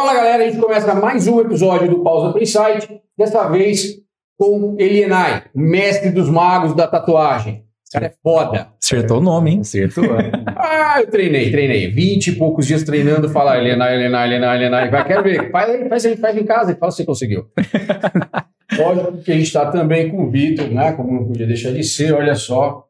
Fala 0.00 0.14
galera, 0.14 0.44
a 0.44 0.48
gente 0.48 0.58
começa 0.58 0.94
mais 0.94 1.28
um 1.28 1.42
episódio 1.42 1.90
do 1.90 2.02
Pausa 2.02 2.32
Pro 2.32 2.42
Insight, 2.42 3.02
dessa 3.18 3.46
vez 3.50 3.98
com 4.38 4.74
Elienay, 4.78 5.42
mestre 5.54 6.10
dos 6.10 6.30
magos 6.30 6.74
da 6.74 6.86
tatuagem. 6.86 7.66
Esse 7.84 7.92
cara 7.92 8.06
é 8.06 8.14
foda. 8.22 8.68
Acertou 8.82 9.18
o 9.18 9.20
nome, 9.20 9.50
hein? 9.50 9.60
Acertou. 9.60 10.04
Ah, 10.56 11.00
eu 11.00 11.10
treinei, 11.10 11.50
treinei. 11.50 11.90
Vinte 11.90 12.28
e 12.28 12.36
poucos 12.36 12.66
dias 12.66 12.82
treinando, 12.82 13.28
fala 13.28 13.58
Elienay, 13.58 13.94
Elienay, 13.94 14.26
Elienay, 14.28 14.56
Elienay. 14.56 14.90
Vai, 14.90 15.06
quero 15.06 15.22
ver. 15.22 15.50
Faz 15.50 15.68
aí, 15.68 15.88
faz 15.88 16.06
aí, 16.06 16.16
faz 16.16 16.36
em 16.36 16.44
casa 16.44 16.72
e 16.72 16.76
fala 16.76 16.92
se 16.92 17.04
conseguiu. 17.04 17.46
Lógico 18.78 19.18
que 19.18 19.32
a 19.32 19.34
gente 19.34 19.46
está 19.46 19.70
também 19.70 20.08
com 20.10 20.24
o 20.24 20.30
Vitor, 20.30 20.70
né? 20.70 20.92
Como 20.92 21.12
não 21.12 21.26
podia 21.26 21.46
deixar 21.46 21.72
de 21.72 21.84
ser, 21.84 22.14
olha 22.14 22.34
só. 22.34 22.86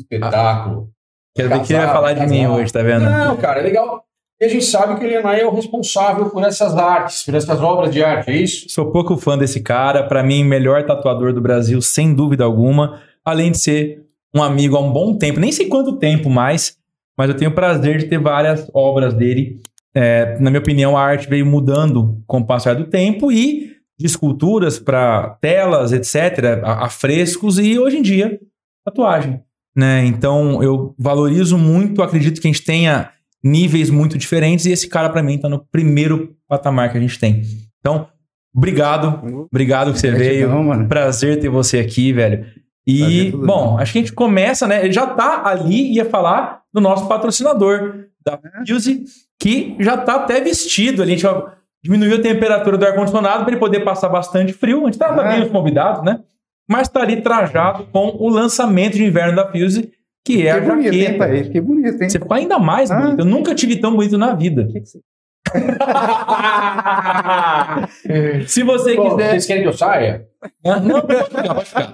Espetáculo. 0.00 0.90
Quero 1.36 1.48
ver 1.48 1.62
que 1.62 1.72
ele 1.72 1.84
vai 1.84 1.92
falar 1.92 2.12
de 2.14 2.26
mim 2.26 2.46
hoje, 2.48 2.72
tá 2.72 2.82
vendo? 2.82 3.04
Não, 3.04 3.36
cara, 3.36 3.60
é 3.60 3.62
legal. 3.62 4.04
E 4.40 4.46
a 4.46 4.48
gente 4.48 4.64
sabe 4.64 4.98
que 4.98 5.04
o 5.04 5.28
é 5.28 5.44
o 5.44 5.54
responsável 5.54 6.30
por 6.30 6.42
essas 6.42 6.74
artes, 6.74 7.22
por 7.24 7.34
essas 7.34 7.60
obras 7.60 7.92
de 7.92 8.02
arte, 8.02 8.30
é 8.30 8.36
isso? 8.36 8.70
Sou 8.70 8.90
pouco 8.90 9.18
fã 9.18 9.36
desse 9.36 9.60
cara, 9.60 10.04
para 10.04 10.22
mim, 10.22 10.42
melhor 10.42 10.86
tatuador 10.86 11.34
do 11.34 11.42
Brasil, 11.42 11.82
sem 11.82 12.14
dúvida 12.14 12.42
alguma. 12.42 13.02
Além 13.22 13.50
de 13.50 13.58
ser 13.58 14.02
um 14.34 14.42
amigo 14.42 14.76
há 14.76 14.80
um 14.80 14.90
bom 14.90 15.18
tempo, 15.18 15.38
nem 15.38 15.52
sei 15.52 15.68
quanto 15.68 15.98
tempo 15.98 16.30
mais, 16.30 16.74
mas 17.18 17.28
eu 17.28 17.36
tenho 17.36 17.50
o 17.50 17.54
prazer 17.54 17.98
de 17.98 18.06
ter 18.06 18.18
várias 18.18 18.66
obras 18.72 19.12
dele. 19.12 19.60
É, 19.94 20.38
na 20.40 20.48
minha 20.48 20.60
opinião, 20.60 20.96
a 20.96 21.02
arte 21.02 21.28
veio 21.28 21.44
mudando 21.44 22.22
com 22.26 22.38
o 22.38 22.46
passar 22.46 22.74
do 22.74 22.84
tempo 22.84 23.30
e 23.30 23.76
de 23.98 24.06
esculturas 24.06 24.78
para 24.78 25.36
telas, 25.42 25.92
etc., 25.92 26.62
a, 26.64 26.86
a 26.86 26.88
frescos 26.88 27.58
e 27.58 27.78
hoje 27.78 27.98
em 27.98 28.02
dia, 28.02 28.40
tatuagem. 28.86 29.42
Né? 29.76 30.06
Então, 30.06 30.62
eu 30.62 30.94
valorizo 30.98 31.58
muito, 31.58 32.02
acredito 32.02 32.40
que 32.40 32.48
a 32.48 32.50
gente 32.50 32.64
tenha 32.64 33.10
níveis 33.42 33.90
muito 33.90 34.18
diferentes 34.18 34.66
e 34.66 34.72
esse 34.72 34.88
cara 34.88 35.08
para 35.08 35.22
mim 35.22 35.38
tá 35.38 35.48
no 35.48 35.64
primeiro 35.70 36.34
patamar 36.48 36.90
que 36.90 36.98
a 36.98 37.00
gente 37.00 37.18
tem. 37.18 37.42
Então, 37.80 38.06
obrigado, 38.54 39.46
obrigado 39.50 39.92
que 39.92 39.98
você 39.98 40.10
veio. 40.10 40.50
mano. 40.62 40.88
Prazer 40.88 41.40
ter 41.40 41.48
você 41.48 41.78
aqui, 41.78 42.12
velho. 42.12 42.44
E, 42.86 43.30
tudo 43.30 43.46
bom, 43.46 43.78
acho 43.78 43.92
que 43.92 43.98
a 43.98 44.02
gente 44.02 44.12
começa, 44.12 44.66
né? 44.66 44.84
Ele 44.84 44.92
já 44.92 45.06
tá 45.06 45.42
ali, 45.46 45.92
ia 45.94 46.04
falar 46.04 46.62
do 46.72 46.80
nosso 46.80 47.06
patrocinador, 47.06 48.06
da 48.24 48.38
Fuse, 48.66 49.04
que 49.38 49.76
já 49.78 49.96
tá 49.96 50.16
até 50.16 50.40
vestido 50.40 51.02
ali. 51.02 51.12
A 51.12 51.16
gente 51.16 51.44
diminuiu 51.82 52.16
a 52.16 52.20
temperatura 52.20 52.76
do 52.76 52.84
ar-condicionado 52.84 53.44
para 53.44 53.52
ele 53.52 53.60
poder 53.60 53.80
passar 53.80 54.08
bastante 54.08 54.52
frio. 54.52 54.82
A 54.82 54.86
gente 54.86 54.98
trata 54.98 55.20
Ah. 55.22 55.28
bem 55.28 55.42
os 55.42 55.50
convidados, 55.50 56.02
né? 56.04 56.20
Mas 56.68 56.88
tá 56.88 57.00
ali 57.00 57.20
trajado 57.20 57.84
com 57.92 58.08
o 58.18 58.28
lançamento 58.28 58.94
de 58.96 59.04
inverno 59.04 59.36
da 59.36 59.50
Fuse, 59.50 59.90
que 60.24 60.46
é 60.46 60.50
a 60.52 60.60
bonito, 60.60 60.94
hein, 60.94 61.00
jaqueta. 61.02 61.18
pai? 61.18 61.44
Fiquei 61.44 61.60
bonito, 61.60 62.02
hein? 62.02 62.08
Você 62.08 62.18
ficou 62.18 62.36
ainda 62.36 62.58
mais 62.58 62.90
Ah. 62.90 63.00
bonito. 63.00 63.20
Eu 63.20 63.24
nunca 63.24 63.54
tive 63.54 63.76
tão 63.76 63.94
bonito 63.96 64.16
na 64.18 64.34
vida. 64.34 64.62
O 64.62 64.72
que 64.72 64.80
que 64.80 64.86
você- 64.86 65.00
Se 68.46 68.62
você 68.62 68.94
Bom, 68.94 69.10
quiser. 69.10 69.30
Vocês 69.30 69.46
querem 69.46 69.62
que 69.62 69.68
eu 69.68 69.72
saia? 69.72 70.26
Não, 70.64 71.00
pode 71.02 71.24
ficar, 71.24 71.54
pode 71.54 71.68
ficar. 71.68 71.92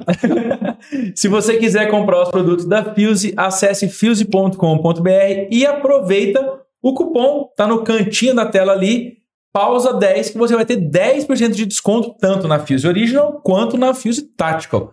Se 1.17 1.29
você 1.29 1.57
quiser 1.57 1.91
comprar 1.91 2.23
os 2.23 2.31
produtos 2.31 2.65
da 2.67 2.95
Fuse, 2.95 3.33
acesse 3.37 3.89
fuse.com.br 3.89 5.49
e 5.51 5.67
aproveita 5.67 6.61
o 6.83 6.95
cupom, 6.95 7.51
tá 7.57 7.67
no 7.67 7.83
cantinho 7.83 8.35
da 8.35 8.47
tela 8.47 8.73
ali, 8.73 9.17
pausa 9.53 9.93
10, 9.95 10.31
que 10.31 10.39
você 10.39 10.55
vai 10.55 10.65
ter 10.67 10.77
10% 10.77 11.55
de 11.55 11.67
desconto 11.67 12.15
tanto 12.21 12.47
na 12.47 12.59
Fuse 12.61 12.87
Original 12.87 13.41
quanto 13.43 13.77
na 13.77 13.93
Fuse 13.95 14.23
Tactical. 14.37 14.93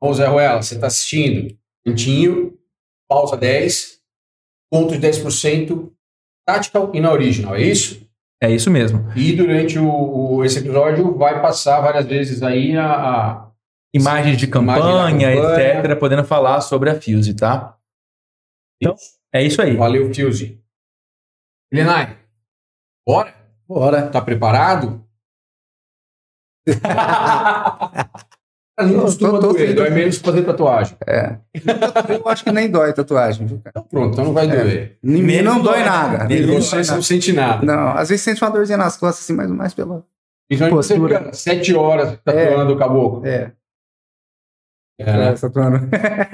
Ô 0.00 0.12
Zé 0.14 0.26
Ruela, 0.26 0.62
você 0.62 0.74
está 0.74 0.86
assistindo? 0.86 1.54
Cantinho, 1.86 2.58
pausa 3.08 3.36
10, 3.36 4.00
ponto 4.70 4.98
de 4.98 5.06
10%, 5.06 5.92
Tactical 6.46 6.90
e 6.94 7.00
na 7.00 7.12
Original, 7.12 7.54
é 7.56 7.62
isso? 7.62 8.04
É 8.42 8.50
isso 8.50 8.70
mesmo. 8.70 9.10
E 9.16 9.32
durante 9.34 9.78
o, 9.78 9.88
o- 9.88 10.44
esse 10.44 10.58
episódio 10.58 11.16
vai 11.16 11.40
passar 11.40 11.80
várias 11.80 12.04
vezes 12.06 12.42
aí 12.42 12.76
a, 12.76 12.86
a- 12.92 13.52
Imagens 13.94 14.36
de 14.36 14.46
campanha. 14.46 15.32
etc, 15.32 15.98
podendo 15.98 16.22
falar 16.24 16.60
sobre 16.60 16.90
a 16.90 17.00
Fuse, 17.00 17.34
tá? 17.34 17.78
Então, 18.82 18.94
é 19.32 19.42
isso 19.42 19.62
aí. 19.62 19.74
Valeu, 19.76 20.12
Fuse. 20.12 20.62
Lenai, 21.72 22.18
bora? 23.06 23.34
Bora. 23.66 24.08
Tá 24.10 24.20
preparado? 24.20 25.02
Não 28.78 28.92
Tô- 28.94 29.00
costuma 29.02 29.30
tô- 29.32 29.38
tô 29.40 29.52
doer, 29.54 29.68
tô 29.74 29.82
dói 29.82 29.90
menos 29.90 30.18
fazer 30.18 30.42
tatuagem. 30.42 30.96
É. 31.06 31.38
Eu 32.12 32.28
acho 32.28 32.44
que 32.44 32.52
nem 32.52 32.70
dói 32.70 32.92
tatuagem, 32.92 33.46
viu, 33.46 33.58
cara? 33.58 33.70
Então 33.70 33.82
pronto, 33.84 34.12
então 34.12 34.24
não 34.26 34.32
vai 34.34 34.46
doer. 34.46 34.98
Em 35.02 35.10
mim 35.10 35.22
Nele 35.22 35.42
não 35.42 35.54
não 35.54 35.62
dói 35.62 35.74
dói. 35.78 35.84
nada. 35.84 36.24
Nele 36.24 36.42
Em 36.42 36.46
mim 36.46 36.54
não 36.56 36.60
você 36.62 36.76
não 36.76 36.84
nada. 36.84 37.02
sente 37.02 37.32
nada. 37.32 37.64
Não, 37.64 37.88
às 37.96 38.10
vezes 38.10 38.22
sente 38.22 38.42
uma 38.44 38.50
dorzinha 38.50 38.76
nas 38.76 38.96
costas, 38.98 39.24
assim, 39.24 39.32
mas 39.32 39.50
mais 39.50 39.72
pela. 39.72 40.04
Então 40.50 40.68
você 40.70 40.94
Postura. 40.94 41.18
fica 41.20 41.32
sete 41.32 41.74
horas 41.74 42.18
tatuando 42.22 42.74
o 42.74 42.76
caboclo. 42.78 43.26
É, 43.26 43.52
É, 44.98 45.04
né? 45.04 45.32
essa 45.32 45.48
tatuando. 45.50 45.88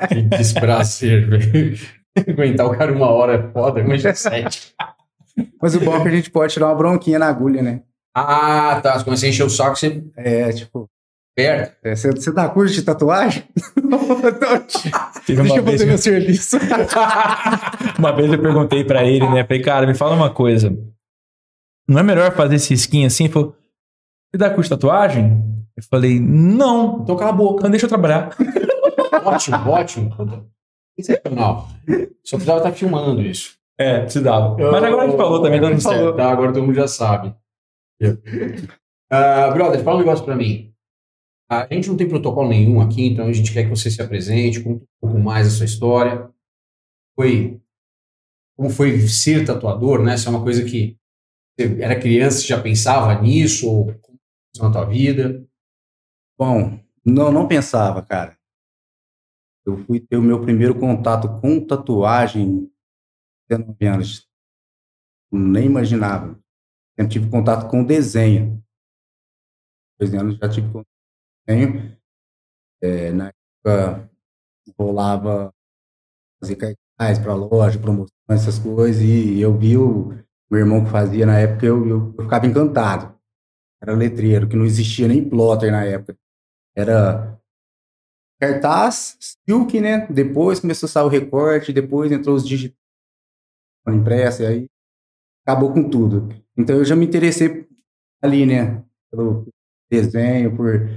Que 0.08 0.22
desprazer, 0.22 1.28
velho. 1.30 1.78
Aguentar 2.28 2.66
o 2.66 2.76
cara 2.76 2.92
uma 2.92 3.06
hora 3.08 3.34
é 3.36 3.52
foda, 3.52 3.80
imagina 3.80 4.14
sete. 4.16 4.74
Mas 5.62 5.74
o 5.76 5.80
bom 5.80 5.96
é 5.96 6.02
que 6.02 6.08
a 6.08 6.10
gente 6.10 6.30
pode 6.30 6.52
tirar 6.52 6.66
uma 6.66 6.74
bronquinha 6.74 7.18
na 7.18 7.26
agulha, 7.28 7.62
né? 7.62 7.82
Ah, 8.14 8.78
tá. 8.82 9.02
Quando 9.02 9.16
você 9.16 9.28
encher 9.28 9.44
o 9.44 9.48
saco, 9.50 9.76
você 9.76 10.04
É, 10.16 10.52
tipo, 10.52 10.90
aperta. 11.32 11.76
é, 11.82 11.94
você, 11.94 12.10
você 12.10 12.32
dá 12.32 12.48
curso 12.48 12.74
de 12.74 12.82
tatuagem? 12.82 13.44
Deixa 15.26 15.56
eu 15.56 15.64
fazer 15.64 15.86
meu 15.86 15.98
serviço. 15.98 16.56
uma 17.98 18.12
vez 18.12 18.32
eu 18.32 18.40
perguntei 18.40 18.84
pra 18.84 19.04
ele, 19.04 19.28
né? 19.28 19.44
Falei, 19.44 19.62
cara, 19.62 19.86
me 19.86 19.94
fala 19.94 20.14
uma 20.14 20.30
coisa. 20.30 20.76
Não 21.88 22.00
é 22.00 22.02
melhor 22.02 22.32
fazer 22.34 22.56
esse 22.56 22.74
skin 22.74 23.06
assim? 23.06 23.24
Ele 23.24 23.32
falou, 23.32 23.56
você 24.30 24.38
dá 24.38 24.50
curso 24.50 24.68
de 24.68 24.76
tatuagem? 24.76 25.42
Eu 25.76 25.82
falei, 25.84 26.20
não. 26.20 27.00
Então 27.02 27.16
cala 27.16 27.30
a 27.30 27.34
boca. 27.34 27.60
Então 27.60 27.70
deixa 27.70 27.86
eu 27.86 27.90
trabalhar. 27.90 28.36
Ótimo, 29.24 29.70
ótimo. 29.70 30.50
Sensacional. 30.98 31.68
Só 32.24 32.36
precisava 32.36 32.58
estar 32.58 32.72
filmando 32.72 33.22
isso. 33.22 33.56
É, 33.78 34.00
precisava. 34.00 34.56
Mas 34.56 34.82
agora 34.82 35.02
a 35.02 35.06
gente 35.06 35.16
falou 35.16 35.42
também, 35.42 35.60
dando 35.60 35.80
Falou, 35.80 35.98
certo. 35.98 36.16
Tá, 36.16 36.30
agora 36.30 36.52
todo 36.52 36.62
mundo 36.62 36.74
já 36.74 36.88
sabe. 36.88 37.34
Ah, 39.10 39.50
brother, 39.50 39.82
fala 39.82 39.96
um 39.96 40.00
negócio 40.00 40.24
pra 40.24 40.34
mim. 40.34 40.71
A 41.52 41.74
gente 41.74 41.90
não 41.90 41.98
tem 41.98 42.08
protocolo 42.08 42.48
nenhum 42.48 42.80
aqui, 42.80 43.08
então 43.08 43.26
a 43.26 43.32
gente 43.32 43.52
quer 43.52 43.64
que 43.64 43.68
você 43.68 43.90
se 43.90 44.00
apresente, 44.00 44.62
conte 44.62 44.84
um 44.84 44.86
pouco 45.02 45.18
mais 45.18 45.46
a 45.46 45.50
sua 45.50 45.66
história. 45.66 46.32
Foi, 47.14 47.60
como 48.56 48.70
foi 48.70 48.98
ser 49.06 49.44
tatuador, 49.44 50.02
né? 50.02 50.14
Isso 50.14 50.28
é 50.28 50.30
uma 50.30 50.42
coisa 50.42 50.64
que 50.64 50.96
você 51.54 51.82
era 51.82 52.00
criança, 52.00 52.40
já 52.40 52.58
pensava 52.58 53.20
nisso, 53.20 53.68
ou 53.68 53.94
na 54.58 54.72
tua 54.72 54.86
vida? 54.86 55.46
Bom, 56.38 56.80
não, 57.04 57.30
não 57.30 57.46
pensava, 57.46 58.00
cara. 58.00 58.38
Eu 59.66 59.76
fui 59.84 60.00
ter 60.00 60.16
o 60.16 60.22
meu 60.22 60.40
primeiro 60.40 60.74
contato 60.80 61.38
com 61.38 61.64
tatuagem 61.66 62.66
até 63.44 63.58
19 63.58 63.86
anos. 63.86 64.26
Nem 65.30 65.66
imaginava. 65.66 66.40
Sempre 66.98 67.12
tive 67.12 67.30
contato 67.30 67.70
com 67.70 67.84
desenho. 67.84 68.64
12 70.00 70.16
anos 70.16 70.38
já 70.38 70.48
tive 70.48 70.72
contato 70.72 70.91
desenho. 71.46 71.96
É, 72.82 73.12
na 73.12 73.28
época, 73.28 74.10
rolava 74.78 75.52
fazer 76.40 76.56
cartaz 76.56 77.18
para 77.18 77.34
loja, 77.34 77.78
promoções, 77.78 78.10
essas 78.28 78.58
coisas, 78.58 79.02
e 79.02 79.40
eu 79.40 79.56
vi 79.56 79.76
o 79.76 80.12
meu 80.50 80.60
irmão 80.60 80.84
que 80.84 80.90
fazia 80.90 81.24
na 81.24 81.38
época, 81.38 81.66
eu, 81.66 81.86
eu, 81.88 82.14
eu 82.18 82.24
ficava 82.24 82.46
encantado. 82.46 83.16
Era 83.80 83.94
letreiro, 83.94 84.48
que 84.48 84.56
não 84.56 84.64
existia 84.64 85.08
nem 85.08 85.28
plotter 85.28 85.70
na 85.70 85.84
época. 85.84 86.16
Era 86.76 87.40
cartaz, 88.40 89.16
silk, 89.48 89.80
né? 89.80 90.06
Depois 90.08 90.60
começou 90.60 90.86
a 90.86 90.90
sair 90.90 91.04
o 91.04 91.08
recorte, 91.08 91.72
depois 91.72 92.10
entrou 92.10 92.34
os 92.34 92.46
digitais 92.46 92.76
impressa, 93.88 94.44
e 94.44 94.46
aí 94.46 94.66
acabou 95.44 95.72
com 95.72 95.88
tudo. 95.88 96.28
Então 96.56 96.76
eu 96.76 96.84
já 96.84 96.94
me 96.94 97.06
interessei 97.06 97.66
ali, 98.20 98.46
né? 98.46 98.84
Pelo 99.10 99.46
desenho, 99.90 100.56
por 100.56 100.88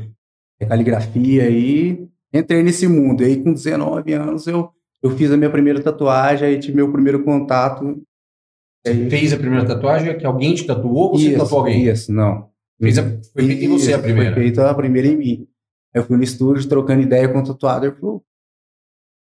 caligrafia 0.65 1.49
e 1.49 2.07
entrei 2.33 2.63
nesse 2.63 2.87
mundo. 2.87 3.23
E 3.23 3.25
aí 3.25 3.43
com 3.43 3.53
19 3.53 4.13
anos 4.13 4.47
eu, 4.47 4.69
eu 5.01 5.11
fiz 5.17 5.31
a 5.31 5.37
minha 5.37 5.49
primeira 5.49 5.81
tatuagem, 5.81 6.47
aí 6.47 6.59
tive 6.59 6.75
meu 6.77 6.91
primeiro 6.91 7.23
contato. 7.23 8.01
Você 8.85 9.09
fez 9.09 9.33
a 9.33 9.37
primeira 9.37 9.65
tatuagem? 9.65 10.09
É 10.09 10.13
que 10.13 10.25
alguém 10.25 10.53
te 10.53 10.65
tatuou 10.65 11.11
ou 11.11 11.17
você 11.19 11.29
Isso, 11.29 11.37
tatuou 11.39 11.59
alguém? 11.61 11.85
isso, 11.87 12.13
não. 12.13 12.49
Fez 12.79 12.97
a, 12.97 13.03
foi 13.03 13.47
feita 13.47 13.65
em 13.65 13.67
você 13.69 13.93
a 13.93 13.99
primeira. 13.99 14.33
Foi 14.33 14.43
feita 14.43 14.69
a 14.69 14.73
primeira 14.75 15.07
em 15.07 15.17
mim. 15.17 15.47
Eu 15.93 16.03
fui 16.03 16.17
no 16.17 16.23
estúdio 16.23 16.67
trocando 16.69 17.01
ideia 17.01 17.27
com 17.27 17.39
o 17.39 17.43
tatuador. 17.43 17.89
Ele 17.89 17.95
falou: 17.99 18.19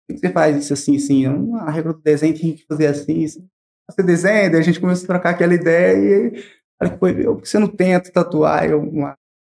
por 0.07 0.13
que 0.15 0.19
você 0.19 0.29
faz 0.31 0.57
isso 0.57 0.73
assim, 0.73 0.95
assim? 0.95 1.25
Eu, 1.25 1.55
"Ah, 1.55 1.63
a 1.65 1.71
regra 1.71 1.93
do 1.93 2.01
desenho 2.01 2.37
tem 2.37 2.53
que 2.53 2.65
fazer 2.65 2.87
assim, 2.87 3.25
assim. 3.25 3.47
Você 3.89 4.01
desenha, 4.01 4.49
daí 4.49 4.59
a 4.59 4.63
gente 4.63 4.79
começou 4.79 5.03
a 5.03 5.07
trocar 5.07 5.29
aquela 5.31 5.53
ideia 5.53 6.27
e 6.33 6.43
falei, 6.79 6.97
foi, 6.97 7.13
meu, 7.13 7.35
por 7.35 7.43
que 7.43 7.49
você 7.49 7.59
não 7.59 7.67
tenta 7.67 8.11
tatuar? 8.11 8.65
Eu 8.67 8.81
"Ah, 9.05 9.15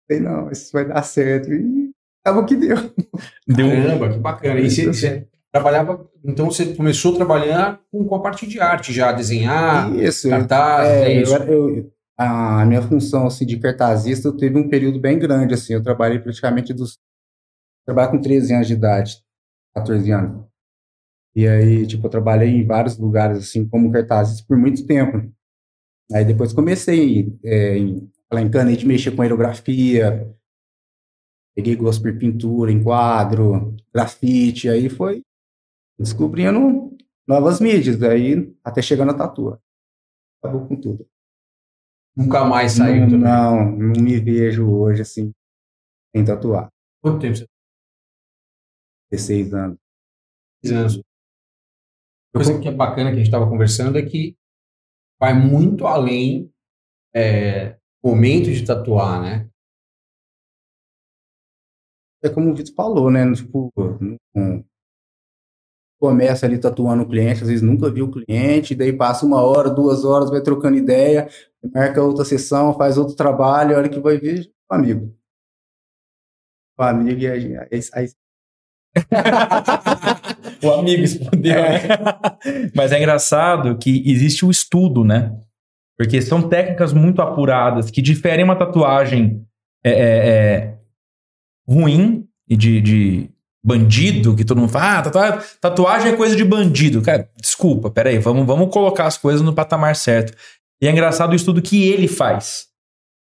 falei, 0.07 0.21
não, 0.23 0.51
isso 0.51 0.71
vai 0.71 0.85
dar 0.87 1.01
certo. 1.03 1.51
E 1.53 1.91
acabou 2.23 2.45
que 2.45 2.55
deu. 2.55 2.75
Deu 3.47 3.67
um 3.67 3.69
Caramba, 3.83 4.09
que 4.13 4.19
bacana. 4.19 4.59
E 4.59 4.69
você, 4.69 4.85
você 4.87 5.27
trabalhava. 5.51 6.09
Então 6.23 6.45
você 6.49 6.73
começou 6.75 7.13
a 7.13 7.17
trabalhar 7.17 7.79
com, 7.91 8.05
com 8.05 8.15
a 8.15 8.21
parte 8.21 8.47
de 8.47 8.59
arte 8.59 8.91
já, 8.93 9.11
desenhar, 9.11 9.93
Isso, 9.95 10.29
cartazes, 10.29 10.91
é, 10.93 11.11
é, 11.13 11.17
eu, 11.17 11.21
isso. 11.23 11.35
era- 11.35 11.45
eu- 11.51 11.91
a 12.17 12.65
minha 12.65 12.81
função 12.81 13.27
assim, 13.27 13.45
de 13.45 13.59
cartazista 13.59 14.31
teve 14.37 14.57
um 14.57 14.69
período 14.69 14.99
bem 14.99 15.19
grande. 15.19 15.53
Assim, 15.53 15.73
eu 15.73 15.83
trabalhei 15.83 16.19
praticamente 16.19 16.73
dos. 16.73 16.97
Trabalhei 17.85 18.11
com 18.11 18.21
13 18.21 18.53
anos 18.53 18.67
de 18.67 18.73
idade, 18.73 19.17
14 19.75 20.09
anos. 20.11 20.45
E 21.35 21.45
aí, 21.47 21.85
tipo, 21.85 22.05
eu 22.07 22.09
trabalhei 22.09 22.49
em 22.49 22.65
vários 22.65 22.97
lugares, 22.97 23.37
assim, 23.39 23.67
como 23.67 23.91
cartazista 23.91 24.45
por 24.47 24.57
muito 24.57 24.85
tempo. 24.87 25.29
Aí 26.13 26.23
depois 26.23 26.53
comecei 26.53 27.27
é, 27.43 27.77
em, 27.77 28.09
lá 28.31 28.41
em 28.41 28.49
Canete, 28.49 28.85
mexer 28.85 29.15
com 29.15 29.21
aerografia, 29.21 30.35
peguei 31.55 31.75
gosto 31.75 32.01
por 32.01 32.17
pintura, 32.17 32.71
em 32.71 32.83
quadro, 32.83 33.75
grafite, 33.93 34.69
aí 34.69 34.89
foi 34.89 35.23
descobrindo 35.97 36.95
novas 37.27 37.59
mídias, 37.59 38.01
aí 38.03 38.53
até 38.63 38.81
chegando 38.81 39.11
a 39.11 39.17
tatua. 39.17 39.61
Acabou 40.43 40.67
com 40.67 40.75
tudo. 40.79 41.07
Nunca 42.15 42.45
mais 42.45 42.73
saiu 42.73 43.07
não, 43.07 43.17
não, 43.17 43.71
não 43.71 44.01
me 44.01 44.19
vejo 44.19 44.69
hoje 44.69 45.01
assim, 45.01 45.33
sem 46.15 46.23
tatuar. 46.23 46.69
Quanto 47.01 47.19
tempo 47.19 47.35
você 47.35 47.45
16 49.11 49.53
anos. 49.53 49.77
tem 50.61 50.75
anos? 50.75 51.01
Coisa 52.33 52.59
que 52.59 52.67
é 52.67 52.71
bacana 52.71 53.09
que 53.09 53.15
a 53.15 53.17
gente 53.17 53.27
estava 53.27 53.49
conversando 53.49 53.97
é 53.97 54.01
que 54.01 54.35
vai 55.19 55.33
muito 55.33 55.87
além 55.87 56.51
é, 57.13 57.79
momento 58.05 58.51
de 58.51 58.65
tatuar, 58.65 59.21
né? 59.21 59.49
É 62.23 62.29
como 62.29 62.51
o 62.51 62.55
Vitor 62.55 62.73
falou, 62.75 63.09
né? 63.11 63.21
Tipo, 63.33 63.71
começa 65.99 66.45
ali 66.45 66.59
tatuando 66.59 67.03
o 67.03 67.07
cliente, 67.07 67.41
às 67.41 67.47
vezes 67.47 67.61
nunca 67.61 67.89
viu 67.91 68.05
o 68.05 68.11
cliente, 68.11 68.75
daí 68.75 68.93
passa 68.93 69.25
uma 69.25 69.41
hora, 69.41 69.69
duas 69.69 70.05
horas, 70.05 70.29
vai 70.29 70.41
trocando 70.41 70.77
ideia, 70.77 71.27
marca 71.73 72.03
outra 72.03 72.25
sessão, 72.25 72.73
faz 72.75 72.97
outro 72.97 73.15
trabalho, 73.15 73.75
a 73.75 73.79
hora 73.79 73.89
que 73.89 73.99
vai 73.99 74.17
ver, 74.17 74.51
o 74.69 74.75
amigo. 74.75 75.15
O 76.77 76.83
amigo 76.83 77.21
e 77.21 77.27
aí, 77.27 77.57
aí, 77.57 78.09
O 80.63 80.71
amigo 80.71 81.03
explodiu. 81.03 81.53
Mas 82.75 82.91
é 82.91 82.97
engraçado 82.97 83.77
que 83.77 84.03
existe 84.09 84.45
o 84.45 84.51
estudo, 84.51 85.03
né? 85.03 85.37
Porque 85.97 86.21
são 86.21 86.49
técnicas 86.49 86.91
muito 86.93 87.21
apuradas 87.21 87.89
que 87.89 88.01
diferem 88.01 88.43
uma 88.43 88.55
tatuagem 88.55 89.45
é, 89.83 89.91
é, 89.91 90.27
é, 90.27 90.77
ruim 91.67 92.27
e 92.49 92.57
de, 92.57 92.81
de 92.81 93.29
bandido, 93.63 94.35
que 94.35 94.43
todo 94.45 94.59
mundo 94.59 94.71
fala, 94.71 94.99
ah, 94.99 95.01
tatua- 95.01 95.43
tatuagem 95.59 96.11
é 96.11 96.15
coisa 96.15 96.35
de 96.35 96.43
bandido. 96.43 97.01
Cara, 97.01 97.29
desculpa, 97.39 97.89
peraí, 97.89 98.19
vamos, 98.19 98.45
vamos 98.45 98.71
colocar 98.71 99.05
as 99.05 99.17
coisas 99.17 99.41
no 99.41 99.53
patamar 99.53 99.95
certo. 99.95 100.37
E 100.81 100.87
é 100.87 100.91
engraçado 100.91 101.31
o 101.31 101.35
estudo 101.35 101.61
que 101.61 101.87
ele 101.87 102.07
faz. 102.07 102.67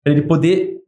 Para 0.02 0.12
ele 0.12 0.22
poder 0.22 0.78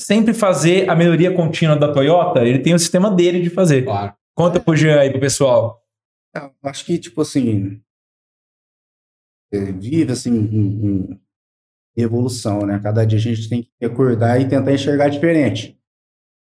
sempre 0.00 0.34
fazer 0.34 0.90
a 0.90 0.94
melhoria 0.94 1.32
contínua 1.32 1.76
da 1.76 1.92
Toyota, 1.92 2.42
ele 2.44 2.58
tem 2.58 2.74
o 2.74 2.78
sistema 2.78 3.10
dele 3.10 3.40
de 3.40 3.50
fazer. 3.50 3.84
Claro. 3.84 4.12
Conta 4.36 4.58
pro 4.58 4.76
Jean 4.76 4.98
aí, 4.98 5.10
pro 5.10 5.20
pessoal. 5.20 5.80
Eu 6.34 6.50
acho 6.64 6.84
que, 6.84 6.98
tipo 6.98 7.20
assim, 7.22 7.80
é, 7.80 7.83
vive 9.72 10.12
assim 10.12 10.30
em, 10.30 11.20
em 11.96 12.02
evolução, 12.02 12.66
né? 12.66 12.80
Cada 12.82 13.04
dia 13.04 13.18
a 13.18 13.22
gente 13.22 13.48
tem 13.48 13.62
que 13.62 13.84
acordar 13.84 14.40
e 14.40 14.48
tentar 14.48 14.72
enxergar 14.72 15.08
diferente. 15.08 15.78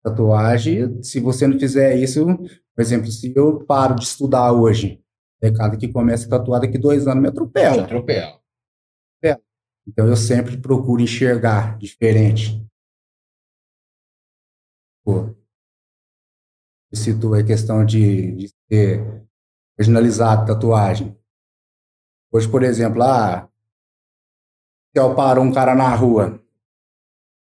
Tatuagem, 0.03 1.01
se 1.01 1.19
você 1.19 1.47
não 1.47 1.57
fizer 1.57 1.95
isso, 1.95 2.25
por 2.75 2.81
exemplo, 2.81 3.09
se 3.09 3.33
eu 3.35 3.65
paro 3.65 3.95
de 3.95 4.03
estudar 4.03 4.51
hoje, 4.51 5.01
é 5.41 5.51
cada 5.51 5.77
que 5.77 5.87
começa 5.87 6.27
a 6.27 6.29
tatuar 6.29 6.61
daqui 6.61 6.77
dois 6.77 7.07
anos 7.07 7.21
me 7.21 7.29
atropela. 7.29 7.83
atropela. 7.83 8.43
Então 9.87 10.07
eu 10.07 10.15
sempre 10.15 10.57
procuro 10.57 11.01
enxergar 11.01 11.77
diferente. 11.77 12.65
Pô, 15.05 15.35
você 16.89 17.11
citou 17.11 17.33
a 17.33 17.43
questão 17.43 17.85
de, 17.85 18.31
de 18.35 18.47
ser 18.71 19.27
marginalizado 19.77 20.45
tatuagem. 20.45 21.17
Hoje, 22.33 22.49
por 22.49 22.63
exemplo, 22.63 23.03
ah, 23.03 23.47
se 24.91 24.99
eu 24.99 25.13
paro 25.13 25.39
um 25.39 25.51
cara 25.51 25.75
na 25.75 25.93
rua, 25.93 26.41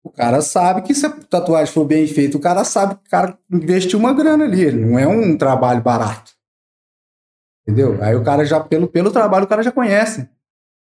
o 0.04 0.10
cara 0.10 0.42
sabe 0.42 0.82
que 0.82 0.94
se 0.94 1.06
a 1.06 1.10
tatuagem 1.10 1.72
for 1.72 1.86
bem 1.86 2.06
feita, 2.06 2.36
o 2.36 2.40
cara 2.40 2.62
sabe 2.64 2.96
que 2.96 3.06
o 3.06 3.10
cara 3.10 3.38
investiu 3.50 3.98
uma 3.98 4.12
grana 4.12 4.44
ali, 4.44 4.70
não 4.70 4.98
é 4.98 5.08
um 5.08 5.38
trabalho 5.38 5.82
barato. 5.82 6.32
Entendeu? 7.66 8.02
Aí 8.02 8.14
o 8.14 8.22
cara 8.22 8.44
já, 8.44 8.60
pelo, 8.60 8.86
pelo 8.86 9.10
trabalho, 9.10 9.46
o 9.46 9.48
cara 9.48 9.62
já 9.62 9.72
conhece. 9.72 10.28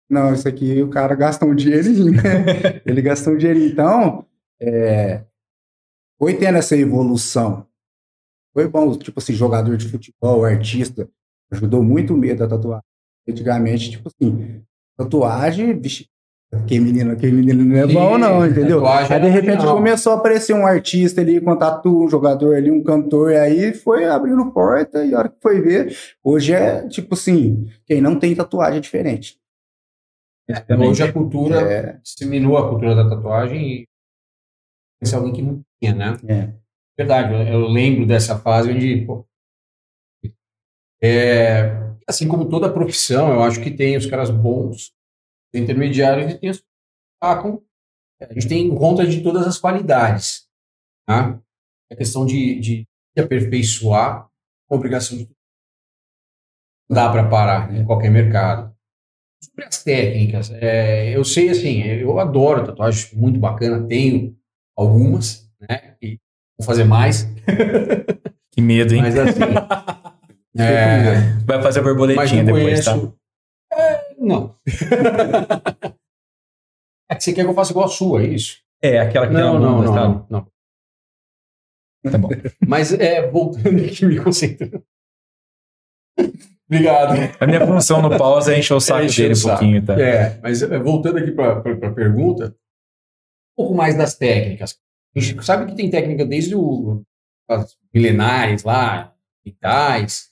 Não, 0.09 0.33
isso 0.33 0.49
aqui 0.49 0.83
o 0.83 0.89
cara 0.89 1.15
gasta 1.15 1.45
um 1.45 1.55
dinheirinho, 1.55 2.11
né? 2.17 2.81
Ele 2.87 3.03
gasta 3.03 3.29
um 3.29 3.37
dinheirinho. 3.37 3.71
Então, 3.71 4.27
é, 4.59 5.25
foi 6.19 6.39
tendo 6.39 6.57
essa 6.57 6.75
evolução. 6.75 7.67
Foi 8.55 8.67
bom, 8.67 8.97
tipo 8.97 9.21
assim, 9.21 9.35
jogador 9.35 9.77
de 9.77 9.91
futebol, 9.91 10.43
artista, 10.43 11.07
ajudou 11.53 11.83
muito 11.83 12.15
o 12.15 12.17
medo 12.17 12.39
da 12.39 12.49
tatuagem. 12.49 12.90
Antigamente, 13.31 13.91
tipo 13.91 14.09
assim, 14.09 14.63
tatuagem, 14.97 15.79
vixe, 15.81 16.07
que 16.67 16.81
menino, 16.81 17.17
que 17.17 17.31
menino 17.31 17.65
não 17.65 17.77
é 17.77 17.87
Sim, 17.87 17.95
bom 17.95 18.19
não, 18.19 18.45
entendeu? 18.45 18.79
tatuagem 18.81 19.17
Aí 19.17 19.23
de 19.23 19.29
repente 19.29 19.61
legal. 19.61 19.77
começou 19.77 20.13
a 20.13 20.17
aparecer 20.17 20.53
um 20.53 20.67
artista 20.67 21.21
ali 21.21 21.41
com 21.41 21.57
tatu, 21.57 22.05
um 22.05 22.09
jogador 22.09 22.57
ali, 22.57 22.71
um 22.71 22.83
cantor, 22.83 23.31
e 23.31 23.37
aí 23.39 23.73
foi 23.73 24.05
abrindo 24.05 24.51
porta, 24.53 25.05
e 25.05 25.15
a 25.15 25.19
hora 25.19 25.29
que 25.29 25.37
foi 25.41 25.61
ver, 25.61 25.97
hoje 26.25 26.53
é 26.53 26.89
tipo 26.89 27.15
assim, 27.15 27.67
quem 27.87 28.01
não 28.01 28.19
tem 28.19 28.35
tatuagem 28.35 28.79
é 28.79 28.81
diferente. 28.81 29.39
Hoje 30.81 31.05
a 31.05 31.13
cultura 31.13 31.61
É, 31.61 31.93
disseminou 32.03 32.59
a 32.59 32.69
cultura 32.69 32.97
da 32.97 33.09
tatuagem 33.09 33.63
e 33.63 33.87
esse 35.01 35.15
é 35.15 35.17
alguém 35.19 35.33
que 35.33 35.43
não 35.43 35.63
tinha, 35.81 35.95
né? 35.95 36.17
é. 36.29 36.53
Verdade, 36.99 37.33
eu, 37.33 37.41
eu 37.61 37.69
lembro 37.69 38.05
dessa 38.07 38.37
fase 38.39 38.71
onde, 38.71 39.07
pô, 39.07 39.25
é, 41.03 41.90
assim 42.11 42.29
como 42.29 42.49
toda 42.49 42.73
profissão, 42.73 43.33
eu 43.33 43.43
acho 43.43 43.63
que 43.63 43.71
tem 43.71 43.97
os 43.97 44.07
caras 44.07 44.31
bons, 44.31 44.93
os 45.55 45.61
intermediários 45.61 46.33
e 46.33 46.39
tem 46.39 46.51
os. 46.51 46.63
A 47.23 48.35
gente 48.35 48.49
tem 48.49 48.75
conta 48.75 49.07
de 49.07 49.23
todas 49.23 49.47
as 49.47 49.59
qualidades. 49.59 50.47
Tá? 51.07 51.41
A 51.91 51.97
questão 51.97 52.27
de, 52.27 52.59
de 52.61 52.89
aperfeiçoar, 53.19 54.29
a 54.69 54.75
obrigação 54.75 55.17
de 55.17 55.29
não 56.89 56.95
dá 56.97 57.11
para 57.11 57.29
parar 57.29 57.75
em 57.75 57.85
qualquer 57.85 58.11
mercado. 58.11 58.75
Sobre 59.43 59.65
as 59.65 59.83
técnicas, 59.83 60.51
é, 60.51 61.17
eu 61.17 61.25
sei 61.25 61.49
assim, 61.49 61.83
eu 61.83 62.19
adoro 62.19 62.67
tatuagem, 62.67 63.17
muito 63.17 63.39
bacana, 63.39 63.87
tenho 63.87 64.37
algumas, 64.77 65.49
né? 65.61 65.97
E 66.03 66.19
vou 66.59 66.67
fazer 66.67 66.85
mais, 66.85 67.27
Que 68.53 68.61
medo, 68.61 68.95
hein? 68.95 69.03
mas 69.03 69.17
assim. 69.17 69.41
É, 70.59 71.33
Vai 71.47 71.63
fazer 71.63 71.83
borboletinha 71.83 72.45
depois, 72.45 72.63
conheço. 72.63 73.13
tá? 73.71 73.77
É, 73.77 74.15
não. 74.19 74.57
é 77.09 77.15
que 77.15 77.23
você 77.23 77.33
quer 77.33 77.45
que 77.45 77.51
eu 77.51 77.55
faça 77.55 77.73
igual 77.73 77.87
a 77.87 77.89
sua, 77.89 78.23
é 78.23 78.27
isso? 78.27 78.59
É, 78.83 78.99
aquela 78.99 79.27
que 79.27 79.35
tem 79.35 79.43
Não, 79.43 79.57
a 79.57 79.61
não, 79.61 79.83
não, 79.83 79.95
sabe? 79.95 80.15
não, 80.15 80.27
não. 80.31 82.11
Tá 82.11 82.19
bom. 82.19 82.29
Mas 82.67 82.93
é, 82.95 83.29
voltando 83.31 83.85
aqui, 83.85 84.07
me 84.07 84.19
concentrando. 84.19 84.83
Obrigado. 86.67 87.15
A 87.41 87.47
minha 87.47 87.67
função 87.67 88.01
no 88.01 88.17
pausa 88.17 88.55
é 88.55 88.59
encher 88.59 88.75
o 88.75 88.81
saco 88.81 89.03
É 89.05 89.07
dele 89.09 89.35
um 89.37 89.43
pouquinho, 89.43 89.85
tá? 89.85 90.01
É, 90.01 90.39
mas 90.41 90.63
é, 90.63 90.79
voltando 90.79 91.19
aqui 91.19 91.33
para 91.33 91.59
a 91.59 91.93
pergunta, 91.93 92.47
um 92.47 93.65
pouco 93.65 93.75
mais 93.75 93.97
das 93.97 94.15
técnicas. 94.17 94.79
A 95.15 95.21
gente 95.21 95.45
sabe 95.45 95.67
que 95.67 95.77
tem 95.77 95.91
técnica 95.91 96.25
desde 96.25 96.55
o, 96.55 97.03
as 97.49 97.77
milenares 97.93 98.63
lá, 98.63 99.13
vitais. 99.45 100.30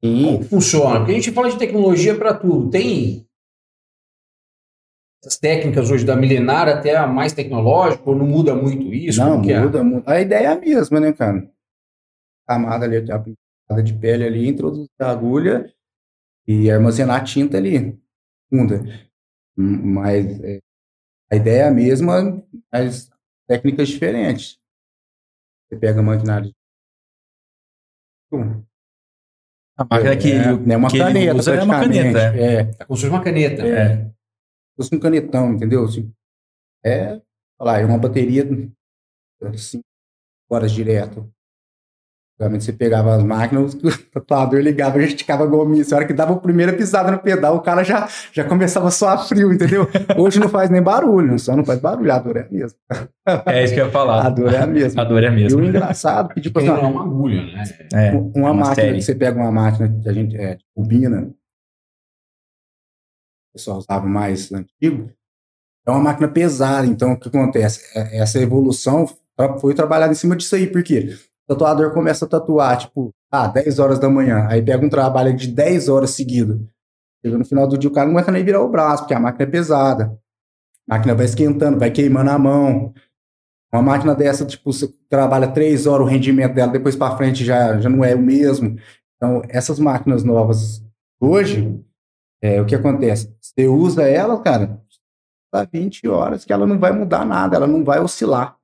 Como 0.00 0.38
que 0.40 0.44
funciona? 0.44 0.98
Porque 0.98 1.12
a 1.12 1.14
gente 1.14 1.32
fala 1.32 1.50
de 1.50 1.58
tecnologia 1.58 2.16
para 2.16 2.34
tudo. 2.34 2.70
Tem 2.70 3.26
essas 5.22 5.36
técnicas 5.38 5.90
hoje 5.90 6.04
da 6.04 6.14
milenar 6.14 6.68
até 6.68 6.96
a 6.96 7.06
mais 7.06 7.32
tecnológica, 7.32 8.08
ou 8.08 8.16
não 8.16 8.26
muda 8.26 8.54
muito 8.54 8.94
isso? 8.94 9.18
Não, 9.18 9.38
Como 9.40 9.50
é? 9.50 9.60
muda, 9.60 9.82
muda. 9.82 10.10
A 10.12 10.20
ideia 10.20 10.44
é 10.44 10.52
a 10.52 10.60
mesma, 10.60 11.00
né, 11.00 11.12
cara? 11.12 11.50
Camada 12.46 12.84
ali, 12.84 12.96
a 12.98 13.02
camada 13.66 13.82
de 13.82 13.92
pele 13.94 14.24
ali, 14.24 14.48
introduzir 14.48 14.88
a 15.00 15.10
agulha 15.10 15.72
e 16.46 16.70
armazenar 16.70 17.20
a 17.20 17.24
tinta 17.24 17.56
ali, 17.56 17.98
funda. 18.48 18.82
Mas 19.56 20.40
é, 20.44 20.60
a 21.30 21.36
ideia 21.36 21.62
é 21.62 21.68
a 21.68 21.70
mesma, 21.72 22.42
mas 22.72 23.10
técnicas 23.48 23.88
diferentes. 23.88 24.58
Você 25.68 25.76
pega 25.78 26.00
a 26.00 26.02
maquinária. 26.02 26.50
Hum, 28.30 28.62
A 29.78 29.84
máquina 29.84 30.16
que, 30.16 30.32
é, 30.32 30.72
é 30.72 30.76
uma 30.76 30.88
que 30.90 30.96
ele 30.96 31.04
caneta, 31.04 31.34
usa 31.36 31.54
é 31.54 31.62
uma 31.62 31.80
caneta. 31.80 32.18
é. 32.36 32.54
É, 32.54 32.60
É 32.80 32.84
como 32.84 32.96
se 32.96 33.02
fosse 33.02 33.08
uma 33.08 33.22
caneta. 33.22 33.66
é. 33.66 33.96
Se 34.06 34.12
fosse 34.76 34.94
um 34.96 34.98
canetão, 35.00 35.52
entendeu? 35.52 35.84
Assim, 35.84 36.12
é, 36.84 37.12
olha 37.12 37.22
lá, 37.60 37.78
é 37.80 37.84
uma 37.84 37.98
bateria, 37.98 38.44
cinco 39.56 39.84
horas 40.50 40.72
direto. 40.72 41.32
Realmente 42.38 42.62
você 42.64 42.72
pegava 42.72 43.16
as 43.16 43.22
máquinas, 43.24 43.74
o 43.74 43.78
tatuador 44.14 44.60
ligava, 44.60 45.00
já 45.00 45.06
esticava 45.06 45.42
a 45.42 45.46
gominha. 45.46 45.84
A 45.90 45.94
hora 45.96 46.06
que 46.06 46.12
dava 46.12 46.34
a 46.34 46.36
primeira 46.36 46.72
pisada 46.72 47.10
no 47.10 47.18
pedal, 47.18 47.56
o 47.56 47.60
cara 47.60 47.82
já, 47.82 48.08
já 48.32 48.44
começava 48.44 48.86
a 48.86 48.90
suar 48.92 49.26
frio, 49.26 49.52
entendeu? 49.52 49.88
Hoje 50.16 50.38
não 50.38 50.48
faz 50.48 50.70
nem 50.70 50.80
barulho, 50.80 51.36
só 51.38 51.56
não 51.56 51.64
faz 51.64 51.80
barulho, 51.80 52.12
a 52.12 52.18
dor 52.20 52.36
é 52.36 52.42
a 52.42 52.48
mesma. 52.48 52.78
É 53.44 53.64
isso 53.64 53.74
que 53.74 53.80
eu 53.80 53.86
ia 53.86 53.90
falar. 53.90 54.24
A 54.24 54.30
dor 54.30 54.54
é 54.54 54.58
a 54.62 54.66
mesma. 54.68 55.02
A 55.02 55.04
dor 55.04 55.24
é 55.24 55.26
a 55.26 55.32
E 55.32 55.34
mesma. 55.34 55.60
o 55.60 55.64
engraçado, 55.64 56.28
que 56.32 56.40
tipo 56.40 56.60
assim, 56.60 56.68
Não 56.68 56.76
é 56.76 56.86
uma 56.86 57.02
agulha, 57.02 57.42
né? 57.42 57.64
É, 57.92 58.10
uma, 58.12 58.20
uma 58.36 58.54
máquina, 58.54 58.74
série. 58.76 58.94
que 58.98 59.02
você 59.02 59.14
pega 59.16 59.36
uma 59.40 59.50
máquina 59.50 59.88
que 60.00 60.08
a 60.08 60.12
gente, 60.12 60.36
é, 60.36 60.58
bobina, 60.76 61.22
o 61.22 61.34
pessoal 63.54 63.78
usava 63.78 64.06
mais 64.06 64.52
antigo, 64.52 65.10
é 65.86 65.90
uma 65.90 66.00
máquina 66.00 66.28
pesada, 66.28 66.86
então 66.86 67.12
o 67.12 67.18
que 67.18 67.28
acontece? 67.28 67.80
É- 67.98 68.18
Essa 68.18 68.38
evolução 68.38 69.08
foi 69.60 69.74
trabalhada 69.74 70.12
em 70.12 70.16
cima 70.16 70.36
disso 70.36 70.54
aí, 70.54 70.66
porque 70.66 71.16
tatuador 71.48 71.92
começa 71.92 72.24
a 72.24 72.28
tatuar, 72.28 72.76
tipo, 72.78 73.10
ah, 73.30 73.48
10 73.48 73.78
horas 73.78 73.98
da 73.98 74.08
manhã, 74.08 74.46
aí 74.48 74.62
pega 74.62 74.84
um 74.84 74.88
trabalho 74.88 75.34
de 75.34 75.48
10 75.48 75.88
horas 75.88 76.10
seguido. 76.10 76.68
Chega 77.24 77.36
no 77.36 77.44
final 77.44 77.66
do 77.66 77.76
dia, 77.76 77.90
o 77.90 77.92
cara 77.92 78.06
não 78.06 78.16
aguenta 78.16 78.30
nem 78.30 78.44
virar 78.44 78.62
o 78.62 78.68
braço, 78.68 79.02
porque 79.02 79.14
a 79.14 79.20
máquina 79.20 79.44
é 79.44 79.50
pesada. 79.50 80.18
A 80.88 80.94
máquina 80.94 81.14
vai 81.14 81.24
esquentando, 81.24 81.78
vai 81.78 81.90
queimando 81.90 82.30
a 82.30 82.38
mão. 82.38 82.92
Uma 83.72 83.82
máquina 83.82 84.14
dessa, 84.14 84.46
tipo, 84.46 84.72
você 84.72 84.88
trabalha 85.08 85.48
3 85.48 85.86
horas, 85.86 86.06
o 86.06 86.10
rendimento 86.10 86.54
dela 86.54 86.72
depois 86.72 86.94
para 86.94 87.16
frente 87.16 87.44
já, 87.44 87.78
já 87.80 87.88
não 87.88 88.04
é 88.04 88.14
o 88.14 88.20
mesmo. 88.20 88.78
Então, 89.16 89.42
essas 89.48 89.78
máquinas 89.78 90.22
novas 90.22 90.82
hoje, 91.20 91.82
é, 92.40 92.60
o 92.60 92.66
que 92.66 92.74
acontece? 92.74 93.34
Você 93.40 93.66
usa 93.66 94.08
ela, 94.08 94.40
cara, 94.40 94.80
para 95.50 95.68
20 95.70 96.06
horas 96.08 96.44
que 96.44 96.52
ela 96.52 96.66
não 96.66 96.78
vai 96.78 96.92
mudar 96.92 97.24
nada, 97.24 97.56
ela 97.56 97.66
não 97.66 97.84
vai 97.84 98.00
oscilar. 98.00 98.57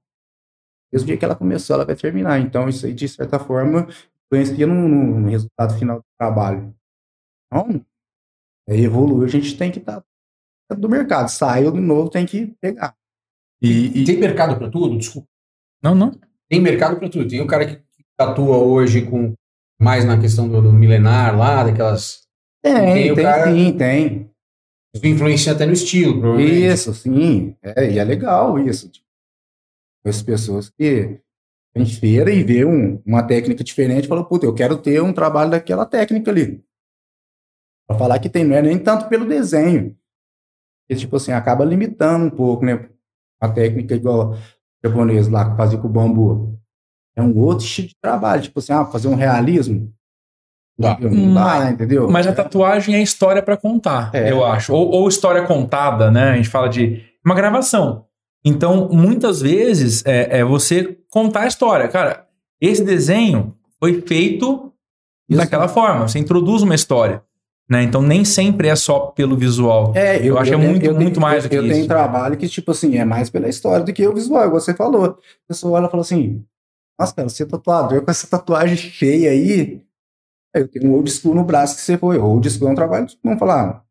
Desde 0.94 1.04
o 1.04 1.06
dia 1.08 1.16
que 1.16 1.24
ela 1.24 1.34
começou, 1.34 1.74
ela 1.74 1.84
vai 1.84 1.96
terminar. 1.96 2.38
Então, 2.38 2.68
isso 2.68 2.86
aí, 2.86 2.94
de 2.94 3.08
certa 3.08 3.36
forma, 3.38 3.88
influencia 4.32 4.64
no, 4.66 4.88
no- 4.88 5.28
resultado 5.28 5.76
final 5.76 5.98
do 5.98 6.04
trabalho. 6.16 6.72
Então, 7.52 7.84
é, 8.68 8.78
evoluir, 8.78 9.24
a 9.26 9.30
gente 9.30 9.56
tem 9.58 9.72
que 9.72 9.80
estar 9.80 10.04
do 10.78 10.88
mercado. 10.88 11.28
Saiu 11.28 11.72
de 11.72 11.80
novo, 11.80 12.08
tem 12.10 12.24
que 12.24 12.54
pegar. 12.60 12.94
E, 13.60 14.02
E 14.02 14.04
tem 14.04 14.18
mercado 14.18 14.56
para 14.56 14.70
tudo? 14.70 14.96
Desculpa. 14.96 15.26
Não, 15.82 15.94
não. 15.96 16.12
Tem 16.48 16.60
mercado 16.60 16.96
para 16.98 17.08
tudo. 17.08 17.28
Tem 17.28 17.40
o 17.40 17.46
cara 17.46 17.66
que 17.66 17.82
atua 18.18 18.58
hoje 18.58 19.02
com 19.04 19.34
mais 19.80 20.04
na 20.04 20.20
questão 20.20 20.48
do, 20.48 20.62
do 20.62 20.72
milenar 20.72 21.36
lá, 21.36 21.64
daquelas. 21.64 22.22
Tem, 22.62 22.74
Tem 22.74 23.14
tem, 23.16 23.24
cara- 23.24 23.52
sim, 23.52 23.76
tem. 23.76 24.30
Isso 24.94 25.06
influencia 25.06 25.52
até 25.52 25.66
no 25.66 25.72
estilo, 25.72 26.20
provavelmente. 26.20 26.66
Isso, 26.66 26.94
sim. 26.94 27.56
É, 27.62 27.90
e 27.90 27.98
é 27.98 28.04
legal 28.04 28.58
isso. 28.60 28.88
As 30.04 30.22
pessoas 30.22 30.68
que 30.70 31.20
vêm 31.74 31.82
em 31.82 31.86
feira 31.86 32.30
e 32.30 32.42
vê 32.44 32.64
um- 32.64 33.02
uma 33.06 33.22
técnica 33.22 33.64
diferente 33.64 34.04
e 34.04 34.08
falam, 34.08 34.24
puta, 34.24 34.46
eu 34.46 34.54
quero 34.54 34.76
ter 34.78 35.02
um 35.02 35.12
trabalho 35.12 35.50
daquela 35.50 35.86
técnica 35.86 36.30
ali. 36.30 36.62
Pra 37.88 37.98
falar 37.98 38.18
que 38.18 38.28
tem, 38.28 38.44
não 38.44 38.56
é 38.56 38.62
nem 38.62 38.78
tanto 38.78 39.08
pelo 39.08 39.26
desenho. 39.26 39.96
Porque, 40.86 41.00
tipo 41.00 41.16
assim, 41.16 41.32
acaba 41.32 41.64
limitando 41.64 42.26
um 42.26 42.30
pouco, 42.30 42.64
né? 42.64 42.88
A 43.40 43.48
técnica 43.48 43.94
igual 43.94 44.32
o 44.32 44.38
japonês 44.86 45.28
lá 45.28 45.50
que 45.50 45.56
fazia 45.56 45.78
com 45.78 45.88
o 45.88 45.90
bambu. 45.90 46.58
É 47.16 47.22
um 47.22 47.36
outro 47.38 47.64
estilo 47.64 47.88
de 47.88 47.96
trabalho. 48.00 48.42
Tipo 48.42 48.58
assim, 48.58 48.72
ah, 48.72 48.84
fazer 48.84 49.08
um 49.08 49.14
realismo. 49.14 49.92
Dá. 50.78 50.98
Não 50.98 51.34
dá, 51.34 51.70
entendeu? 51.70 52.10
Mas 52.10 52.26
a 52.26 52.34
tatuagem 52.34 52.96
é 52.96 53.02
história 53.02 53.40
pra 53.42 53.56
contar, 53.56 54.10
É. 54.14 54.30
eu 54.32 54.44
acho. 54.44 54.72
Ou, 54.74 54.90
ou 54.90 55.08
história 55.08 55.46
contada, 55.46 56.10
né? 56.10 56.30
A 56.30 56.36
gente 56.36 56.48
fala 56.48 56.68
de 56.68 57.00
uma 57.24 57.34
gravação. 57.34 58.06
Então, 58.44 58.88
muitas 58.90 59.40
vezes, 59.40 60.04
é, 60.04 60.38
é 60.40 60.44
você 60.44 60.98
contar 61.10 61.42
a 61.42 61.46
história. 61.46 61.88
Cara, 61.88 62.26
esse 62.60 62.84
desenho 62.84 63.54
foi 63.80 64.02
feito 64.02 64.72
Isso. 65.28 65.38
daquela 65.38 65.68
forma. 65.68 66.06
Você 66.08 66.18
introduz 66.18 66.62
uma 66.62 66.74
história. 66.74 67.22
Né? 67.70 67.82
Então, 67.82 68.02
nem 68.02 68.26
sempre 68.26 68.68
é 68.68 68.76
só 68.76 69.06
pelo 69.06 69.34
visual. 69.36 69.92
É, 69.96 70.16
Eu 70.26 70.38
acho 70.38 70.50
que 70.50 70.54
é 70.54 70.58
muito- 70.58 70.94
muito 70.94 71.18
mais 71.20 71.44
do 71.44 71.48
que 71.48 71.56
Eu 71.56 71.64
isso. 71.64 71.72
tenho 71.74 71.86
trabalho 71.88 72.36
que, 72.36 72.46
tipo 72.46 72.72
assim, 72.72 72.98
é 72.98 73.04
mais 73.06 73.30
pela 73.30 73.48
história 73.48 73.82
do 73.84 73.90
que 73.92 74.06
o 74.06 74.12
visual, 74.14 74.44
igual 74.46 74.60
você 74.60 74.74
falou. 74.74 75.04
A 75.06 75.16
pessoa 75.48 75.78
olha 75.78 75.86
e 75.86 75.90
fala 75.90 76.02
assim, 76.02 76.44
nossa, 77.00 77.14
cara, 77.14 77.26
você 77.30 77.42
é 77.42 77.46
tatuador 77.46 78.02
com 78.02 78.10
essa 78.10 78.26
tatuagem 78.26 78.76
feia 78.76 79.30
aí. 79.30 79.80
Aí 80.54 80.60
Eu 80.62 80.68
tenho 80.68 80.90
um 80.90 80.94
old 80.94 81.10
school 81.10 81.34
no 81.34 81.42
braço 81.42 81.76
que 81.76 81.80
você 81.80 81.96
foi. 81.96 82.18
Old 82.18 82.48
school 82.50 82.68
é 82.68 82.72
um 82.72 82.74
trabalho, 82.74 83.06
vamos 83.24 83.38
falar, 83.38 83.82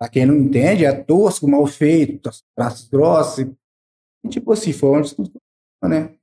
pra 0.00 0.08
quem 0.08 0.24
não 0.24 0.34
entende, 0.34 0.86
é 0.86 0.92
tosco, 0.92 1.46
mal 1.46 1.66
feito, 1.66 2.30
traços 2.56 2.88
grossos. 2.88 3.44
E, 4.24 4.28
tipo 4.30 4.50
assim, 4.50 4.72
foi 4.72 4.98
onde 4.98 5.14
tudo, 5.14 5.30
né? 5.84 6.16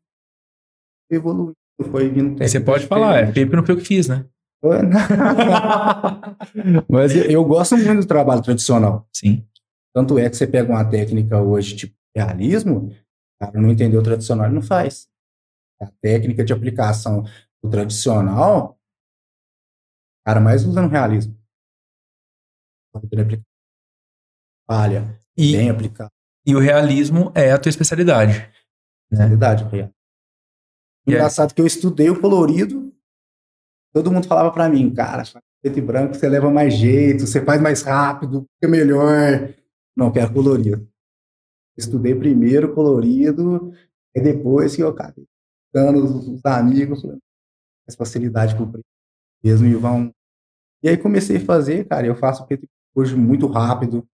Evoluiu, 1.11 1.53
foi 1.91 2.09
vindo 2.09 2.43
você 2.43 2.59
pode 2.59 2.87
falar, 2.87 3.19
é 3.19 3.25
porque 3.27 3.45
não 3.45 3.63
foi 3.63 3.75
eu 3.75 3.79
que 3.79 3.85
fiz, 3.85 4.07
né? 4.07 4.25
Mas 6.89 7.15
eu, 7.15 7.25
eu 7.25 7.45
gosto 7.45 7.77
muito 7.77 8.01
do 8.01 8.07
trabalho 8.07 8.41
tradicional. 8.41 9.07
Sim. 9.15 9.47
Tanto 9.93 10.17
é 10.17 10.27
que 10.27 10.35
você 10.35 10.47
pega 10.47 10.71
uma 10.71 10.83
técnica 10.83 11.39
hoje, 11.39 11.75
tipo 11.75 11.95
realismo, 12.15 12.87
o 12.87 12.95
cara 13.39 13.61
não 13.61 13.69
entendeu 13.69 13.99
o 13.99 14.03
tradicional, 14.03 14.47
ele 14.47 14.55
não 14.55 14.63
faz. 14.63 15.07
A 15.79 15.85
técnica 16.01 16.43
de 16.43 16.51
aplicação 16.51 17.23
do 17.63 17.69
tradicional, 17.69 18.71
o 18.71 18.75
cara 20.25 20.41
mais 20.41 20.65
usa 20.65 20.81
no 20.81 20.87
realismo. 20.87 21.37
Falha, 24.69 25.19
E, 25.37 25.53
bem 25.55 25.69
aplicado. 25.69 26.11
e 26.45 26.55
o 26.55 26.59
realismo 26.59 27.31
é 27.33 27.51
a 27.51 27.57
tua 27.57 27.69
especialidade. 27.69 28.33
Né? 29.09 29.17
Realidade, 29.19 29.63
real. 29.65 29.89
E 31.07 31.11
é- 31.11 31.15
Engraçado 31.15 31.53
que 31.53 31.61
eu 31.61 31.65
estudei 31.65 32.09
o 32.09 32.19
colorido, 32.19 32.93
todo 33.93 34.11
mundo 34.11 34.27
falava 34.27 34.51
pra 34.51 34.67
mim, 34.67 34.93
cara, 34.93 35.23
preto 35.61 35.79
e 35.79 35.81
branco 35.81 36.13
você 36.15 36.27
leva 36.27 36.51
mais 36.51 36.73
jeito, 36.73 37.25
você 37.25 37.43
faz 37.43 37.61
mais 37.61 37.81
rápido, 37.81 38.45
fica 38.55 38.69
melhor. 38.69 39.53
Não, 39.95 40.11
quero 40.11 40.33
colorido. 40.33 40.87
Estudei 41.77 42.13
primeiro 42.13 42.73
colorido, 42.73 43.71
e 44.13 44.19
depois 44.21 44.75
que 44.75 44.81
eu 44.83 44.89
acabei 44.89 45.25
dando 45.73 46.03
os, 46.03 46.27
os 46.27 46.45
amigos, 46.45 47.03
mais 47.05 47.95
facilidade 47.95 48.55
com 48.55 48.63
o 48.63 48.71
preto 48.71 48.85
mesmo 49.43 49.67
e 49.67 49.75
vão. 49.75 50.11
E 50.83 50.89
aí 50.89 50.97
comecei 50.97 51.37
a 51.37 51.45
fazer, 51.45 51.85
cara, 51.87 52.05
eu 52.07 52.15
faço 52.15 52.45
preto 52.47 52.63
e 52.63 52.67
branco 52.67 52.99
hoje 52.99 53.15
muito 53.15 53.45
rápido. 53.47 54.07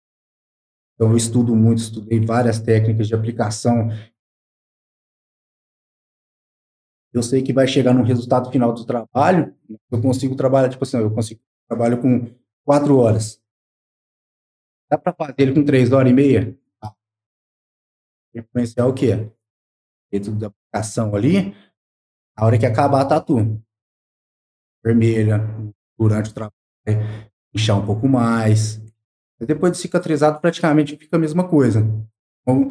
Então 1.01 1.13
eu 1.13 1.17
estudo 1.17 1.57
muito, 1.57 1.79
estudei 1.79 2.21
várias 2.21 2.61
técnicas 2.61 3.09
de 3.09 3.15
aplicação, 3.15 3.89
eu 7.11 7.23
sei 7.23 7.43
que 7.43 7.55
vai 7.55 7.67
chegar 7.67 7.95
no 7.95 8.03
resultado 8.03 8.51
final 8.51 8.75
do 8.75 8.85
trabalho, 8.85 9.57
eu 9.91 10.03
consigo 10.03 10.37
trabalhar, 10.37 10.69
tipo 10.69 10.85
assim, 10.85 10.99
eu 10.99 11.11
consigo 11.11 11.41
trabalho 11.67 12.03
com 12.03 12.31
quatro 12.67 12.99
horas. 12.99 13.43
Dá 14.91 14.99
para 14.99 15.15
fazer 15.15 15.37
ele 15.39 15.55
com 15.55 15.65
três 15.65 15.91
horas 15.91 16.11
e 16.11 16.15
meia? 16.15 16.55
Tá. 16.79 16.95
Influenciar 18.35 18.87
o 18.87 18.93
quê? 18.93 19.33
Dentro 20.13 20.33
da 20.33 20.49
aplicação 20.49 21.17
ali, 21.17 21.57
a 22.37 22.45
hora 22.45 22.59
que 22.59 22.67
acabar 22.67 23.01
a 23.01 23.07
tatu. 23.07 23.59
Vermelha, 24.85 25.39
durante 25.99 26.31
o 26.31 26.35
trabalho, 26.35 26.55
inchar 27.55 27.79
um 27.79 27.87
pouco 27.87 28.07
mais. 28.07 28.90
Depois 29.41 29.73
de 29.73 29.79
cicatrizado, 29.79 30.41
praticamente 30.41 30.97
fica 30.97 31.17
a 31.17 31.21
mesma 31.21 31.49
coisa. 31.49 31.81
Então, 32.43 32.71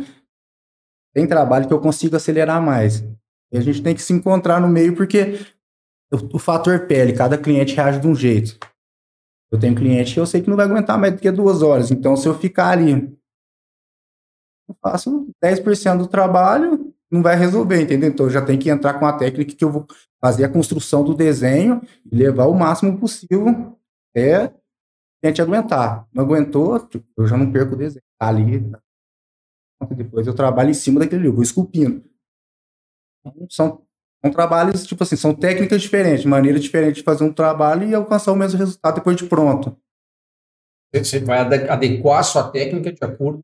tem 1.13 1.27
trabalho 1.27 1.67
que 1.67 1.73
eu 1.73 1.81
consigo 1.81 2.15
acelerar 2.15 2.61
mais. 2.61 3.01
E 3.51 3.57
a 3.57 3.61
gente 3.61 3.81
tem 3.81 3.95
que 3.95 4.01
se 4.01 4.13
encontrar 4.13 4.61
no 4.61 4.67
meio, 4.67 4.95
porque 4.95 5.39
o, 6.11 6.35
o 6.35 6.39
fator 6.39 6.85
pele, 6.87 7.13
cada 7.13 7.37
cliente 7.37 7.75
reage 7.75 7.99
de 7.99 8.07
um 8.07 8.15
jeito. 8.15 8.57
Eu 9.51 9.59
tenho 9.59 9.75
cliente 9.75 10.13
que 10.13 10.19
eu 10.19 10.27
sei 10.27 10.41
que 10.41 10.49
não 10.49 10.55
vai 10.55 10.65
aguentar 10.65 10.99
mais 10.99 11.13
do 11.13 11.19
que 11.19 11.31
duas 11.31 11.63
horas. 11.63 11.89
Então, 11.89 12.15
se 12.15 12.27
eu 12.27 12.37
ficar 12.37 12.69
ali, 12.69 12.91
eu 14.67 14.75
faço 14.79 15.27
10% 15.43 15.97
do 15.97 16.07
trabalho, 16.07 16.93
não 17.09 17.23
vai 17.23 17.35
resolver, 17.35 17.81
entendeu? 17.81 18.09
Então, 18.09 18.27
eu 18.27 18.29
já 18.29 18.45
tenho 18.45 18.59
que 18.59 18.69
entrar 18.69 18.99
com 18.99 19.07
a 19.07 19.13
técnica 19.13 19.55
que 19.55 19.63
eu 19.63 19.71
vou 19.71 19.87
fazer 20.21 20.43
a 20.43 20.49
construção 20.49 21.03
do 21.03 21.15
desenho 21.15 21.81
e 22.11 22.15
levar 22.15 22.45
o 22.45 22.53
máximo 22.53 22.99
possível 22.99 23.75
até 24.11 24.53
a 25.23 25.27
gente 25.27 25.41
aguentar. 25.41 26.07
Não 26.13 26.23
aguentou, 26.23 26.87
eu 27.17 27.27
já 27.27 27.35
não 27.37 27.51
perco 27.51 27.73
o 27.73 27.77
desenho. 27.77 28.03
Tá 28.19 28.27
ali, 28.27 28.59
depois 29.95 30.27
eu 30.27 30.33
trabalho 30.35 30.69
em 30.69 30.73
cima 30.73 30.99
daquele, 30.99 31.27
eu 31.27 31.33
vou 31.33 31.43
esculpindo. 31.43 32.03
São, 33.49 33.83
são 34.23 34.31
trabalhos, 34.31 34.85
tipo 34.87 35.03
assim, 35.03 35.15
são 35.15 35.33
técnicas 35.33 35.81
diferentes, 35.81 36.25
maneiras 36.25 36.61
diferentes 36.61 36.97
de 36.97 37.03
fazer 37.03 37.23
um 37.23 37.33
trabalho 37.33 37.87
e 37.87 37.93
alcançar 37.95 38.31
o 38.31 38.35
mesmo 38.35 38.57
resultado 38.57 38.95
depois 38.95 39.15
de 39.17 39.25
pronto. 39.25 39.77
Você 40.93 41.19
vai 41.19 41.39
ade- 41.39 41.69
adequar 41.69 42.19
a 42.19 42.23
sua 42.23 42.49
técnica 42.49 42.91
de 42.91 43.03
acordo 43.03 43.39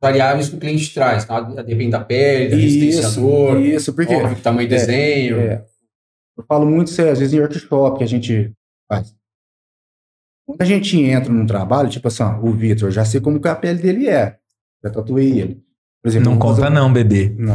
com 0.00 0.06
as 0.06 0.10
variáveis 0.12 0.48
que 0.48 0.56
o 0.56 0.58
cliente 0.60 0.92
traz. 0.92 1.24
Tá? 1.24 1.40
Depende 1.40 1.90
da 1.92 2.04
pele, 2.04 2.50
da 2.50 2.56
resistência 2.56 3.10
dor, 3.20 3.60
isso, 3.60 3.94
porque 3.94 4.14
óbvio, 4.14 4.42
tamanho 4.42 4.68
do 4.68 4.74
É, 4.74 4.78
desenho. 4.78 5.40
é, 5.40 5.64
eu 6.36 6.44
falo 6.44 6.66
muito 6.66 6.88
isso, 6.88 7.00
às 7.02 7.18
vezes, 7.20 7.32
em 7.32 7.38
workshop 7.40 7.98
que 7.98 8.04
a 8.04 8.08
gente 8.08 8.52
faz. 8.90 9.14
Quando 10.52 10.62
a 10.62 10.64
gente 10.64 11.00
entra 11.00 11.32
num 11.32 11.46
trabalho, 11.46 11.88
tipo 11.88 12.08
assim, 12.08 12.22
ó, 12.22 12.38
o 12.40 12.52
Vitor, 12.52 12.90
já 12.90 13.04
sei 13.04 13.20
como 13.20 13.40
que 13.40 13.48
a 13.48 13.54
pele 13.54 13.80
dele 13.80 14.08
é. 14.08 14.36
Já 14.84 14.90
tatuei 14.90 15.40
ele. 15.40 15.62
Por 16.02 16.08
exemplo, 16.08 16.30
Não 16.30 16.38
conta 16.38 16.62
fazer- 16.62 16.74
não, 16.74 16.92
bebê. 16.92 17.34
Não. 17.38 17.54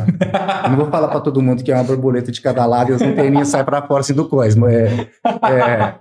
Eu 0.63 0.69
não 0.69 0.77
vou 0.77 0.89
falar 0.89 1.09
pra 1.09 1.19
todo 1.19 1.41
mundo 1.41 1.61
que 1.63 1.71
é 1.71 1.75
uma 1.75 1.83
borboleta 1.83 2.31
de 2.31 2.39
cada 2.41 2.65
lado 2.65 2.93
e 2.93 2.97
têm 3.15 3.29
nem 3.29 3.43
sai 3.43 3.63
pra 3.65 3.85
fora 3.85 3.99
assim 3.99 4.13
do 4.13 4.27
coisa. 4.29 4.57
mas 4.57 4.73
É, 4.73 4.89
é... 5.51 5.95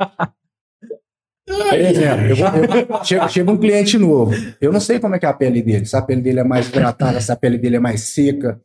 Por 1.48 1.74
exemplo, 1.74 2.26
eu 2.26 2.36
eu- 2.36 3.04
chega, 3.04 3.28
chega 3.28 3.50
um 3.50 3.56
cliente 3.56 3.98
novo. 3.98 4.32
Eu 4.60 4.72
não 4.72 4.80
sei 4.80 4.98
como 4.98 5.14
é 5.14 5.18
que 5.18 5.26
é 5.26 5.28
a 5.28 5.32
pele 5.32 5.62
dele. 5.62 5.86
Se 5.86 5.96
a 5.96 6.02
pele 6.02 6.20
dele 6.20 6.40
é 6.40 6.44
mais 6.44 6.68
hidratada, 6.68 7.20
se 7.20 7.30
a 7.30 7.36
pele 7.36 7.58
dele 7.58 7.76
é 7.76 7.80
mais 7.80 8.00
seca, 8.02 8.60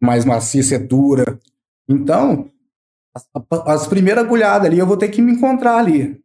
mais 0.00 0.24
macia, 0.24 0.62
se 0.62 0.74
é 0.74 0.78
dura. 0.78 1.38
Então, 1.88 2.48
as, 3.14 3.26
as 3.66 3.86
primeiras 3.86 4.24
agulhadas 4.24 4.66
ali, 4.66 4.78
eu 4.78 4.86
vou 4.86 4.96
ter 4.96 5.08
que 5.08 5.20
me 5.20 5.32
encontrar 5.32 5.76
ali. 5.78 6.18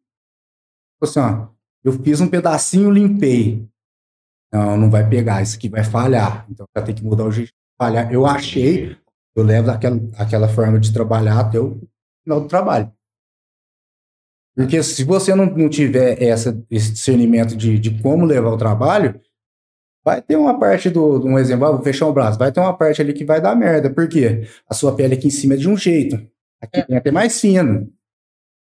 Assim, 1.01 1.19
ó, 1.19 1.47
eu 1.83 1.93
fiz 1.93 2.19
um 2.21 2.27
pedacinho, 2.27 2.91
limpei. 2.91 3.67
Não, 4.51 4.77
não 4.77 4.89
vai 4.89 5.07
pegar, 5.07 5.41
isso 5.41 5.57
aqui 5.57 5.69
vai 5.69 5.83
falhar. 5.83 6.45
Então 6.49 6.65
já 6.75 6.83
tem 6.83 6.95
que 6.95 7.03
mudar 7.03 7.25
o 7.25 7.31
jeito 7.31 7.49
de 7.49 7.53
falhar. 7.77 8.11
Eu 8.11 8.25
achei, 8.25 8.97
eu 9.35 9.43
levo 9.43 9.71
aquela, 9.71 9.99
aquela 10.17 10.47
forma 10.47 10.79
de 10.79 10.91
trabalhar 10.91 11.39
até 11.39 11.59
o 11.59 11.79
final 12.23 12.41
do 12.41 12.47
trabalho. 12.47 12.91
Porque 14.55 14.81
se 14.81 15.03
você 15.03 15.35
não, 15.35 15.45
não 15.45 15.69
tiver 15.69 16.21
essa, 16.21 16.59
esse 16.71 16.91
discernimento 16.91 17.55
de, 17.55 17.77
de 17.77 18.01
como 18.01 18.25
levar 18.25 18.49
o 18.49 18.57
trabalho, 18.57 19.21
vai 20.03 20.21
ter 20.21 20.35
uma 20.35 20.59
parte 20.59 20.89
do, 20.89 21.23
um 21.23 21.37
exemplo, 21.37 21.67
ah, 21.67 21.71
vou 21.73 21.83
fechar 21.83 22.07
o 22.07 22.13
braço, 22.13 22.39
vai 22.39 22.51
ter 22.51 22.59
uma 22.59 22.75
parte 22.75 22.99
ali 22.99 23.13
que 23.13 23.23
vai 23.23 23.39
dar 23.39 23.55
merda. 23.55 23.89
Por 23.89 24.07
quê? 24.07 24.47
A 24.67 24.73
sua 24.73 24.95
pele 24.95 25.13
aqui 25.13 25.27
em 25.27 25.29
cima 25.29 25.53
é 25.53 25.57
de 25.57 25.69
um 25.69 25.77
jeito, 25.77 26.15
aqui 26.59 26.81
tem 26.81 26.97
até 26.97 27.11
mais 27.11 27.39
fino. 27.39 27.93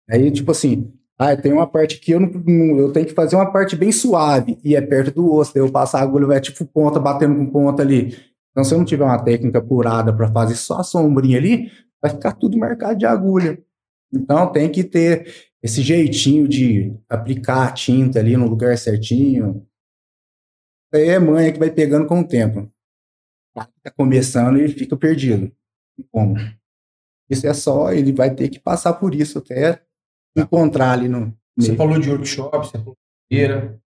Aí, 0.08 0.30
tipo 0.30 0.51
assim, 0.51 0.94
ah, 1.24 1.38
tem 1.38 1.54
uma 1.54 1.68
parte 1.68 2.00
que 2.00 2.12
eu 2.13 2.20
não, 2.20 2.80
eu 2.80 2.92
tenho 2.92 3.06
que 3.06 3.13
fazer 3.13 3.36
uma 3.36 3.51
parte 3.51 3.75
bem 3.75 3.92
suave 3.92 4.58
e 4.63 4.75
é 4.75 4.82
perto 4.82 5.13
do 5.13 5.32
osso, 5.32 5.54
daí 5.54 5.62
eu 5.62 5.72
passo 5.72 5.96
a 5.96 6.01
agulha, 6.01 6.25
vai 6.25 6.42
tipo 6.42 6.66
ponta 6.66 7.00
batendo 7.00 7.36
com 7.36 7.46
ponta 7.46 7.84
ali. 7.84 8.18
Então, 8.50 8.63
se 8.63 8.74
eu 8.74 8.80
não 8.80 8.86
tiver 8.86 9.04
uma 9.04 9.24
técnica 9.24 9.60
apurada 9.60 10.12
para 10.12 10.32
fazer 10.32 10.56
só 10.56 10.80
a 10.80 10.84
sombrinha 10.84 11.38
ali, 11.38 11.72
vai 12.01 12.10
ficar 12.10 12.32
tudo 12.32 12.58
marcado 12.58 12.98
de 12.98 13.06
agulha. 13.06 13.63
Então, 14.12 14.51
tem 14.51 14.68
que 14.72 14.84
ter 14.84 15.32
esse 15.62 15.84
jeitinho 15.84 16.48
de 16.48 16.92
aplicar 17.08 17.68
a 17.68 17.72
tinta 17.72 18.18
ali 18.18 18.36
no 18.36 18.48
lugar 18.48 18.75
certinho. 18.75 19.63
Aí 20.92 21.08
é 21.08 21.20
manha 21.20 21.54
que 21.54 21.60
vai 21.60 21.70
pegando 21.70 22.08
com 22.08 22.22
o 22.22 22.28
tempo. 22.28 22.68
Tá 23.54 23.92
começando 23.96 24.60
e 24.60 24.68
fica 24.70 24.98
perdido. 24.98 25.51
Como? 26.12 26.36
Isso 27.30 27.46
é 27.46 27.54
só, 27.54 27.94
ele 27.94 28.12
vai 28.12 28.34
ter 28.34 28.50
que 28.50 28.60
passar 28.60 28.94
por 28.94 29.13
isso 29.13 29.38
até 29.38 29.84
encontrar 30.35 30.93
ali 30.93 31.07
no. 31.07 31.38
Você 31.57 31.69
meio. 31.69 31.77
falou 31.77 32.00
de 32.00 32.09
workshop, 32.09 32.57
você 32.57 32.77
falou 32.77 32.95
de 32.95 33.38
feira. 33.38 33.81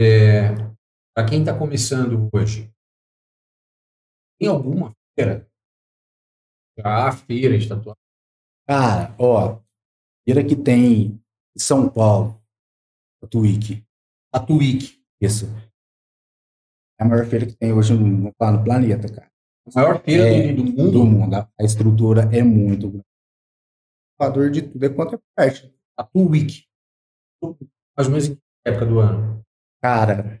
É, 0.00 0.54
Para 1.14 1.28
quem 1.28 1.40
está 1.40 1.56
começando 1.58 2.28
hoje, 2.32 2.72
tem 4.40 4.48
alguma 4.48 4.94
feira? 5.18 5.46
Já 6.78 7.08
há 7.08 7.12
feira 7.12 7.58
de 7.58 7.68
tatuagem. 7.68 8.00
Cara, 8.66 9.14
ó, 9.18 9.60
feira 10.24 10.42
que 10.46 10.56
tem 10.56 11.20
em 11.54 11.58
São 11.58 11.90
Paulo, 11.90 12.40
a 13.22 13.26
Twig, 13.26 13.84
Tatu 14.32 14.56
Week. 14.56 15.02
isso. 15.20 15.46
É 16.98 17.02
a 17.04 17.06
maior 17.06 17.26
feira 17.26 17.46
que 17.46 17.54
tem 17.56 17.72
hoje 17.72 17.92
no, 17.94 18.06
no 18.06 18.32
planeta, 18.34 19.12
cara. 19.12 19.30
A 19.66 19.80
maior 19.80 20.02
feira 20.02 20.22
É, 20.24 20.52
do, 20.52 20.62
do 20.62 20.64
mundo. 20.72 20.90
Do 20.92 21.04
mundo. 21.04 21.34
A, 21.34 21.50
a 21.60 21.64
estrutura 21.64 22.22
é 22.34 22.42
muito 22.42 22.88
grande. 22.90 23.04
O 24.20 24.50
de 24.50 24.62
tudo 24.62 24.84
é 24.84 24.88
quanto 24.90 25.14
é 25.14 25.18
parte. 25.34 25.74
Tatu 26.04 26.28
Week. 26.30 26.64
Mais 27.96 28.06
ou 28.06 28.10
menos 28.10 28.28
em 28.28 28.34
que 28.34 28.40
época 28.66 28.86
do 28.86 28.98
ano? 28.98 29.40
Cara, 29.82 30.40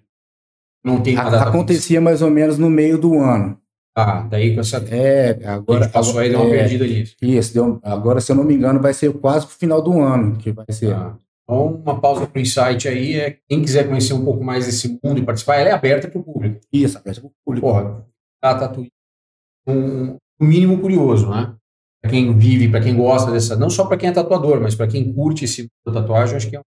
Não 0.84 1.02
tem 1.02 1.16
a- 1.16 1.28
data 1.28 1.48
acontecia 1.48 2.00
mais 2.00 2.22
ou 2.22 2.30
menos 2.30 2.58
no 2.58 2.70
meio 2.70 2.98
do 2.98 3.18
ano. 3.18 3.58
Ah, 3.96 4.22
daí 4.22 4.54
com 4.54 4.60
essa. 4.60 4.78
É, 4.94 5.44
a 5.44 5.54
agora. 5.54 5.82
gente 5.84 5.92
passou 5.92 6.18
aí, 6.20 6.30
deu 6.30 6.40
uma 6.40 6.54
é, 6.54 6.58
perdida 6.58 6.86
nisso. 6.86 7.16
Isso, 7.20 7.52
deu- 7.52 7.80
agora, 7.82 8.20
se 8.20 8.30
eu 8.32 8.36
não 8.36 8.44
me 8.44 8.54
engano, 8.54 8.80
vai 8.80 8.94
ser 8.94 9.12
quase 9.18 9.46
pro 9.46 9.54
final 9.56 9.82
do 9.82 10.00
ano 10.00 10.36
que 10.38 10.52
vai 10.52 10.64
ser. 10.70 10.94
Tá. 10.94 11.18
Então, 11.44 11.74
uma 11.74 12.00
pausa 12.00 12.26
para 12.26 12.38
o 12.38 12.40
insight 12.42 12.86
aí 12.88 13.18
é 13.18 13.36
quem 13.48 13.60
quiser 13.60 13.88
conhecer 13.88 14.12
um 14.14 14.24
pouco 14.24 14.42
mais 14.44 14.66
desse 14.66 14.98
mundo 15.02 15.18
e 15.18 15.24
participar, 15.24 15.56
ela 15.56 15.70
é 15.70 15.72
aberta 15.72 16.08
para 16.08 16.20
o 16.20 16.22
público. 16.22 16.60
Isso, 16.72 16.96
aberto 16.96 17.20
pro 17.22 17.32
público. 17.44 17.66
Porra, 17.66 18.06
a 18.42 18.54
Tatu 18.54 18.86
um, 19.66 20.12
um 20.40 20.46
mínimo 20.46 20.80
curioso, 20.80 21.28
né? 21.28 21.54
Para 22.02 22.10
quem 22.10 22.36
vive, 22.38 22.70
para 22.70 22.82
quem 22.82 22.96
gosta 22.96 23.30
dessa, 23.30 23.56
não 23.56 23.68
só 23.68 23.86
para 23.86 23.98
quem 23.98 24.08
é 24.08 24.12
tatuador, 24.12 24.60
mas 24.60 24.74
para 24.74 24.88
quem 24.88 25.12
curte 25.12 25.44
esse 25.44 25.70
tatuagem, 25.84 26.36
acho 26.36 26.48
que 26.48 26.56
é 26.56 26.60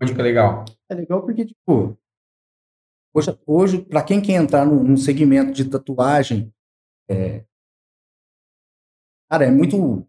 uma 0.00 0.06
dica 0.06 0.22
legal. 0.22 0.64
É 0.88 0.94
legal 0.94 1.22
porque, 1.22 1.44
tipo, 1.44 1.98
hoje, 3.14 3.38
hoje 3.46 3.82
para 3.82 4.02
quem 4.02 4.22
quer 4.22 4.34
entrar 4.34 4.64
num, 4.64 4.82
num 4.82 4.96
segmento 4.96 5.52
de 5.52 5.68
tatuagem, 5.68 6.52
é, 7.10 7.44
cara, 9.30 9.44
é 9.44 9.50
muito, 9.50 10.06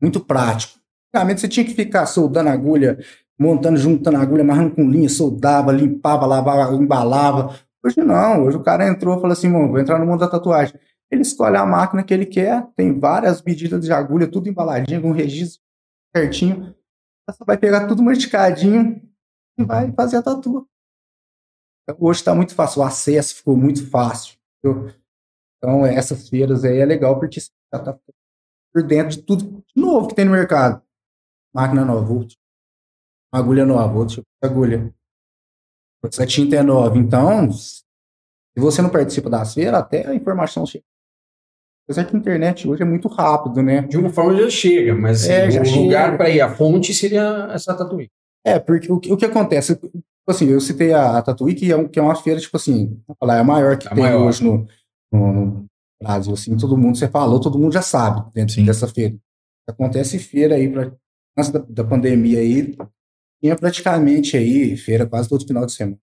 muito 0.00 0.24
prático. 0.24 0.78
Antigamente 1.08 1.40
você 1.40 1.48
tinha 1.48 1.66
que 1.66 1.74
ficar 1.74 2.06
soldando 2.06 2.50
agulha, 2.50 2.98
montando, 3.38 3.76
juntando 3.76 4.18
agulha, 4.18 4.42
amarrando 4.42 4.74
com 4.74 4.88
linha, 4.88 5.08
soldava, 5.08 5.72
limpava, 5.72 6.26
lavava, 6.26 6.74
embalava. 6.74 7.58
Hoje 7.84 8.00
não, 8.02 8.44
hoje 8.44 8.56
o 8.56 8.62
cara 8.62 8.86
entrou 8.88 9.16
e 9.16 9.20
falou 9.20 9.32
assim, 9.32 9.50
vou 9.50 9.78
entrar 9.78 9.98
no 9.98 10.06
mundo 10.06 10.20
da 10.20 10.28
tatuagem. 10.28 10.78
Ele 11.10 11.22
escolhe 11.22 11.56
a 11.56 11.64
máquina 11.64 12.04
que 12.04 12.12
ele 12.12 12.26
quer, 12.26 12.66
tem 12.76 12.98
várias 12.98 13.42
medidas 13.42 13.84
de 13.84 13.92
agulha, 13.92 14.30
tudo 14.30 14.48
embaladinho, 14.48 15.00
com 15.00 15.10
registro 15.10 15.62
certinho. 16.14 16.74
Vai 17.46 17.58
pegar 17.58 17.86
tudo 17.86 18.02
masticadinho, 18.02 19.02
e 19.58 19.64
vai 19.64 19.92
fazer 19.92 20.16
a 20.18 20.22
tatu. 20.22 20.68
Então, 21.82 21.96
hoje 21.98 22.20
está 22.20 22.34
muito 22.34 22.54
fácil, 22.54 22.80
o 22.80 22.84
acesso 22.84 23.36
ficou 23.36 23.56
muito 23.56 23.88
fácil. 23.90 24.38
entendeu? 24.62 24.94
Então, 25.56 25.84
essas 25.84 26.28
feiras 26.28 26.64
aí 26.64 26.78
é 26.78 26.84
legal 26.84 27.18
porque 27.18 27.40
você 27.40 27.50
já 27.72 27.80
está 27.80 27.98
por 28.72 28.82
dentro 28.86 29.16
de 29.16 29.22
tudo 29.22 29.44
de 29.44 29.80
novo 29.80 30.08
que 30.08 30.14
tem 30.14 30.24
no 30.24 30.30
mercado. 30.30 30.82
Máquina 31.52 31.84
nova, 31.84 32.26
agulha 33.32 33.66
nova, 33.66 34.06
tipo 34.06 34.26
agulha. 34.42 34.94
Essa 36.04 36.26
tinta 36.26 36.54
é 36.56 36.62
nova. 36.62 36.96
Então, 36.96 37.50
se 37.50 37.82
você 38.56 38.80
não 38.80 38.90
participa 38.90 39.28
das 39.28 39.54
feiras, 39.54 39.74
até 39.74 40.06
a 40.06 40.14
informação 40.14 40.64
chega. 40.64 40.84
Apesar 41.88 42.04
que 42.04 42.14
a 42.14 42.18
internet 42.18 42.68
hoje 42.68 42.82
é 42.82 42.84
muito 42.84 43.08
rápido, 43.08 43.62
né? 43.62 43.80
De 43.82 43.96
uma 43.96 44.10
forma 44.10 44.36
já 44.42 44.50
chega, 44.50 44.94
mas 44.94 45.26
É, 45.26 45.50
já 45.50 45.62
o 45.62 45.64
chega. 45.64 45.80
lugar 45.80 46.16
para 46.18 46.28
ir, 46.28 46.40
a 46.42 46.54
fonte 46.54 46.92
seria 46.92 47.48
essa 47.52 47.72
tatuagem. 47.74 48.10
É, 48.46 48.58
porque 48.58 48.92
o, 48.92 49.00
que- 49.00 49.10
o 49.10 49.16
que 49.16 49.24
acontece, 49.24 49.74
tipo 49.74 49.94
assim, 50.28 50.48
eu 50.50 50.60
citei 50.60 50.92
a, 50.92 51.16
a 51.16 51.22
Tatuí, 51.22 51.54
que 51.54 51.72
é, 51.72 51.76
um- 51.76 51.88
que 51.88 51.98
é 51.98 52.02
uma 52.02 52.14
feira, 52.14 52.38
tipo 52.38 52.56
assim, 52.58 53.00
falar, 53.18 53.36
é 53.36 53.40
a 53.40 53.44
maior 53.44 53.78
que 53.78 53.88
A 53.88 53.94
tem 53.94 54.04
maior. 54.04 54.26
hoje 54.26 54.44
no, 54.44 54.66
no- 55.10 55.32
no 55.32 55.64
Brasil, 56.02 56.34
assim, 56.34 56.54
todo 56.58 56.76
mundo, 56.76 56.98
você 56.98 57.08
falou, 57.08 57.40
todo 57.40 57.58
mundo 57.58 57.72
já 57.72 57.82
sabe 57.82 58.30
dentro 58.34 58.54
Sim. 58.54 58.66
dessa 58.66 58.86
feira. 58.86 59.16
Acontece 59.66 60.18
feira 60.18 60.56
aí, 60.56 60.68
pra, 60.70 60.92
antes 61.38 61.50
da, 61.50 61.58
da 61.66 61.84
pandemia 61.84 62.38
aí, 62.40 62.76
tinha 63.42 63.56
praticamente 63.56 64.36
aí 64.36 64.76
feira 64.76 65.06
quase 65.06 65.26
todo 65.28 65.46
final 65.46 65.64
de 65.64 65.72
semana. 65.72 65.96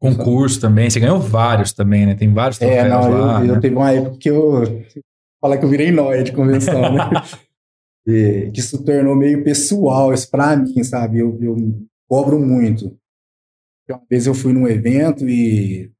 Concurso 0.00 0.60
também. 0.60 0.90
Você 0.90 1.00
ganhou 1.00 1.18
vários 1.18 1.72
também, 1.72 2.04
né? 2.04 2.14
Tem 2.14 2.30
vários 2.32 2.60
É, 2.60 2.66
troféus 2.66 2.88
não, 3.06 3.10
lá. 3.26 3.40
eu, 3.40 3.46
eu 3.48 3.54
né? 3.54 3.60
teve 3.60 3.74
uma 3.74 3.90
época 3.90 4.18
que 4.18 4.28
eu, 4.30 4.62
falar 5.44 5.58
que 5.58 5.64
eu 5.66 5.68
virei 5.68 5.92
nóia 5.92 6.24
de 6.24 6.32
convenção, 6.32 6.80
né? 6.94 7.04
E 8.06 8.48
que 8.50 8.60
isso 8.60 8.82
tornou 8.82 9.14
meio 9.14 9.44
pessoal 9.44 10.14
isso 10.14 10.30
pra 10.30 10.56
mim, 10.56 10.82
sabe? 10.82 11.18
Eu, 11.18 11.38
eu 11.42 11.54
cobro 12.08 12.40
muito. 12.40 12.98
Uma 13.86 14.00
vez 14.08 14.26
eu 14.26 14.32
fui 14.32 14.54
num 14.54 14.66
evento 14.66 15.28
e 15.28 15.92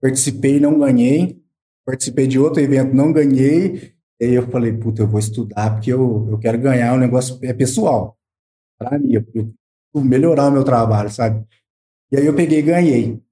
participei 0.00 0.58
e 0.58 0.60
não 0.60 0.78
ganhei. 0.78 1.42
Participei 1.84 2.28
de 2.28 2.38
outro 2.38 2.62
evento, 2.62 2.94
não 2.94 3.12
ganhei. 3.12 3.92
E 4.20 4.24
aí 4.24 4.34
eu 4.34 4.48
falei, 4.48 4.72
puta, 4.72 5.02
eu 5.02 5.08
vou 5.08 5.18
estudar 5.18 5.72
porque 5.72 5.92
eu, 5.92 6.28
eu 6.30 6.38
quero 6.38 6.60
ganhar, 6.60 6.94
o 6.94 7.00
negócio 7.00 7.40
é 7.42 7.52
pessoal. 7.52 8.16
Pra 8.78 8.96
mim, 9.00 9.14
eu, 9.14 9.26
eu 9.34 10.00
melhorar 10.00 10.46
o 10.46 10.52
meu 10.52 10.62
trabalho, 10.62 11.10
sabe? 11.10 11.44
E 12.12 12.16
aí 12.16 12.24
eu 12.24 12.36
peguei 12.36 12.60
e 12.60 12.62
ganhei. 12.62 13.22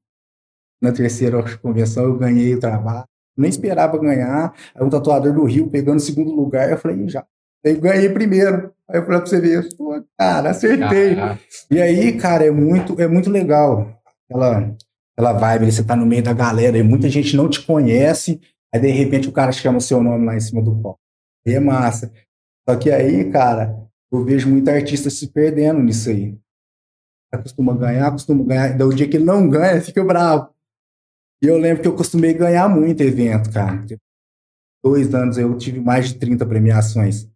Na 0.82 0.90
terceira 0.90 1.40
convenção 1.58 2.06
eu 2.06 2.18
ganhei 2.18 2.56
o 2.56 2.58
trabalho. 2.58 3.09
Nem 3.40 3.50
esperava 3.50 3.98
ganhar. 3.98 4.54
Aí 4.74 4.84
um 4.84 4.90
tatuador 4.90 5.32
do 5.32 5.44
Rio 5.44 5.68
pegando 5.68 5.96
o 5.96 6.00
segundo 6.00 6.32
lugar, 6.32 6.70
eu 6.70 6.78
falei, 6.78 7.08
já. 7.08 7.24
Aí 7.64 7.72
eu 7.72 7.80
ganhei 7.80 8.08
primeiro. 8.08 8.72
Aí 8.88 8.98
eu 8.98 9.04
falei 9.04 9.20
pra 9.20 9.26
você 9.26 9.40
ver, 9.40 9.68
pô, 9.76 10.02
cara, 10.18 10.50
acertei. 10.50 11.14
Caraca. 11.14 11.40
E 11.70 11.80
aí, 11.80 12.12
cara, 12.18 12.44
é 12.44 12.50
muito, 12.50 13.00
é 13.00 13.06
muito 13.06 13.30
legal. 13.30 14.00
Aquela, 14.28 14.76
aquela 15.16 15.32
vibe, 15.32 15.72
você 15.72 15.82
tá 15.82 15.96
no 15.96 16.06
meio 16.06 16.22
da 16.22 16.32
galera 16.32 16.76
e 16.76 16.82
muita 16.82 17.08
gente 17.08 17.36
não 17.36 17.48
te 17.48 17.64
conhece, 17.64 18.40
aí 18.72 18.80
de 18.80 18.88
repente 18.88 19.28
o 19.28 19.32
cara 19.32 19.52
chama 19.52 19.78
o 19.78 19.80
seu 19.80 20.02
nome 20.02 20.26
lá 20.26 20.36
em 20.36 20.40
cima 20.40 20.62
do 20.62 20.74
palco. 20.74 21.00
Aí 21.46 21.54
é 21.54 21.60
massa. 21.60 22.12
Só 22.68 22.76
que 22.76 22.90
aí, 22.90 23.30
cara, 23.30 23.76
eu 24.12 24.24
vejo 24.24 24.48
muito 24.48 24.68
artista 24.68 25.08
se 25.08 25.28
perdendo 25.28 25.80
nisso 25.80 26.10
aí. 26.10 26.36
Costuma 27.42 27.76
ganhar, 27.76 28.10
costuma 28.10 28.44
ganhar. 28.44 28.76
Daí 28.76 28.86
o 28.86 28.92
dia 28.92 29.08
que 29.08 29.16
ele 29.16 29.24
não 29.24 29.48
ganha, 29.48 29.80
fica 29.80 30.02
bravo. 30.02 30.50
E 31.42 31.46
eu 31.46 31.56
lembro 31.58 31.82
que 31.82 31.88
eu 31.88 31.94
costumei 31.94 32.34
ganhar 32.34 32.68
muito 32.68 33.00
evento, 33.02 33.50
cara. 33.52 33.84
Dois 34.84 35.14
anos 35.14 35.38
eu 35.38 35.56
tive 35.56 35.80
mais 35.80 36.08
de 36.08 36.14
30 36.16 36.44
premiações. 36.46 37.28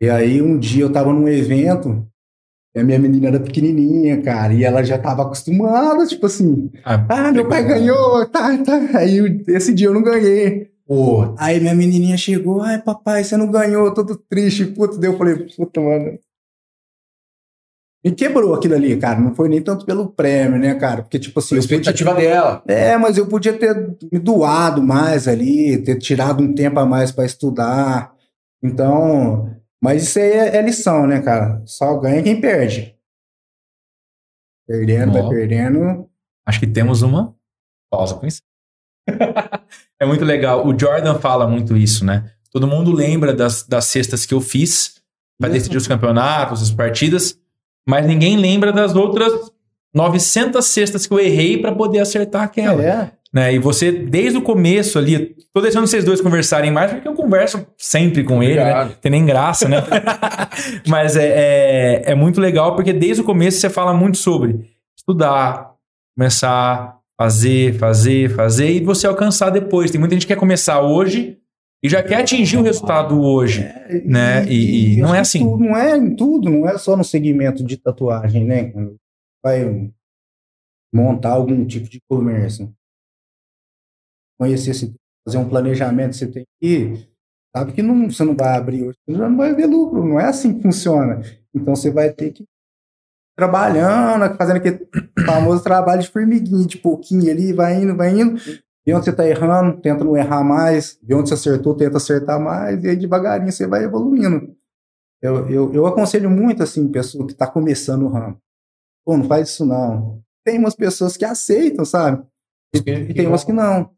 E 0.00 0.08
aí 0.08 0.40
um 0.40 0.58
dia 0.58 0.84
eu 0.84 0.92
tava 0.92 1.12
num 1.12 1.28
evento, 1.28 2.06
E 2.74 2.80
a 2.80 2.84
minha 2.84 2.98
menina 2.98 3.28
era 3.28 3.40
pequenininha, 3.40 4.22
cara, 4.22 4.52
e 4.54 4.62
ela 4.62 4.82
já 4.84 4.98
tava 4.98 5.22
acostumada, 5.22 6.06
tipo 6.06 6.26
assim, 6.26 6.70
ah, 7.08 7.32
meu 7.32 7.48
pai 7.48 7.64
ganhou, 7.64 8.26
tá, 8.28 8.56
tá. 8.62 8.98
Aí 8.98 9.42
esse 9.48 9.74
dia 9.74 9.88
eu 9.88 9.94
não 9.94 10.02
ganhei. 10.02 10.70
Pô, 10.86 11.34
Aí 11.38 11.58
minha 11.60 11.74
menininha 11.74 12.16
chegou, 12.16 12.62
ai 12.62 12.80
papai, 12.80 13.24
você 13.24 13.36
não 13.36 13.50
ganhou, 13.50 13.92
todo 13.92 14.16
triste, 14.16 14.64
puto. 14.66 14.98
Daí 14.98 15.10
eu 15.10 15.18
falei, 15.18 15.36
puta, 15.56 15.80
mano. 15.80 16.18
Me 18.04 18.12
quebrou 18.12 18.54
aquilo 18.54 18.74
ali, 18.74 18.96
cara. 18.96 19.18
Não 19.20 19.34
foi 19.34 19.48
nem 19.48 19.60
tanto 19.60 19.84
pelo 19.84 20.08
prêmio, 20.08 20.58
né, 20.58 20.74
cara? 20.76 21.02
Porque, 21.02 21.18
tipo 21.18 21.38
assim, 21.40 21.56
a 21.56 21.58
eu 21.58 21.62
podia- 21.62 21.76
expectativa 21.78 22.14
dela. 22.14 22.62
é, 22.68 22.96
mas 22.96 23.18
eu 23.18 23.26
podia 23.26 23.52
ter 23.52 23.74
me 24.12 24.18
doado 24.20 24.80
mais 24.82 25.26
ali, 25.26 25.82
ter 25.82 25.98
tirado 25.98 26.42
um 26.42 26.54
tempo 26.54 26.78
a 26.78 26.86
mais 26.86 27.10
para 27.10 27.24
estudar. 27.24 28.12
Então, 28.62 29.52
mas 29.82 30.04
isso 30.04 30.18
aí 30.18 30.30
é, 30.30 30.56
é 30.58 30.62
lição, 30.62 31.06
né, 31.06 31.20
cara? 31.20 31.60
Só 31.66 31.96
ganha 31.98 32.22
quem 32.22 32.40
perde. 32.40 32.94
Perdendo, 34.66 35.10
Ó. 35.18 35.22
vai 35.22 35.28
perdendo. 35.30 36.08
Acho 36.46 36.60
que 36.60 36.66
temos 36.66 37.02
uma 37.02 37.34
pausa 37.90 38.14
com 38.14 38.26
isso. 38.26 38.42
é 40.00 40.06
muito 40.06 40.24
legal. 40.24 40.66
O 40.66 40.78
Jordan 40.78 41.18
fala 41.18 41.48
muito 41.48 41.76
isso, 41.76 42.04
né? 42.04 42.30
Todo 42.50 42.66
mundo 42.66 42.92
lembra 42.92 43.34
das, 43.34 43.66
das 43.66 43.86
cestas 43.86 44.24
que 44.26 44.34
eu 44.34 44.40
fiz 44.40 45.00
para 45.38 45.48
Isso. 45.48 45.58
decidir 45.58 45.76
os 45.76 45.86
campeonatos, 45.86 46.62
as 46.62 46.70
partidas, 46.70 47.38
mas 47.88 48.06
ninguém 48.06 48.36
lembra 48.36 48.70
das 48.70 48.94
outras 48.94 49.32
900 49.94 50.62
cestas 50.62 51.06
que 51.06 51.14
eu 51.14 51.18
errei 51.18 51.56
para 51.56 51.72
poder 51.72 52.00
acertar 52.00 52.42
aquela. 52.42 52.82
É. 52.84 53.10
né? 53.32 53.54
E 53.54 53.58
você, 53.58 53.90
desde 53.90 54.36
o 54.36 54.42
começo 54.42 54.98
ali, 54.98 55.34
tô 55.54 55.62
deixando 55.62 55.86
vocês 55.86 56.04
dois 56.04 56.20
conversarem 56.20 56.70
mais, 56.70 56.92
porque 56.92 57.08
eu 57.08 57.14
converso 57.14 57.66
sempre 57.78 58.22
com 58.24 58.42
ele, 58.42 58.56
né? 58.56 58.60
Obrigado. 58.60 59.00
Tem 59.00 59.10
nem 59.10 59.24
graça, 59.24 59.66
né? 59.66 59.82
Mas 60.86 61.16
é, 61.16 62.02
é, 62.04 62.12
é 62.12 62.14
muito 62.14 62.42
legal, 62.42 62.76
porque 62.76 62.92
desde 62.92 63.22
o 63.22 63.24
começo 63.24 63.58
você 63.58 63.70
fala 63.70 63.94
muito 63.94 64.18
sobre 64.18 64.60
estudar, 64.94 65.70
começar, 66.14 66.94
fazer, 67.18 67.72
fazer, 67.78 68.28
fazer, 68.28 68.70
e 68.70 68.84
você 68.84 69.06
alcançar 69.06 69.48
depois. 69.48 69.90
Tem 69.90 69.98
muita 69.98 70.14
gente 70.14 70.26
que 70.26 70.34
quer 70.34 70.38
começar 70.38 70.82
hoje 70.82 71.38
e 71.82 71.88
já 71.88 72.02
quer 72.02 72.16
atingir 72.22 72.56
o 72.56 72.62
resultado 72.62 73.20
hoje. 73.20 73.62
Né? 74.04 74.44
E- 74.48 74.96
e 74.96 75.00
não 75.00 75.14
é 75.14 75.20
assim. 75.20 75.44
não 75.44 75.76
é 75.76 75.96
em 75.96 76.14
tudo, 76.16 76.50
não 76.50 76.68
é 76.68 76.76
só 76.78 76.96
no 76.96 77.04
segmento 77.04 77.62
de 77.64 77.76
tatuagem, 77.76 78.44
né? 78.44 78.72
Vai 79.44 79.90
montar 80.92 81.30
algum 81.32 81.64
tipo 81.66 81.88
de 81.88 82.00
comércio. 82.08 82.72
Conhecer, 84.38 84.74
se 84.74 84.94
fazer 85.26 85.38
um 85.38 85.48
planejamento, 85.48 86.14
você 86.16 86.26
tem 86.26 86.44
que. 86.60 87.08
Sabe 87.56 87.72
que 87.72 87.82
não, 87.82 88.10
você 88.10 88.24
não 88.24 88.36
vai 88.36 88.56
abrir 88.56 88.84
hoje, 88.84 88.98
você 89.06 89.16
já 89.16 89.28
não 89.28 89.36
vai 89.36 89.54
ver 89.54 89.66
lucro, 89.66 90.04
não 90.04 90.20
é 90.20 90.26
assim 90.26 90.54
que 90.54 90.62
funciona. 90.62 91.22
Então 91.54 91.74
você 91.74 91.90
vai 91.90 92.12
ter 92.12 92.30
que 92.32 92.42
ir 92.42 92.46
trabalhando, 93.36 94.36
fazendo 94.36 94.56
aquele 94.58 94.86
famoso 95.26 95.62
trabalho 95.62 96.02
de 96.02 96.08
formiguinha, 96.10 96.66
de 96.66 96.76
pouquinho 96.76 97.30
ali, 97.30 97.52
vai 97.52 97.82
indo, 97.82 97.96
vai 97.96 98.10
indo. 98.10 98.38
Vê 98.88 98.94
onde 98.94 99.04
você 99.04 99.12
tá 99.12 99.28
errando, 99.28 99.82
tenta 99.82 100.02
não 100.02 100.16
errar 100.16 100.42
mais. 100.42 100.98
Vê 101.02 101.14
onde 101.14 101.28
você 101.28 101.34
acertou, 101.34 101.76
tenta 101.76 101.98
acertar 101.98 102.40
mais. 102.40 102.82
E 102.82 102.88
aí 102.88 102.96
devagarinho 102.96 103.52
você 103.52 103.66
vai 103.66 103.84
evoluindo. 103.84 104.56
Eu, 105.20 105.46
eu, 105.50 105.74
eu 105.74 105.86
aconselho 105.86 106.30
muito, 106.30 106.62
assim, 106.62 106.90
pessoa 106.90 107.26
que 107.26 107.34
tá 107.34 107.46
começando 107.46 108.06
o 108.06 108.08
ramo. 108.08 108.40
Pô, 109.04 109.14
não 109.14 109.24
faz 109.24 109.50
isso 109.50 109.66
não. 109.66 110.22
Tem 110.42 110.58
umas 110.58 110.74
pessoas 110.74 111.18
que 111.18 111.24
aceitam, 111.26 111.84
sabe? 111.84 112.26
E, 112.74 112.78
e 112.78 113.12
tem 113.12 113.26
umas 113.26 113.44
que 113.44 113.52
não. 113.52 113.94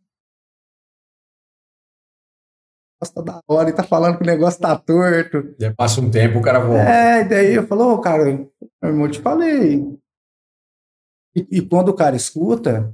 Gosta 3.01 3.23
da 3.23 3.41
hora 3.47 3.71
e 3.71 3.73
tá 3.73 3.85
falando 3.85 4.17
que 4.17 4.25
o 4.25 4.27
negócio 4.27 4.61
tá 4.61 4.77
torto. 4.77 5.55
Já 5.57 5.73
passa 5.73 6.01
um 6.01 6.11
tempo, 6.11 6.41
o 6.41 6.43
cara 6.43 6.59
volta. 6.59 6.83
É, 6.83 7.23
daí 7.23 7.55
eu 7.55 7.65
falo, 7.65 7.93
ô, 7.95 8.01
cara, 8.01 8.25
meu 8.25 8.51
irmão, 8.83 9.09
te 9.09 9.21
falei. 9.21 9.87
E, 11.37 11.59
e 11.59 11.63
quando 11.63 11.91
o 11.91 11.95
cara 11.95 12.17
escuta, 12.17 12.93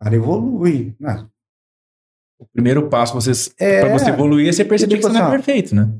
cara 0.00 0.14
evolui. 0.14 0.94
né? 1.00 1.26
O 2.38 2.46
primeiro 2.46 2.88
passo 2.88 3.14
você, 3.14 3.32
É. 3.58 3.80
para 3.80 3.98
você 3.98 4.10
evoluir 4.10 4.48
é 4.48 4.52
você 4.52 4.64
perceber 4.64 4.96
que 4.96 5.02
você 5.02 5.08
não 5.08 5.20
é 5.20 5.22
assim, 5.22 5.30
perfeito, 5.32 5.74
né? 5.74 5.90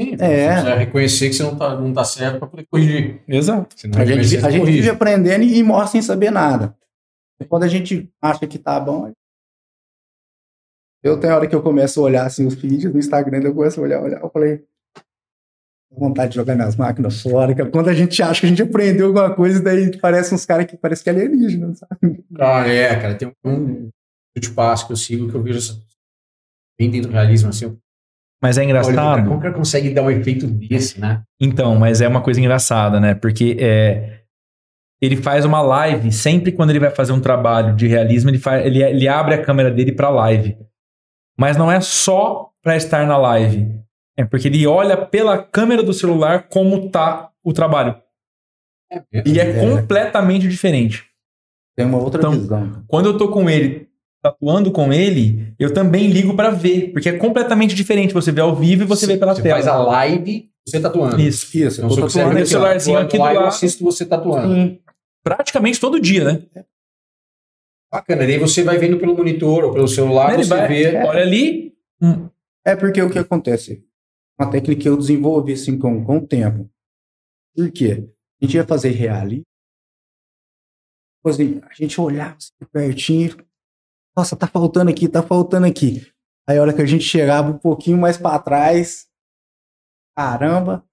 Sim, 0.00 0.16
É. 0.18 0.62
Você 0.62 0.74
reconhecer 0.74 1.28
que 1.28 1.34
você 1.34 1.42
não 1.42 1.56
tá, 1.56 1.78
não 1.78 1.92
tá 1.92 2.02
certo 2.04 2.38
para 2.38 2.48
poder 2.48 2.66
corrigir. 2.66 3.22
Exato. 3.28 3.76
A 3.96 4.04
gente, 4.06 4.36
a 4.38 4.50
gente 4.50 4.64
vive 4.64 4.88
aprendendo 4.88 5.44
e 5.44 5.62
morre 5.62 5.88
sem 5.88 6.00
saber 6.00 6.30
nada. 6.30 6.74
Quando 7.48 7.64
a 7.64 7.68
gente 7.68 8.10
acha 8.22 8.46
que 8.46 8.58
tá 8.58 8.78
bom. 8.80 9.12
Eu 11.02 11.18
tenho 11.18 11.34
hora 11.34 11.46
que 11.48 11.54
eu 11.54 11.62
começo 11.62 12.00
a 12.00 12.04
olhar 12.04 12.24
assim, 12.26 12.46
os 12.46 12.54
vídeos 12.54 12.92
do 12.92 12.98
Instagram, 12.98 13.40
eu 13.42 13.54
começo 13.54 13.80
a 13.80 13.82
olhar, 13.82 14.00
olhar, 14.00 14.20
eu 14.22 14.30
falei. 14.30 14.64
"Tô 15.92 15.96
com 15.96 16.08
vontade 16.08 16.30
de 16.30 16.36
jogar 16.36 16.54
minhas 16.54 16.76
máquinas 16.76 17.20
fora. 17.20 17.54
cara." 17.54 17.70
Quando 17.70 17.88
a 17.88 17.94
gente 17.94 18.22
acha 18.22 18.40
que 18.40 18.46
a 18.46 18.48
gente 18.48 18.62
aprendeu 18.62 19.08
alguma 19.08 19.34
coisa, 19.34 19.62
daí 19.62 19.96
parece 19.98 20.34
uns 20.34 20.46
caras 20.46 20.66
que 20.66 20.76
parece 20.76 21.04
que 21.04 21.10
é 21.10 21.12
alienígena, 21.12 21.74
sabe? 21.74 22.24
Ah, 22.38 22.66
é, 22.66 22.96
cara, 22.96 23.14
tem 23.14 23.32
um 23.44 23.90
de 24.36 24.50
passo 24.50 24.86
que 24.86 24.92
eu 24.92 24.96
sigo 24.96 25.28
que 25.28 25.34
eu 25.34 25.42
vejo 25.42 25.78
bem 26.78 26.90
dentro 26.90 27.10
do 27.10 27.12
realismo, 27.12 27.50
assim. 27.50 27.76
Mas 28.42 28.56
é 28.58 28.62
Olha, 28.62 28.70
engraçado. 28.70 29.28
como 29.28 29.40
que 29.40 29.50
consegue 29.52 29.90
dar 29.90 30.02
um 30.02 30.10
efeito 30.10 30.46
desse, 30.46 30.98
né? 30.98 31.22
Então, 31.40 31.76
mas 31.76 32.00
é 32.00 32.08
uma 32.08 32.22
coisa 32.22 32.40
engraçada, 32.40 32.98
né? 32.98 33.14
Porque 33.14 33.56
é, 33.60 34.22
ele 35.00 35.16
faz 35.16 35.44
uma 35.44 35.60
live, 35.60 36.10
sempre 36.10 36.52
quando 36.52 36.70
ele 36.70 36.80
vai 36.80 36.90
fazer 36.90 37.12
um 37.12 37.20
trabalho 37.20 37.76
de 37.76 37.86
realismo, 37.86 38.30
ele, 38.30 38.38
faz, 38.38 38.64
ele, 38.64 38.82
ele 38.82 39.06
abre 39.06 39.34
a 39.34 39.44
câmera 39.44 39.70
dele 39.70 39.92
para 39.92 40.08
live. 40.08 40.56
Mas 41.38 41.56
não 41.56 41.70
é 41.70 41.80
só 41.80 42.50
para 42.62 42.76
estar 42.76 43.06
na 43.06 43.16
live. 43.16 43.81
É 44.16 44.24
porque 44.24 44.48
ele 44.48 44.66
olha 44.66 44.96
pela 44.96 45.42
câmera 45.42 45.82
do 45.82 45.92
celular 45.92 46.48
como 46.48 46.90
tá 46.90 47.30
o 47.42 47.52
trabalho. 47.52 47.96
E 49.24 49.38
é, 49.40 49.50
É. 49.50 49.60
completamente 49.60 50.46
diferente. 50.48 51.04
Tem 51.74 51.86
uma 51.86 51.98
outra 51.98 52.20
Então, 52.20 52.32
visão. 52.32 52.84
Quando 52.86 53.06
eu 53.06 53.16
tô 53.16 53.30
com 53.30 53.48
ele, 53.48 53.88
tatuando 54.22 54.70
com 54.70 54.92
ele, 54.92 55.54
eu 55.58 55.72
também 55.72 56.08
ligo 56.08 56.36
para 56.36 56.50
ver, 56.50 56.92
porque 56.92 57.08
é 57.08 57.16
completamente 57.16 57.74
diferente. 57.74 58.12
Você 58.12 58.30
vê 58.30 58.42
ao 58.42 58.54
vivo 58.54 58.82
e 58.82 58.86
você 58.86 59.06
vê 59.06 59.16
pela 59.16 59.34
você 59.34 59.40
tela. 59.42 59.54
faz 59.54 59.66
a 59.66 59.76
live, 59.78 60.50
você 60.66 60.78
tatuando. 60.78 61.18
Isso. 61.18 61.46
Isso, 61.56 61.80
Então, 61.80 61.88
eu 61.88 61.94
se 61.94 62.00
tô 62.02 62.06
tatuando 62.20 62.42
o 62.42 62.46
celularzinho 62.46 62.98
aqui 62.98 63.16
do 63.16 63.22
lá, 63.22 63.32
eu 63.32 63.40
lado. 63.40 63.48
assisto 63.48 63.82
você 63.82 64.04
tatuando. 64.04 64.54
Sim. 64.54 64.78
Praticamente 65.24 65.80
todo 65.80 65.98
dia, 65.98 66.24
né? 66.24 66.42
Bacana. 67.90 68.26
Daí 68.26 68.38
você 68.38 68.62
vai 68.62 68.76
vendo 68.78 68.98
pelo 68.98 69.16
monitor 69.16 69.64
ou 69.64 69.72
pelo 69.72 69.88
celular, 69.88 70.34
Ele 70.34 70.44
você 70.44 70.48
vai- 70.50 70.68
vê. 70.68 70.96
Olha 70.98 71.22
ali, 71.22 71.74
hum, 72.00 72.28
É 72.64 72.76
porque 72.76 73.00
o 73.02 73.10
que 73.10 73.18
acontece? 73.18 73.84
Uma 74.42 74.50
técnica 74.50 74.82
que 74.82 74.88
eu 74.88 74.96
desenvolvi 74.96 75.52
assim 75.52 75.78
com, 75.78 76.04
com 76.04 76.18
o 76.18 76.26
tempo. 76.26 76.68
Por 77.54 77.70
quê? 77.70 78.12
A 78.40 78.44
gente 78.44 78.56
ia 78.56 78.66
fazer 78.66 78.90
reali. 78.90 79.44
Assim, 81.24 81.60
a 81.62 81.72
gente 81.72 82.00
olhava 82.00 82.34
assim, 82.34 82.52
pertinho. 82.72 83.36
Nossa, 84.16 84.36
tá 84.36 84.48
faltando 84.48 84.90
aqui, 84.90 85.08
tá 85.08 85.22
faltando 85.22 85.68
aqui. 85.68 86.12
Aí 86.44 86.58
a 86.58 86.60
hora 86.62 86.74
que 86.74 86.82
a 86.82 86.86
gente 86.86 87.04
chegava 87.04 87.52
um 87.52 87.58
pouquinho 87.58 87.96
mais 87.96 88.18
para 88.18 88.42
trás. 88.42 89.08
Caramba. 90.16 90.84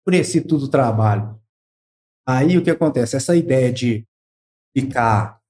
Escureci 0.00 0.46
tudo 0.46 0.66
o 0.66 0.70
trabalho. 0.70 1.42
Aí 2.28 2.58
o 2.58 2.62
que 2.62 2.70
acontece? 2.70 3.16
Essa 3.16 3.34
ideia 3.34 3.72
de 3.72 4.06
ficar 4.76 5.40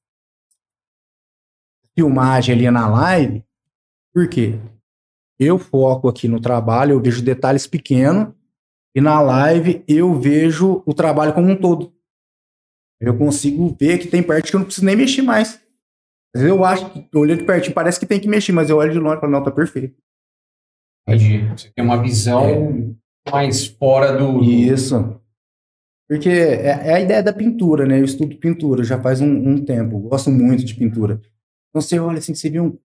filmagem 1.97 2.55
ali 2.55 2.71
na 2.71 2.88
live, 2.88 3.45
por 4.14 4.29
quê? 4.29 4.55
Eu 5.38 5.59
foco 5.59 6.09
aqui 6.09 6.29
no 6.29 6.40
trabalho, 6.40 6.92
eu 6.92 7.03
vejo 7.03 7.22
detalhes 7.24 7.66
pequenos, 7.66 8.33
e 8.94 9.00
na 9.00 9.20
live 9.20 9.83
eu 9.88 10.14
vejo 10.18 10.83
o 10.87 10.94
trabalho 10.94 11.35
como 11.35 11.50
um 11.50 11.57
todo. 11.61 11.92
Eu 13.00 13.18
consigo 13.18 13.77
ver 13.79 13.98
que 13.98 14.07
tem 14.09 14.22
parte 14.22 14.50
que 14.50 14.57
eu 14.57 14.61
não 14.61 14.64
preciso 14.66 14.87
nem 14.87 14.94
mexer 14.96 15.22
mais. 15.22 15.61
Às 16.35 16.42
vezes 16.42 16.57
eu 16.57 16.64
acho 16.64 16.88
que, 16.90 17.09
olhando 17.16 17.40
de 17.40 17.44
pertinho, 17.46 17.74
parece 17.74 17.98
que 17.98 18.07
tem 18.07 18.20
que 18.20 18.29
mexer, 18.29 18.53
mas 18.53 18.70
eu 18.70 18.77
olho 18.77 18.92
de 18.92 18.98
longe 18.98 19.16
e 19.18 19.20
falo, 19.20 19.33
não, 19.33 19.42
tá 19.42 19.50
perfeito. 19.50 19.96
Entendi. 21.07 21.46
Você 21.48 21.70
tem 21.74 21.85
uma 21.85 22.00
visão 22.00 22.96
mais 23.31 23.66
fora 23.66 24.16
do. 24.16 24.38
do- 24.38 24.44
Isso. 24.44 25.20
Porque 26.09 26.29
é, 26.29 26.66
é 26.88 26.94
a 26.94 27.00
ideia 27.00 27.22
da 27.22 27.33
pintura, 27.33 27.87
né? 27.87 27.98
Eu 28.00 28.05
estudo 28.05 28.37
pintura 28.37 28.85
já 28.85 29.00
faz 29.00 29.20
um, 29.20 29.27
um 29.48 29.64
tempo. 29.64 29.98
Gosto 30.00 30.31
muito 30.31 30.64
de 30.64 30.74
pintura. 30.74 31.14
Então 31.70 31.81
você 31.83 31.98
olha 31.98 32.18
assim, 32.18 32.35
você 32.35 32.48
vê 32.50 32.61
um. 32.61 32.79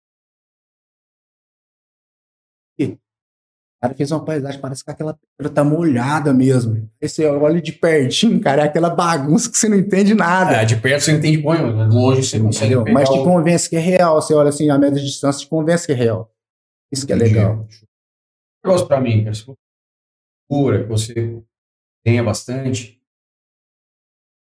O 2.86 3.82
cara 3.82 3.94
fez 3.94 4.12
uma 4.12 4.26
paisagem, 4.26 4.60
parece 4.60 4.84
que 4.84 4.92
aquela 4.92 5.18
pedra 5.38 5.54
tá 5.54 5.64
molhada 5.64 6.34
mesmo. 6.34 6.90
Aí 7.02 7.08
você 7.08 7.26
olha 7.26 7.62
de 7.62 7.72
pertinho, 7.72 8.42
cara, 8.42 8.64
é 8.64 8.66
aquela 8.66 8.90
bagunça 8.90 9.50
que 9.50 9.58
você 9.58 9.70
não 9.70 9.78
entende 9.78 10.14
nada. 10.14 10.58
É, 10.58 10.66
de 10.66 10.76
perto 10.76 11.02
você 11.02 11.12
não 11.14 11.20
entende 11.20 11.42
põe, 11.42 11.58
longe 11.88 12.24
você 12.24 12.40
consegue 12.40 12.74
entendeu? 12.74 12.94
Mas 12.94 13.08
te 13.10 13.24
convence 13.24 13.70
que 13.70 13.78
é 13.78 13.80
real. 13.80 14.22
Você 14.22 14.34
olha 14.34 14.50
assim, 14.50 14.70
a 14.70 14.78
média 14.78 15.00
de 15.00 15.06
distância 15.06 15.40
te 15.40 15.48
convence 15.48 15.86
que 15.86 15.94
é 15.94 15.96
real. 15.96 16.30
Isso 16.92 17.08
que 17.08 17.14
é 17.14 17.16
Entendi. 17.16 17.36
legal. 17.36 17.68
Um 18.66 18.68
negócio 18.68 18.86
pra 18.86 19.00
mim, 19.00 19.24
cara. 19.24 19.36
Cura, 20.50 20.84
que 20.84 20.90
você 20.90 21.42
tenha 22.04 22.22
bastante. 22.22 23.00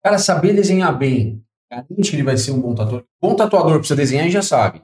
Cara, 0.04 0.18
saber 0.18 0.52
desenhar 0.52 0.98
bem, 0.98 1.44
garante 1.70 2.10
que 2.10 2.16
ele 2.16 2.24
vai 2.24 2.36
ser 2.36 2.50
um 2.50 2.60
bom 2.60 2.74
tatuador. 2.74 3.06
Bom 3.20 3.36
tatuador 3.36 3.78
precisa 3.78 3.94
desenhar 3.94 4.26
e 4.26 4.30
já 4.32 4.42
sabe. 4.42 4.82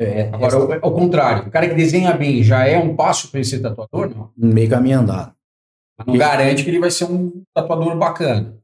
É, 0.00 0.28
Agora, 0.32 0.54
ao, 0.54 0.72
ao 0.72 0.94
contrário, 0.94 1.48
o 1.48 1.50
cara 1.50 1.68
que 1.68 1.74
desenha 1.74 2.12
bem 2.12 2.42
já 2.42 2.64
é 2.64 2.78
um 2.78 2.94
passo 2.94 3.30
para 3.30 3.42
ser 3.42 3.60
tatuador, 3.60 4.10
não? 4.14 4.30
meio 4.36 4.70
caminho 4.70 5.00
andado. 5.00 5.32
Não 6.06 6.16
garante 6.16 6.62
que 6.62 6.70
ele 6.70 6.78
vai 6.78 6.90
ser 6.90 7.04
um 7.06 7.42
tatuador 7.52 7.96
bacana. 7.96 8.56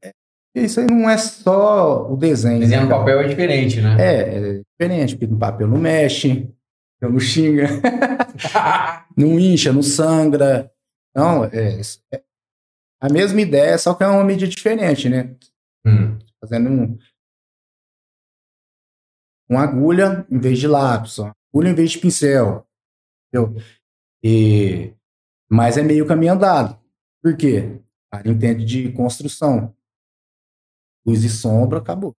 Isso 0.54 0.78
aí 0.78 0.86
não 0.86 1.10
é 1.10 1.18
só 1.18 2.08
o 2.08 2.16
desenho. 2.16 2.60
Desenhar 2.60 2.82
né, 2.82 2.88
no 2.88 2.90
cara? 2.90 3.00
papel 3.00 3.20
é 3.20 3.28
diferente, 3.28 3.80
né? 3.80 3.96
É, 3.98 4.38
é 4.38 4.60
diferente, 4.78 5.16
porque 5.16 5.26
no 5.26 5.38
papel 5.38 5.66
não 5.66 5.78
mexe, 5.78 6.48
não 7.02 7.18
xinga, 7.18 7.66
não 9.16 9.38
incha, 9.38 9.72
não 9.72 9.82
sangra. 9.82 10.70
Não, 11.14 11.44
é, 11.44 11.80
é 12.12 12.20
a 13.00 13.12
mesma 13.12 13.40
ideia, 13.40 13.76
só 13.78 13.94
que 13.94 14.04
é 14.04 14.06
uma 14.06 14.22
mídia 14.22 14.46
diferente, 14.46 15.08
né? 15.08 15.34
Hum. 15.84 16.16
Fazendo 16.40 16.70
um, 16.70 16.96
uma 19.48 19.62
agulha 19.62 20.26
em 20.30 20.38
vez 20.38 20.58
de 20.58 20.66
lápis, 20.66 21.18
uma 21.18 21.34
agulha 21.52 21.70
em 21.70 21.74
vez 21.74 21.92
de 21.92 21.98
pincel. 21.98 22.66
Entendeu? 23.28 23.62
E, 24.22 24.94
mas 25.50 25.76
é 25.76 25.82
meio 25.82 26.06
caminho 26.06 26.32
andado. 26.32 26.78
Por 27.22 27.36
quê? 27.36 27.80
O 28.06 28.16
cara 28.16 28.28
entende 28.28 28.64
de 28.64 28.92
construção. 28.92 29.74
Luz 31.06 31.22
e 31.22 31.28
sombra, 31.28 31.78
acabou. 31.78 32.14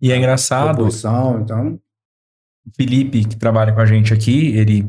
E 0.00 0.12
é 0.12 0.16
engraçado, 0.16 0.74
Proporção, 0.74 1.40
então. 1.40 1.80
o 2.66 2.70
Felipe, 2.76 3.24
que 3.24 3.36
trabalha 3.36 3.72
com 3.72 3.80
a 3.80 3.86
gente 3.86 4.12
aqui, 4.12 4.54
ele 4.54 4.86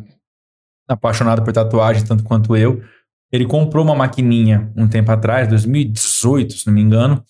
apaixonado 0.88 1.44
por 1.44 1.54
tatuagem, 1.54 2.06
tanto 2.06 2.24
quanto 2.24 2.56
eu. 2.56 2.84
Ele 3.32 3.48
comprou 3.48 3.84
uma 3.84 3.96
maquininha 3.96 4.72
um 4.76 4.88
tempo 4.88 5.12
atrás, 5.12 5.48
2018, 5.48 6.54
se 6.54 6.68
não 6.68 6.74
me 6.74 6.82
engano, 6.82 7.24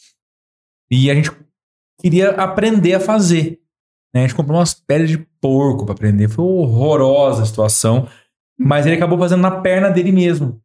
e 0.89 1.10
a 1.10 1.15
gente 1.15 1.32
queria 1.99 2.31
aprender 2.31 2.93
a 2.93 2.99
fazer. 2.99 3.60
né? 4.13 4.21
A 4.21 4.27
gente 4.27 4.36
comprou 4.36 4.58
umas 4.58 4.73
peles 4.73 5.10
de 5.10 5.17
porco 5.41 5.86
para 5.86 5.93
aprender. 5.93 6.27
Foi 6.29 6.45
horrorosa 6.45 7.43
a 7.43 7.45
situação, 7.45 8.08
mas 8.58 8.86
ele 8.86 8.95
acabou 8.95 9.17
fazendo 9.17 9.41
na 9.41 9.62
perna 9.62 9.89
dele 9.89 10.12
mesmo. 10.12 10.62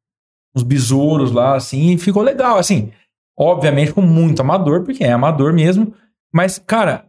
Uns 0.55 0.63
besouros 0.63 1.31
lá, 1.33 1.57
assim, 1.57 1.93
e 1.93 1.99
ficou 1.99 2.23
legal. 2.23 2.59
Assim, 2.59 2.93
obviamente 3.39 3.93
com 3.93 4.03
muito 4.03 4.41
amador, 4.41 4.83
porque 4.85 5.05
é 5.05 5.13
amador 5.13 5.53
mesmo. 5.53 5.95
Mas, 6.33 6.59
cara, 6.59 7.09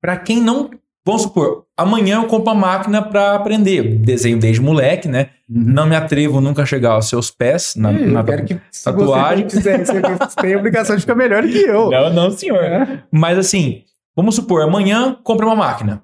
pra 0.00 0.16
quem 0.16 0.40
não. 0.40 0.70
Vamos 1.06 1.22
supor, 1.22 1.63
amanhã 1.76 2.22
eu 2.22 2.26
compro 2.26 2.52
uma 2.52 2.60
máquina 2.60 3.02
pra 3.02 3.34
aprender. 3.34 3.98
Desenho 3.98 4.38
desde 4.38 4.60
moleque, 4.60 5.08
né? 5.08 5.30
Não 5.48 5.86
me 5.86 5.94
atrevo 5.94 6.40
nunca 6.40 6.62
a 6.62 6.66
chegar 6.66 6.92
aos 6.92 7.08
seus 7.08 7.30
pés 7.30 7.74
na, 7.76 7.92
eu 7.92 8.10
na 8.10 8.24
quero 8.24 8.44
que 8.44 8.58
se 8.70 8.84
tatuagem. 8.84 9.48
você 9.48 9.56
quiser, 9.56 9.84
você 9.84 10.36
tem 10.40 10.54
a 10.54 10.58
obrigação 10.58 10.96
de 10.96 11.02
ficar 11.02 11.14
melhor 11.14 11.42
que 11.42 11.58
eu. 11.58 11.90
Não, 11.90 12.12
não, 12.12 12.30
senhor. 12.30 12.62
É. 12.64 13.02
Mas 13.10 13.36
assim, 13.38 13.82
vamos 14.16 14.34
supor, 14.34 14.62
amanhã 14.62 15.16
compra 15.22 15.46
uma 15.46 15.56
máquina. 15.56 16.02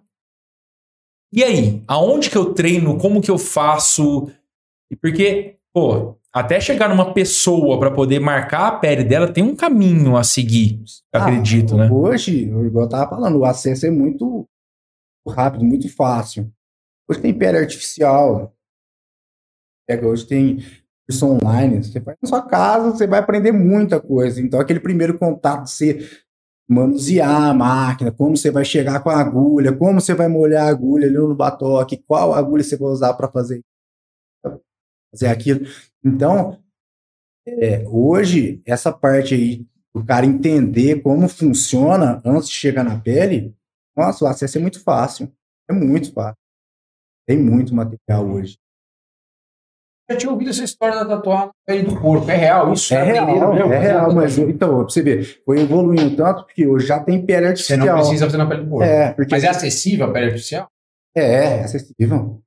E 1.32 1.42
aí, 1.44 1.82
aonde 1.86 2.28
que 2.28 2.36
eu 2.36 2.52
treino? 2.52 2.98
Como 2.98 3.20
que 3.22 3.30
eu 3.30 3.38
faço? 3.38 4.28
E 4.90 4.96
Porque, 4.96 5.54
pô, 5.72 6.16
até 6.32 6.60
chegar 6.60 6.88
numa 6.88 7.12
pessoa 7.14 7.78
pra 7.78 7.90
poder 7.90 8.18
marcar 8.20 8.66
a 8.66 8.72
pele 8.72 9.04
dela, 9.04 9.28
tem 9.28 9.42
um 9.44 9.54
caminho 9.54 10.16
a 10.16 10.24
seguir, 10.24 10.82
acredito, 11.12 11.74
Ah, 11.74 11.78
né? 11.84 11.88
Hoje, 11.90 12.42
igual 12.42 12.84
eu 12.84 12.88
tava 12.88 13.08
falando, 13.10 13.38
o 13.38 13.44
acesso 13.44 13.86
é 13.86 13.90
muito 13.90 14.46
rápido, 15.28 15.64
muito 15.64 15.88
fácil. 15.94 16.52
Hoje 17.08 17.20
tem 17.20 17.36
pele 17.36 17.58
artificial. 17.58 18.54
Hoje 20.02 20.26
tem 20.26 20.58
curso 21.08 21.26
online. 21.26 21.82
Você 21.82 21.98
vai 21.98 22.14
na 22.22 22.28
sua 22.28 22.42
casa, 22.42 22.92
você 22.92 23.06
vai 23.06 23.18
aprender 23.18 23.52
muita 23.52 24.00
coisa. 24.00 24.40
Então, 24.40 24.60
aquele 24.60 24.80
primeiro 24.80 25.18
contato, 25.18 25.66
você 25.66 26.08
manusear 26.68 27.50
a 27.50 27.54
máquina, 27.54 28.12
como 28.12 28.36
você 28.36 28.50
vai 28.50 28.64
chegar 28.64 29.02
com 29.02 29.10
a 29.10 29.20
agulha, 29.20 29.76
como 29.76 30.00
você 30.00 30.14
vai 30.14 30.28
molhar 30.28 30.68
a 30.68 30.70
agulha 30.70 31.08
ali 31.08 31.16
no 31.16 31.34
batoque, 31.34 31.96
qual 32.06 32.32
agulha 32.32 32.62
você 32.62 32.76
vai 32.76 32.88
usar 32.88 33.14
para 33.14 33.28
fazer 33.28 33.60
fazer 35.10 35.26
aquilo. 35.26 35.66
Então, 36.04 36.62
é, 37.46 37.84
hoje, 37.88 38.62
essa 38.64 38.92
parte 38.92 39.34
aí, 39.34 39.66
o 39.92 40.04
cara 40.04 40.24
entender 40.24 41.02
como 41.02 41.28
funciona 41.28 42.22
antes 42.24 42.48
de 42.48 42.54
chegar 42.54 42.84
na 42.84 43.00
pele, 43.00 43.52
nossa, 43.96 44.24
o 44.24 44.28
acesso 44.28 44.58
é 44.58 44.60
muito 44.60 44.82
fácil. 44.82 45.32
É 45.68 45.72
muito 45.72 46.12
fácil. 46.12 46.36
Tem 47.26 47.38
muito 47.38 47.74
material 47.74 48.26
hoje. 48.28 48.56
Eu 50.08 50.18
tinha 50.18 50.32
ouvido 50.32 50.50
essa 50.50 50.64
história 50.64 50.96
da 50.96 51.06
tatuagem 51.16 51.46
na 51.46 51.52
pele 51.64 51.82
do 51.84 52.00
corpo. 52.00 52.28
É 52.28 52.34
real 52.34 52.72
isso? 52.72 52.92
É 52.92 53.00
aprenderam 53.00 53.34
real, 53.36 53.54
mesmo? 53.54 53.72
é 53.72 53.78
real, 53.78 54.12
mas 54.12 54.38
então, 54.38 54.78
pra 54.78 54.82
você 54.84 55.02
ver, 55.02 55.40
foi 55.44 55.60
evoluindo 55.60 56.16
tanto 56.16 56.44
porque 56.44 56.66
hoje 56.66 56.86
já 56.86 56.98
tem 56.98 57.24
pele 57.24 57.42
Você 57.42 57.74
artificial. 57.74 57.78
não 57.86 57.94
precisa 57.94 58.24
fazer 58.26 58.36
na 58.38 58.46
pele 58.48 58.64
do 58.64 58.70
corpo. 58.70 58.84
É, 58.84 59.12
porque 59.12 59.32
Mas 59.32 59.44
é 59.44 59.48
acessível 59.48 60.06
a 60.06 60.12
pele 60.12 60.26
artificial? 60.26 60.68
É, 61.16 61.22
é 61.58 61.64
acessível. 61.64 62.42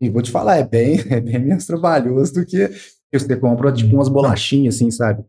E 0.00 0.08
vou 0.08 0.22
te 0.22 0.30
falar, 0.30 0.56
é 0.56 0.64
bem, 0.64 0.98
é 1.10 1.20
bem 1.20 1.38
menos 1.38 1.66
trabalhoso 1.66 2.32
do 2.32 2.46
que 2.46 2.68
que 2.68 3.18
você 3.18 3.36
compra 3.36 3.72
tipo 3.72 3.94
umas 3.94 4.08
bolachinhas 4.08 4.76
assim, 4.76 4.90
sabe? 4.90 5.24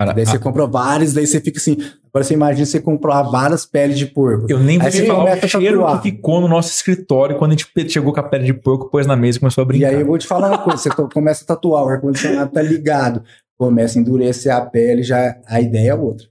Cara, 0.00 0.14
Daí 0.14 0.24
você 0.24 0.36
a- 0.36 0.40
compra 0.40 0.66
várias, 0.66 1.12
daí 1.12 1.26
você 1.26 1.38
fica 1.42 1.58
assim. 1.58 1.76
Agora 2.08 2.24
você 2.24 2.32
imagina 2.32 2.64
você 2.64 2.80
comprar 2.80 3.22
várias 3.24 3.66
peles 3.66 3.98
de 3.98 4.06
porco. 4.06 4.46
eu 4.48 4.58
nem 4.58 4.78
vou 4.78 4.90
você 4.90 5.04
falar 5.06 5.24
o 5.24 5.28
a 5.28 5.46
cheiro 5.46 5.86
que 5.86 6.02
ficou 6.10 6.40
no 6.40 6.48
nosso 6.48 6.70
escritório 6.70 7.36
quando 7.36 7.52
a 7.52 7.54
gente 7.54 7.90
chegou 7.90 8.10
com 8.10 8.18
a 8.18 8.22
pele 8.22 8.44
de 8.46 8.54
porco, 8.54 8.88
pôs 8.88 9.06
na 9.06 9.14
mesa 9.14 9.36
e 9.36 9.40
começou 9.40 9.60
a 9.60 9.64
E 9.66 9.68
brincar. 9.68 9.88
aí 9.88 10.00
eu 10.00 10.06
vou 10.06 10.16
te 10.16 10.26
falar 10.26 10.48
uma 10.48 10.58
coisa: 10.64 10.78
você 10.78 10.90
começa 11.12 11.44
a 11.44 11.46
tatuar, 11.48 11.84
o 11.84 11.88
ar-condicionado 11.90 12.50
tá 12.50 12.62
ligado, 12.62 13.22
começa 13.58 13.98
a 13.98 14.00
endurecer 14.00 14.50
a 14.56 14.64
pele, 14.64 15.02
já 15.02 15.38
a 15.46 15.60
ideia 15.60 15.90
é 15.90 15.94
outra. 15.94 16.26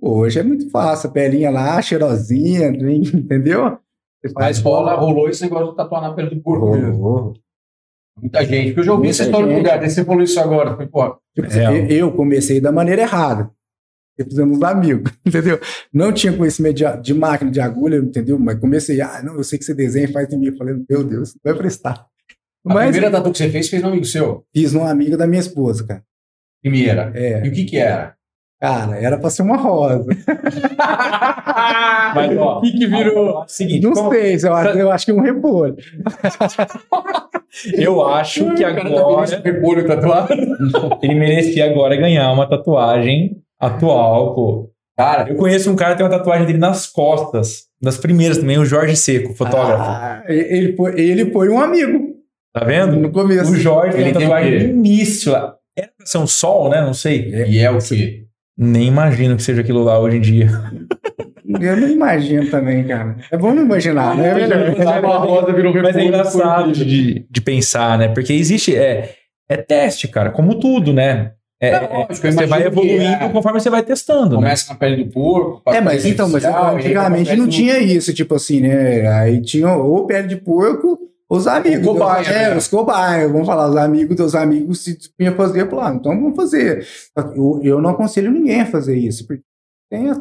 Hoje 0.00 0.40
é 0.40 0.42
muito 0.42 0.70
fácil, 0.70 1.10
a 1.10 1.12
pelinha 1.12 1.50
lá, 1.50 1.80
cheirosinha, 1.82 2.68
entendeu? 3.14 3.78
Você 4.24 4.32
Mas 4.34 4.58
rola, 4.58 4.94
rolou 4.94 5.28
esse 5.28 5.42
negócio 5.42 5.70
de 5.72 5.76
tatuar 5.76 6.00
na 6.00 6.14
pele 6.14 6.30
do 6.30 6.36
mesmo. 6.36 6.92
Rolou. 7.02 7.34
Muita 8.20 8.44
gente. 8.44 8.66
Porque 8.68 8.80
eu 8.80 8.84
já 8.84 8.92
ouvi 8.92 9.04
Muita 9.04 9.14
essa 9.16 9.24
história 9.24 9.46
gente. 9.48 9.56
lugar. 9.58 9.80
Daí 9.80 9.90
você 9.90 10.04
falou 10.04 10.22
isso 10.22 10.40
agora. 10.40 10.72
Falei, 10.72 10.86
pô, 10.88 11.16
Tipo, 11.34 11.48
Real. 11.48 11.74
eu, 11.74 11.86
eu 11.88 12.12
comecei 12.12 12.60
da 12.60 12.70
maneira 12.70 13.02
errada. 13.02 13.50
Eu 14.16 14.24
fizemos 14.26 14.62
amigos, 14.62 15.12
entendeu? 15.26 15.58
Não 15.92 16.12
tinha 16.12 16.32
conhecimento 16.32 16.76
de, 16.76 17.02
de 17.02 17.12
máquina 17.14 17.50
de 17.50 17.60
agulha, 17.60 17.96
entendeu? 17.96 18.38
Mas 18.38 18.58
comecei, 18.60 19.00
ah, 19.00 19.20
não, 19.24 19.34
eu 19.36 19.42
sei 19.42 19.58
que 19.58 19.64
você 19.64 19.74
desenha 19.74 20.04
e 20.06 20.12
faz 20.12 20.32
em 20.32 20.38
mim. 20.38 20.46
Eu 20.46 20.56
falei, 20.56 20.76
meu 20.88 21.02
Deus, 21.02 21.34
não 21.34 21.40
vai 21.52 21.54
prestar. 21.54 22.06
a 22.64 22.72
Mas 22.74 22.90
primeira 22.92 23.10
tatu 23.10 23.32
que 23.32 23.38
você 23.38 23.50
fez, 23.50 23.68
fez 23.68 23.82
um 23.82 23.88
amigo 23.88 24.04
seu. 24.04 24.44
fiz 24.54 24.72
num 24.72 24.84
amigo 24.86 25.16
da 25.16 25.26
minha 25.26 25.40
esposa, 25.40 25.84
cara. 25.84 26.04
Primeira. 26.62 27.10
É, 27.14 27.44
E 27.44 27.48
o 27.48 27.52
que 27.52 27.64
que 27.64 27.76
era? 27.76 28.14
Cara, 28.60 28.96
era 28.98 29.18
pra 29.18 29.30
ser 29.30 29.42
uma 29.42 29.56
rosa. 29.56 30.04
Mas, 32.14 32.36
ó, 32.38 32.58
o 32.58 32.60
que 32.62 32.72
que 32.72 32.86
virou? 32.86 33.44
Seguinte, 33.46 33.82
Não 33.82 33.92
como- 33.92 34.10
sei, 34.10 34.36
eu 34.42 34.54
acho, 34.54 34.78
eu 34.78 34.90
acho 34.90 35.04
que 35.06 35.10
é 35.10 35.14
um 35.14 35.20
repolho. 35.20 35.76
eu 37.76 38.06
acho 38.06 38.44
que 38.54 38.62
tá 38.62 38.68
agora 38.68 39.40
repolho 39.42 39.86
tatuado. 39.86 40.34
ele 41.02 41.14
merecia 41.14 41.70
agora 41.70 41.96
ganhar 41.96 42.30
uma 42.32 42.48
tatuagem 42.48 43.36
atual, 43.60 44.34
pô. 44.34 44.70
Cara, 44.96 45.28
Eu 45.28 45.36
conheço 45.36 45.70
um 45.72 45.76
cara 45.76 45.92
que 45.92 45.98
tem 45.98 46.06
uma 46.06 46.16
tatuagem 46.16 46.46
dele 46.46 46.58
nas 46.58 46.86
costas, 46.86 47.64
das 47.82 47.98
primeiras 47.98 48.38
também, 48.38 48.58
o 48.58 48.64
Jorge 48.64 48.94
Seco, 48.96 49.34
fotógrafo. 49.34 49.82
Ah, 49.82 50.22
ele, 50.28 50.76
foi, 50.76 51.00
ele 51.00 51.32
foi 51.32 51.48
um 51.48 51.58
amigo 51.60 52.14
Tá 52.52 52.64
vendo? 52.64 52.94
no 52.96 53.10
começo. 53.10 53.50
O 53.50 53.56
Jorge 53.56 53.96
tem 53.96 54.00
Ele 54.02 54.10
uma 54.10 54.18
tem 54.18 54.26
o 54.28 54.30
tatuagem 54.30 54.68
no 54.68 54.68
início 54.78 55.32
lá. 55.32 55.56
Era 55.76 55.88
pra 55.96 56.06
ser 56.06 56.18
um 56.18 56.26
sol, 56.28 56.68
né? 56.70 56.80
Não 56.80 56.94
sei. 56.94 57.28
e 57.48 57.58
é 57.58 57.68
o 57.68 57.78
quê? 57.78 58.23
Nem 58.56 58.86
imagino 58.88 59.36
que 59.36 59.42
seja 59.42 59.60
aquilo 59.62 59.82
lá 59.82 59.98
hoje 59.98 60.16
em 60.16 60.20
dia. 60.20 60.48
Eu 61.60 61.76
não 61.76 61.88
imagino 61.88 62.50
também, 62.50 62.84
cara. 62.84 63.16
É 63.30 63.36
bom 63.36 63.52
não 63.52 63.64
imaginar, 63.64 64.16
né? 64.16 64.32
Uma 65.00 65.18
rosa 65.18 65.52
virou 65.52 65.74
Mas 65.82 65.96
é 65.96 66.04
engraçado 66.04 66.72
de, 66.72 67.26
de 67.30 67.40
pensar, 67.40 67.98
né? 67.98 68.08
Porque 68.08 68.32
existe. 68.32 68.74
É, 68.74 69.14
é 69.48 69.56
teste, 69.56 70.08
cara, 70.08 70.30
como 70.30 70.58
tudo, 70.58 70.92
né? 70.92 71.32
É, 71.60 71.68
É 71.68 72.06
é- 72.10 72.14
você 72.14 72.46
vai 72.46 72.62
evoluindo 72.64 73.24
é. 73.24 73.28
conforme 73.28 73.60
você 73.60 73.70
vai 73.70 73.82
testando, 73.82 74.30
né? 74.30 74.36
Começa 74.36 74.72
na 74.72 74.78
pele 74.78 75.04
do 75.04 75.10
porco. 75.10 75.62
passa 75.64 75.78
É, 75.78 75.80
mas 75.80 76.02
pele 76.02 76.14
então, 76.14 76.28
mas 76.28 76.44
e 76.44 76.46
antigamente 76.46 77.36
não 77.36 77.48
tinha 77.48 77.78
isso, 77.78 78.12
tipo 78.12 78.34
assim, 78.34 78.60
né? 78.60 79.06
Aí 79.08 79.40
tinha 79.40 79.72
ou 79.72 80.06
pele 80.06 80.28
de 80.28 80.36
porco, 80.36 80.98
os 81.36 81.46
amigos. 81.46 81.86
Cobaia, 81.86 82.26
é, 82.26 82.50
né? 82.50 82.56
os 82.56 82.68
cobaias, 82.68 83.30
vamos 83.30 83.46
falar, 83.46 83.68
os 83.68 83.76
amigos 83.76 84.16
dos 84.16 84.34
amigos 84.34 84.80
se 84.84 84.96
dispunham 84.96 85.32
a 85.32 85.36
fazer, 85.36 85.62
eu 85.62 85.80
ah, 85.80 85.94
então 85.94 86.20
vamos 86.20 86.36
fazer. 86.36 86.86
Eu, 87.36 87.60
eu 87.62 87.80
não 87.80 87.90
aconselho 87.90 88.30
ninguém 88.30 88.62
a 88.62 88.66
fazer 88.66 88.96
isso, 88.96 89.26
porque 89.26 89.42
tem 89.90 90.10
as, 90.10 90.18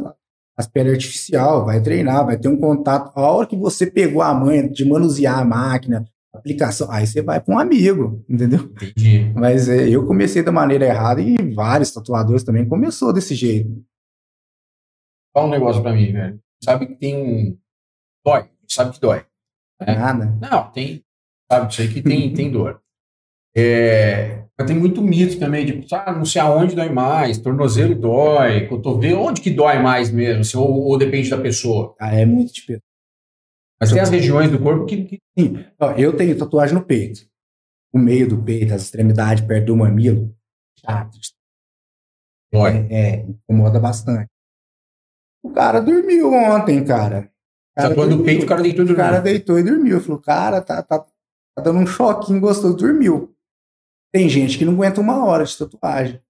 as 0.58 0.68
peles 0.68 0.94
artificial, 0.94 1.66
vai 1.66 1.82
treinar, 1.82 2.26
vai 2.26 2.38
ter 2.38 2.48
um 2.48 2.58
contato. 2.58 3.12
A 3.16 3.22
hora 3.32 3.48
que 3.48 3.56
você 3.56 3.86
pegou 3.86 4.22
a 4.22 4.34
manha 4.34 4.70
de 4.70 4.86
manusear 4.86 5.40
a 5.40 5.46
máquina, 5.46 6.06
aplicação, 6.34 6.90
aí 6.92 7.06
você 7.06 7.22
vai 7.22 7.40
para 7.40 7.54
um 7.54 7.60
amigo, 7.60 8.24
entendeu? 8.28 8.60
Entendi. 8.64 9.32
Mas 9.36 9.70
é, 9.70 9.88
eu 9.88 10.06
comecei 10.06 10.42
da 10.42 10.52
maneira 10.52 10.86
errada 10.86 11.22
e 11.22 11.36
vários 11.54 11.92
tatuadores 11.92 12.44
também 12.44 12.68
começou 12.68 13.14
desse 13.14 13.36
jeito. 13.36 13.84
Fala 15.34 15.48
um 15.48 15.52
negócio 15.52 15.82
pra 15.82 15.94
mim, 15.94 16.12
velho. 16.12 16.40
Sabe 16.64 16.88
que 16.88 16.96
tem 16.96 17.16
um. 17.16 17.58
Dói. 18.26 18.50
Sabe 18.68 18.94
que 18.94 19.00
dói. 19.02 19.26
É. 19.88 19.96
Nada. 19.96 20.38
Não, 20.42 20.72
tem. 20.72 21.04
Sabe, 21.52 21.72
isso 21.72 21.82
aí 21.82 21.88
que 21.94 22.02
tem, 22.02 22.34
tem 22.34 22.52
dor. 22.52 22.82
É, 23.56 24.44
mas 24.58 24.68
tem 24.68 24.76
muito 24.78 25.02
mito 25.02 25.38
também, 25.40 25.66
tipo, 25.66 25.86
ah, 25.96 26.12
não 26.12 26.26
sei 26.26 26.42
aonde 26.42 26.76
dói 26.76 26.90
mais, 26.90 27.38
tornozelo 27.38 27.94
dói, 27.94 28.68
cotovelo, 28.68 29.22
onde 29.22 29.42
que 29.42 29.52
dói 29.52 29.80
mais 29.80 30.10
mesmo, 30.10 30.42
assim, 30.42 30.58
ou, 30.58 30.86
ou 30.88 30.98
depende 30.98 31.30
da 31.30 31.40
pessoa. 31.40 31.96
Ah, 32.00 32.16
é 32.16 32.26
muito 32.26 32.52
tipo. 32.54 32.74
Mas 33.80 33.92
tem 33.92 34.02
as 34.02 34.10
regiões 34.10 34.50
do 34.50 34.60
corpo 34.60 34.86
que. 34.86 35.04
que- 35.04 35.20
Sim, 35.38 35.66
ó, 35.80 35.92
eu 35.94 36.16
tenho 36.16 36.38
tatuagem 36.38 36.74
no 36.76 36.84
peito. 36.86 37.22
O 37.94 38.00
meio 38.00 38.28
do 38.28 38.42
peito, 38.42 38.74
as 38.74 38.84
extremidades 38.84 39.46
perto 39.46 39.66
do 39.68 39.78
mamilo. 39.78 40.36
Chato. 40.80 41.18
Dói. 42.52 42.88
É, 42.90 43.18
é, 43.18 43.26
incomoda 43.28 43.80
bastante. 43.80 44.30
O 45.44 45.52
cara 45.52 45.80
dormiu 45.80 46.32
ontem, 46.34 46.84
cara. 46.86 47.30
O 47.76 47.82
cara 47.82 47.90
Tatuando 47.90 48.14
o 48.14 48.18
dormiu. 48.18 48.26
peito, 48.26 48.44
o 48.46 48.48
cara 48.48 48.62
deitou 48.62 48.86
e 48.86 48.92
O 48.92 48.96
cara 48.96 49.08
dormiu. 49.18 49.24
deitou 49.24 49.60
e 49.60 49.64
dormiu. 49.64 50.02
Falou, 50.02 50.20
cara, 50.22 50.62
tá, 50.62 50.82
tá, 50.84 51.00
tá 51.00 51.62
dando 51.64 51.80
um 51.80 51.88
choquinho 51.88 52.40
gostoso, 52.40 52.76
dormiu. 52.78 53.34
Tem 54.14 54.30
gente 54.30 54.58
que 54.58 54.66
não 54.66 54.74
aguenta 54.74 55.02
uma 55.02 55.26
hora 55.26 55.44
de 55.44 55.58
tatuagem. 55.58 56.22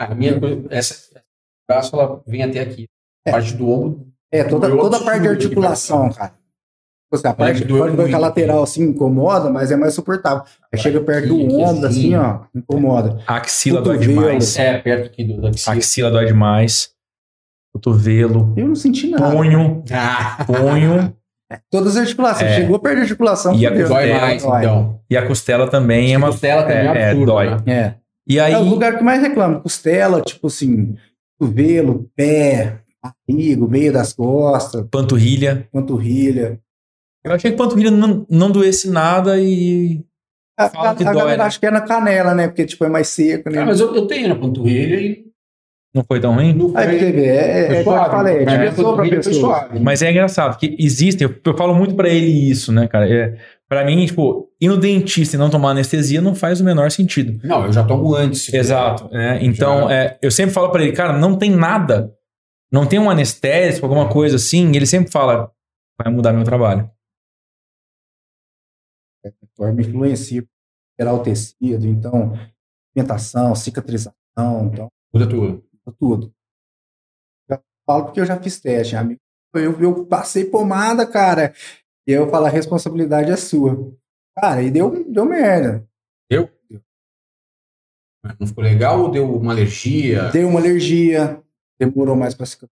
A 0.00 0.14
minha 0.14 0.38
coisa, 0.40 0.66
essa 0.70 0.94
o 1.16 1.72
braço 1.72 1.94
ela 1.94 2.22
vem 2.26 2.42
até 2.42 2.60
aqui. 2.60 2.86
A 3.26 3.30
parte 3.30 3.54
do 3.54 3.68
ombro. 3.70 4.08
É, 4.32 4.42
toda, 4.42 4.68
toda 4.68 4.96
a 4.96 5.04
parte 5.04 5.22
de 5.22 5.28
aqui, 5.28 5.44
articulação, 5.44 6.10
cara. 6.12 6.30
Tipo 6.32 7.14
assim, 7.14 7.28
a 7.28 7.34
parte 7.34 7.60
ver 7.62 7.66
que 7.68 7.72
a 7.80 7.86
muito. 7.94 8.18
lateral 8.18 8.62
assim 8.64 8.82
incomoda, 8.82 9.48
mas 9.50 9.70
é 9.70 9.76
mais 9.76 9.94
suportável. 9.94 10.42
Aí 10.72 10.78
chega 10.80 11.00
perto 11.00 11.28
do 11.28 11.38
ombro, 11.60 11.86
assim. 11.86 12.14
ó, 12.16 12.40
incomoda. 12.52 13.22
A 13.28 13.36
axila 13.36 13.80
dói 13.80 13.98
demais. 13.98 14.58
É, 14.58 14.78
perto 14.78 15.06
aqui 15.06 15.22
do, 15.22 15.40
da 15.40 15.48
A 15.48 15.50
axila. 15.52 15.76
axila 15.76 16.10
dói 16.10 16.26
demais. 16.26 16.92
Cotovelo. 17.74 18.54
Eu 18.56 18.68
não 18.68 18.74
senti 18.74 19.08
nada. 19.08 19.30
Punho. 19.34 19.82
Ah, 19.92 20.44
Punho. 20.46 21.14
Todas 21.70 21.96
as 21.96 22.02
articulações. 22.02 22.50
É. 22.50 22.56
Chegou 22.56 22.78
perto 22.78 22.96
da 22.96 23.02
articulação. 23.02 23.54
E 23.54 23.66
a 23.66 23.70
É, 23.70 23.88
mais, 23.88 24.42
dói. 24.42 24.60
então. 24.60 25.00
E 25.10 25.16
a 25.16 25.26
costela 25.26 25.68
também 25.68 26.14
é 26.14 26.16
uma. 26.18 26.28
Costela 26.28 26.62
também 26.62 26.76
é, 26.78 26.80
é, 26.80 26.98
é, 27.00 27.10
absurdo, 27.10 27.26
dói. 27.26 27.50
né? 27.50 27.62
É. 27.66 27.94
E 28.26 28.40
aí. 28.40 28.52
É 28.52 28.58
o 28.58 28.62
lugar 28.64 28.96
que 28.96 29.04
mais 29.04 29.20
reclama. 29.20 29.60
Costela, 29.60 30.20
tipo 30.22 30.46
assim, 30.46 30.96
cotovelo, 31.38 32.08
pé, 32.16 32.78
barriga, 33.28 33.66
meio 33.66 33.92
das 33.92 34.12
costas, 34.12 34.86
Panturrilha. 34.90 35.68
panturrilha. 35.72 36.58
Eu 37.24 37.32
achei 37.32 37.50
que 37.50 37.56
panturrilha 37.56 37.90
não, 37.90 38.26
não 38.30 38.50
doesse 38.50 38.88
nada 38.88 39.38
e. 39.40 40.00
A, 40.58 40.66
a, 40.66 40.94
que 40.94 41.02
a 41.02 41.12
dói, 41.12 41.14
galera 41.20 41.38
né? 41.38 41.44
acha 41.44 41.58
que 41.58 41.66
é 41.66 41.70
na 41.70 41.80
canela, 41.80 42.34
né? 42.34 42.46
Porque, 42.46 42.64
tipo, 42.64 42.84
é 42.84 42.88
mais 42.88 43.08
seco, 43.08 43.50
né? 43.50 43.58
Ah, 43.60 43.66
mas 43.66 43.80
eu, 43.80 43.94
eu 43.94 44.06
tenho 44.06 44.28
na 44.28 44.36
panturrilha 44.36 45.00
e 45.00 45.23
Não 45.94 46.04
foi 46.04 46.18
tão 46.20 46.34
ruim? 46.34 46.52
não 46.52 46.76
é, 46.78 46.88
foi 46.88 46.96
é, 47.24 47.60
é 47.60 47.66
como 47.66 47.78
eu 47.78 47.84
suave. 47.84 48.10
falei, 48.10 48.36
é 48.38 48.44
de 48.44 48.54
É, 48.54 48.70
pessoa 48.70 48.94
pra 48.96 49.04
foi 49.06 49.16
pessoa. 49.16 49.34
suave. 49.34 49.78
Mas 49.78 50.02
é 50.02 50.10
engraçado 50.10 50.58
que 50.58 50.76
existem, 50.78 51.28
eu, 51.28 51.34
eu 51.44 51.56
falo 51.56 51.72
muito 51.74 51.94
pra 51.94 52.08
ele 52.08 52.50
isso, 52.50 52.72
né, 52.72 52.88
cara? 52.88 53.08
É, 53.08 53.38
para 53.68 53.84
mim, 53.84 54.04
tipo, 54.04 54.50
ir 54.60 54.68
no 54.68 54.76
dentista 54.76 55.36
e 55.36 55.38
não 55.38 55.48
tomar 55.48 55.70
anestesia 55.70 56.20
não 56.20 56.34
faz 56.34 56.60
o 56.60 56.64
menor 56.64 56.90
sentido. 56.90 57.40
Não, 57.46 57.64
eu 57.66 57.72
já 57.72 57.84
tomo 57.84 58.12
antes. 58.14 58.52
Exato. 58.52 59.08
né? 59.12 59.38
Então, 59.42 59.88
Já. 59.88 59.94
é, 59.94 60.18
eu 60.20 60.30
sempre 60.32 60.52
falo 60.52 60.70
pra 60.70 60.82
ele, 60.82 60.92
cara, 60.92 61.16
não 61.16 61.36
tem 61.38 61.50
nada, 61.50 62.12
não 62.72 62.86
tem 62.86 62.98
um 62.98 63.08
anestésico, 63.08 63.86
alguma 63.86 64.08
coisa 64.08 64.36
assim. 64.36 64.72
E 64.72 64.76
ele 64.76 64.86
sempre 64.86 65.12
fala, 65.12 65.50
vai 66.02 66.12
mudar 66.12 66.32
meu 66.32 66.44
trabalho. 66.44 66.90
forma 69.56 69.80
influencia 69.80 70.44
gerar 70.98 71.14
o 71.14 71.20
tecido, 71.20 71.86
então, 71.86 72.32
pigmentação, 72.94 73.54
cicatrização, 73.54 74.14
então, 74.72 74.88
Muda 75.12 75.28
tudo. 75.28 75.63
Tudo. 75.92 76.32
Já 77.48 77.60
falo 77.86 78.04
porque 78.06 78.20
eu 78.20 78.26
já 78.26 78.40
fiz 78.40 78.60
teste, 78.60 78.96
amigo. 78.96 79.20
Eu, 79.54 79.80
eu 79.80 80.06
passei 80.06 80.44
pomada, 80.44 81.06
cara, 81.06 81.54
e 82.06 82.12
aí 82.12 82.18
eu 82.18 82.28
falo, 82.28 82.46
a 82.46 82.50
responsabilidade 82.50 83.30
é 83.30 83.36
sua. 83.36 83.92
Cara, 84.36 84.62
e 84.62 84.70
deu, 84.70 85.04
deu 85.10 85.24
merda. 85.24 85.86
Não 88.40 88.46
ficou 88.46 88.64
legal 88.64 89.00
ou 89.00 89.10
deu 89.10 89.36
uma 89.36 89.52
alergia? 89.52 90.30
Deu 90.30 90.48
uma 90.48 90.58
alergia, 90.58 91.42
demorou 91.78 92.16
mais 92.16 92.34
para 92.34 92.46
cicatrizar. 92.46 92.74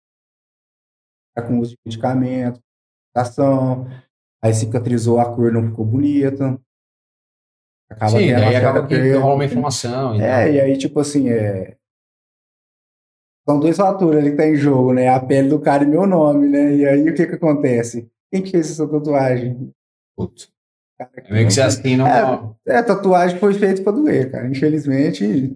Tá 1.35 1.43
com 1.43 1.59
uso 1.61 1.73
de 1.73 1.79
medicamento, 1.85 2.61
ação, 3.15 3.87
aí 4.43 4.53
cicatrizou, 4.53 5.21
a 5.21 5.35
cor 5.35 5.53
não 5.53 5.69
ficou 5.69 5.85
bonita. 5.85 6.61
Acaba 7.89 8.19
Sim, 8.19 8.33
daí 8.33 8.53
certa 8.53 8.69
acaba 8.69 8.87
que 8.89 9.13
rola 9.13 9.35
uma 9.35 9.45
inflamação. 9.45 10.17
então. 10.17 10.27
É, 10.27 10.53
e 10.53 10.61
aí, 10.61 10.77
tipo 10.77 10.99
assim, 10.99 11.29
é... 11.29 11.76
São 13.49 13.61
dois 13.61 13.77
fatores 13.77 14.19
ali 14.19 14.31
que 14.33 14.37
tá 14.37 14.47
em 14.47 14.57
jogo, 14.57 14.93
né? 14.93 15.09
A 15.09 15.21
pele 15.21 15.49
do 15.49 15.61
cara 15.61 15.85
e 15.85 15.87
meu 15.87 16.05
nome, 16.05 16.49
né? 16.49 16.75
E 16.75 16.87
aí, 16.87 17.09
o 17.09 17.15
que 17.15 17.27
que 17.27 17.35
acontece? 17.35 18.11
Quem 18.31 18.43
que 18.43 18.51
fez 18.51 18.71
essa 18.73 18.89
tatuagem? 18.89 19.73
Putz. 20.17 20.53
É 20.99 21.33
meio 21.33 21.47
que 21.47 21.53
você 21.53 21.61
assina 21.61 22.05
uma... 22.05 22.57
É, 22.67 22.83
tatuagem 22.83 23.39
foi 23.39 23.55
feita 23.55 23.83
pra 23.83 23.93
doer, 23.93 24.33
cara. 24.33 24.49
Infelizmente, 24.49 25.55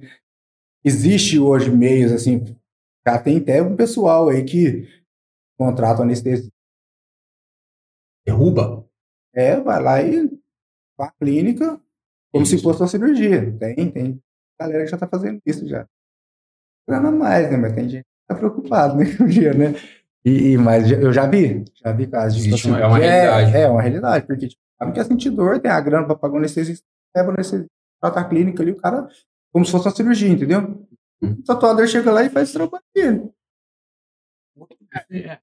existe 0.85 1.39
hoje 1.39 1.71
meios, 1.71 2.13
assim, 2.13 2.45
já 3.07 3.19
tem 3.19 3.39
até 3.39 3.63
um 3.63 3.75
pessoal 3.75 4.29
aí 4.29 4.45
que 4.45 4.87
contrata 5.59 6.03
anestesia. 6.03 6.51
derruba. 8.25 8.87
É, 9.35 9.61
vai 9.61 9.83
lá 9.83 10.03
e 10.03 10.29
vai 10.97 11.09
à 11.09 11.13
clínica 11.13 11.81
como 12.33 12.47
se 12.47 12.55
Isso. 12.57 12.65
fosse 12.65 12.83
uma 12.83 12.89
cirurgia. 12.89 13.57
Tem, 13.59 13.91
tem 13.91 14.23
galera 14.61 14.85
que 14.85 14.91
já 14.91 14.99
tá 14.99 15.09
fazendo 15.09 15.41
isso 15.45 15.67
já. 15.67 15.89
Grana 16.89 17.11
mais, 17.11 17.51
né? 17.51 17.57
Mas 17.57 17.73
tem 17.75 17.89
gente 17.89 18.03
que 18.05 18.27
tá 18.29 18.35
preocupado, 18.35 18.97
né? 18.97 19.05
O 19.21 19.27
dia, 19.27 19.53
né? 19.55 19.75
E, 20.25 20.53
e- 20.53 20.59
mas 20.59 20.91
eu 20.91 21.13
já 21.13 21.27
vi, 21.27 21.65
já 21.83 21.93
vi 21.93 22.07
casos 22.07 22.41
de 22.43 22.49
Existe 22.49 22.69
uma- 22.69 22.81
é 22.81 22.87
uma 22.87 22.99
realidade. 22.99 23.57
É, 23.57 23.61
é 23.63 23.69
uma 23.69 23.81
realidade, 23.83 24.27
porque 24.27 24.49
tipo, 24.49 24.61
sabe 24.79 24.93
que 24.93 25.01
é 25.01 25.05
sentir 25.05 25.31
dor, 25.31 25.59
tem 25.61 25.71
a 25.71 25.81
grana 25.81 26.07
pra 26.07 26.15
pagar 26.15 26.35
o 26.35 26.39
anestesista, 26.39 26.85
leva 27.17 27.31
anestesista, 27.33 27.71
trata 28.01 28.21
a 28.21 28.25
clínica 28.25 28.63
ali, 28.63 28.73
o 28.73 28.77
cara, 28.77 29.09
como 29.53 29.65
se 29.65 29.73
fosse 29.73 29.87
uma 29.89 29.95
cirurgia, 29.95 30.29
entendeu? 30.29 30.87
Uhum. 31.23 31.33
O 31.33 31.43
tatuador 31.43 31.87
chega 31.87 32.11
lá 32.13 32.23
e 32.25 32.29
faz 32.31 32.53
trabalho 32.53 32.83
dele. 32.95 33.31
É. 35.11 35.39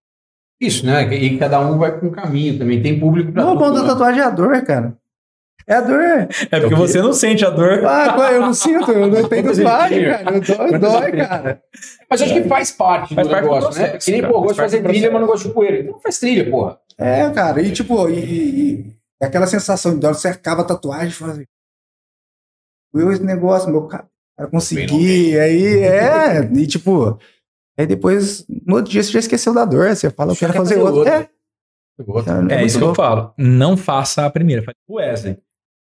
Isso, 0.60 0.86
né? 0.86 1.04
E 1.14 1.38
cada 1.38 1.60
um 1.60 1.78
vai 1.78 2.00
com 2.00 2.08
um 2.08 2.12
caminho 2.12 2.58
também. 2.58 2.82
Tem 2.82 3.00
público 3.00 3.32
pra 3.32 3.44
Não, 3.44 3.54
o 3.54 3.58
bom 3.58 3.72
da 3.72 3.86
tatuagem 3.86 4.22
é 4.22 4.26
a 4.26 4.30
dor, 4.30 4.60
cara. 4.64 4.98
É 5.70 5.74
a 5.76 5.82
dor. 5.82 6.00
É 6.50 6.60
porque 6.62 6.76
você 6.76 7.02
não 7.02 7.12
sente 7.12 7.44
a 7.46 7.50
dor. 7.50 7.86
Ah, 7.86 8.14
qual- 8.14 8.32
eu 8.32 8.42
não 8.42 8.54
sinto, 8.54 8.90
eu 8.92 9.08
não 9.08 9.28
tenho 9.28 9.44
dói, 9.54 9.64
cara. 10.06 10.36
Eu 10.36 10.42
dói, 10.42 10.80
dói, 10.80 11.12
cara. 11.12 11.62
Mas 12.10 12.22
acho 12.22 12.34
que 12.34 12.44
faz 12.48 12.72
parte 12.72 13.14
Faz 13.14 13.28
do 13.28 13.32
parte 13.32 13.44
do 13.46 13.52
negócio, 13.54 13.70
né? 13.82 13.88
processo, 13.90 14.06
Que 14.06 14.12
nem, 14.14 14.22
pô, 14.22 14.28
eu 14.28 14.32
gosto 14.34 14.50
de 14.54 14.56
Faz 14.56 14.72
fazer 14.72 14.84
do 14.84 14.90
trilha, 14.90 15.12
mas 15.12 15.22
não 15.22 15.28
gosto 15.28 15.48
de 15.50 15.54
poeira. 15.54 15.80
Então 15.80 16.00
faz 16.00 16.20
trilha, 16.20 16.50
porra. 16.50 16.80
É, 16.98 17.30
cara, 17.32 17.62
e 17.62 17.72
tipo, 17.72 18.08
e, 18.10 18.14
e- 18.18 18.80
e 19.22 19.26
aquela 19.26 19.46
sensação 19.46 20.00
de 20.00 20.06
hora 20.06 20.16
você 20.16 20.30
acaba 20.30 20.62
a 20.62 20.66
tatuagem 20.66 21.10
e 21.10 21.12
fala 21.12 21.34
assim, 21.34 21.44
eu 22.94 23.12
esse 23.12 23.24
negócio, 23.24 23.70
meu 23.70 23.86
cara, 23.88 24.08
consegui, 24.50 25.38
aí 25.38 25.80
é, 25.84 26.40
e 26.52 26.66
tipo, 26.66 27.20
aí 27.78 27.86
depois, 27.86 28.46
no 28.66 28.76
outro 28.78 28.92
dia 28.92 29.04
você 29.04 29.12
já 29.12 29.20
esqueceu 29.20 29.54
da 29.54 29.66
dor, 29.66 29.90
você 29.90 30.10
fala, 30.10 30.32
eu 30.32 30.36
quero 30.36 30.54
quer 30.54 30.60
fazer, 30.60 30.76
fazer 30.76 30.86
outro. 30.86 31.00
outra. 31.00 31.30
É, 32.50 32.54
é, 32.56 32.62
É 32.62 32.66
isso 32.66 32.78
que 32.78 32.84
eu 32.86 32.96
falo. 32.96 33.34
Não 33.38 33.76
faça 33.76 34.26
a 34.26 34.30
primeira. 34.30 34.64
Faz 34.64 34.76
o 34.88 34.96
Wesley. 34.96 35.38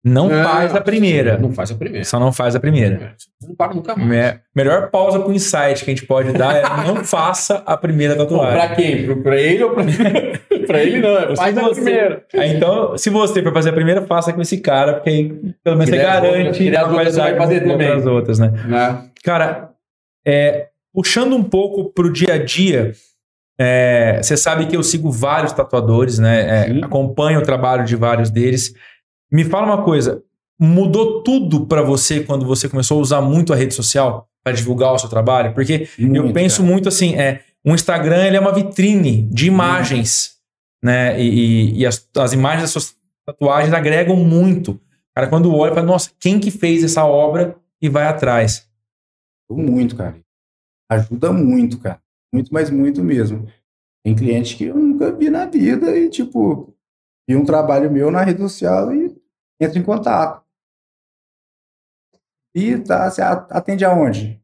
Não, 0.08 0.30
faz 0.30 0.74
a 0.74 0.80
primeira. 0.80 1.36
Não 1.36 1.52
faz 1.52 1.70
a 1.72 1.74
primeira. 1.74 2.04
Só 2.04 2.20
não 2.20 2.32
faz 2.32 2.54
a 2.54 2.60
primeira. 2.60 3.14
Não 3.42 3.54
para 3.56 3.74
nunca 3.74 3.96
mais. 3.96 4.08
Me- 4.08 4.40
melhor 4.54 4.88
pausa 4.90 5.18
pro 5.18 5.32
insight 5.32 5.84
que 5.84 5.90
a 5.90 5.94
gente 5.94 6.06
pode 6.06 6.32
dar 6.32 6.54
é 6.56 6.62
não 6.86 7.04
faça 7.04 7.62
a 7.66 7.76
primeira 7.76 8.14
tatuagem. 8.14 8.54
pra 8.54 8.68
quem? 8.76 9.22
Pra 9.22 9.36
ele 9.36 9.64
ou 9.64 9.70
pra... 9.70 9.82
pra 10.66 10.82
ele 10.82 11.00
não, 11.00 11.18
é 11.18 11.34
faz 11.36 11.58
a 11.58 11.62
você- 11.62 11.82
primeira. 11.82 12.24
Ah, 12.34 12.46
então, 12.46 12.96
se 12.96 13.10
você 13.10 13.42
for 13.42 13.52
fazer 13.52 13.70
a 13.70 13.72
primeira, 13.72 14.02
faça 14.02 14.32
com 14.32 14.40
esse 14.40 14.58
cara, 14.58 14.94
porque 14.94 15.10
aí 15.10 15.24
pelo 15.64 15.76
menos 15.76 15.90
você 15.90 15.96
as 15.98 16.02
garante 16.02 16.58
que 16.58 16.76
as 16.76 16.88
outras 16.90 17.16
vai 17.16 17.36
fazer 17.36 17.60
também. 17.66 17.88
das 17.88 18.06
outras, 18.06 18.38
né? 18.38 18.52
Né? 18.66 19.04
Cara, 19.24 19.70
é, 20.26 20.68
puxando 20.94 21.34
um 21.34 21.42
pouco 21.42 21.92
pro 21.92 22.12
dia 22.12 22.34
a 22.34 22.38
dia, 22.38 22.92
é, 23.58 24.20
você 24.22 24.36
sabe 24.36 24.66
que 24.66 24.76
eu 24.76 24.82
sigo 24.82 25.10
vários 25.10 25.52
tatuadores, 25.52 26.18
né? 26.18 26.68
É, 26.68 26.84
acompanho 26.84 27.40
o 27.40 27.42
trabalho 27.42 27.84
de 27.84 27.96
vários 27.96 28.30
deles. 28.30 28.72
Me 29.30 29.44
fala 29.44 29.66
uma 29.66 29.84
coisa, 29.84 30.22
mudou 30.58 31.22
tudo 31.22 31.66
pra 31.66 31.82
você 31.82 32.20
quando 32.20 32.46
você 32.46 32.68
começou 32.68 32.98
a 32.98 33.02
usar 33.02 33.20
muito 33.20 33.52
a 33.52 33.56
rede 33.56 33.74
social 33.74 34.28
para 34.42 34.52
divulgar 34.54 34.92
o 34.94 34.98
seu 34.98 35.08
trabalho? 35.08 35.52
Porque 35.54 35.88
eu 35.98 36.08
Muito, 36.08 36.32
penso 36.32 36.62
cara. 36.62 36.72
muito 36.72 36.88
assim, 36.88 37.14
é, 37.16 37.42
o 37.64 37.74
Instagram 37.74 38.24
ele 38.26 38.36
é 38.36 38.40
uma 38.40 38.52
vitrine 38.54 39.22
de 39.22 39.46
imagens, 39.46 40.36
né? 40.82 41.20
E, 41.20 41.28
e- 41.28 41.78
e 41.80 41.86
as, 41.86 42.08
as 42.16 42.32
imagens 42.32 42.62
das 42.62 42.70
suas 42.70 42.96
tatuagens 43.26 43.72
agregam 43.74 44.16
muito. 44.16 44.80
Cara, 45.14 45.26
quando 45.28 45.52
olha, 45.54 45.74
fala, 45.74 45.86
nossa, 45.86 46.10
quem 46.20 46.38
que 46.38 46.50
fez 46.50 46.84
essa 46.84 47.04
obra 47.04 47.56
e 47.82 47.88
vai 47.88 48.04
atrás? 48.06 48.68
Muito, 49.50 49.96
cara. 49.96 50.16
Ajuda 50.90 51.32
muito, 51.32 51.78
cara. 51.78 52.00
Muito, 52.32 52.52
mas 52.52 52.70
muito 52.70 53.02
mesmo. 53.02 53.46
Tem 54.04 54.14
cliente 54.14 54.56
que 54.56 54.64
eu 54.64 54.76
nunca 54.76 55.10
vi 55.10 55.28
na 55.30 55.46
vida 55.46 55.96
e, 55.96 56.08
tipo, 56.08 56.72
vi 57.28 57.34
um 57.34 57.44
trabalho 57.44 57.90
meu 57.90 58.10
na 58.10 58.22
rede 58.22 58.40
social 58.40 58.92
e 58.94 59.05
entra 59.60 59.78
em 59.78 59.82
contato. 59.82 60.44
E 62.54 62.78
tá, 62.78 63.10
você 63.10 63.20
atende 63.22 63.84
aonde? 63.84 64.40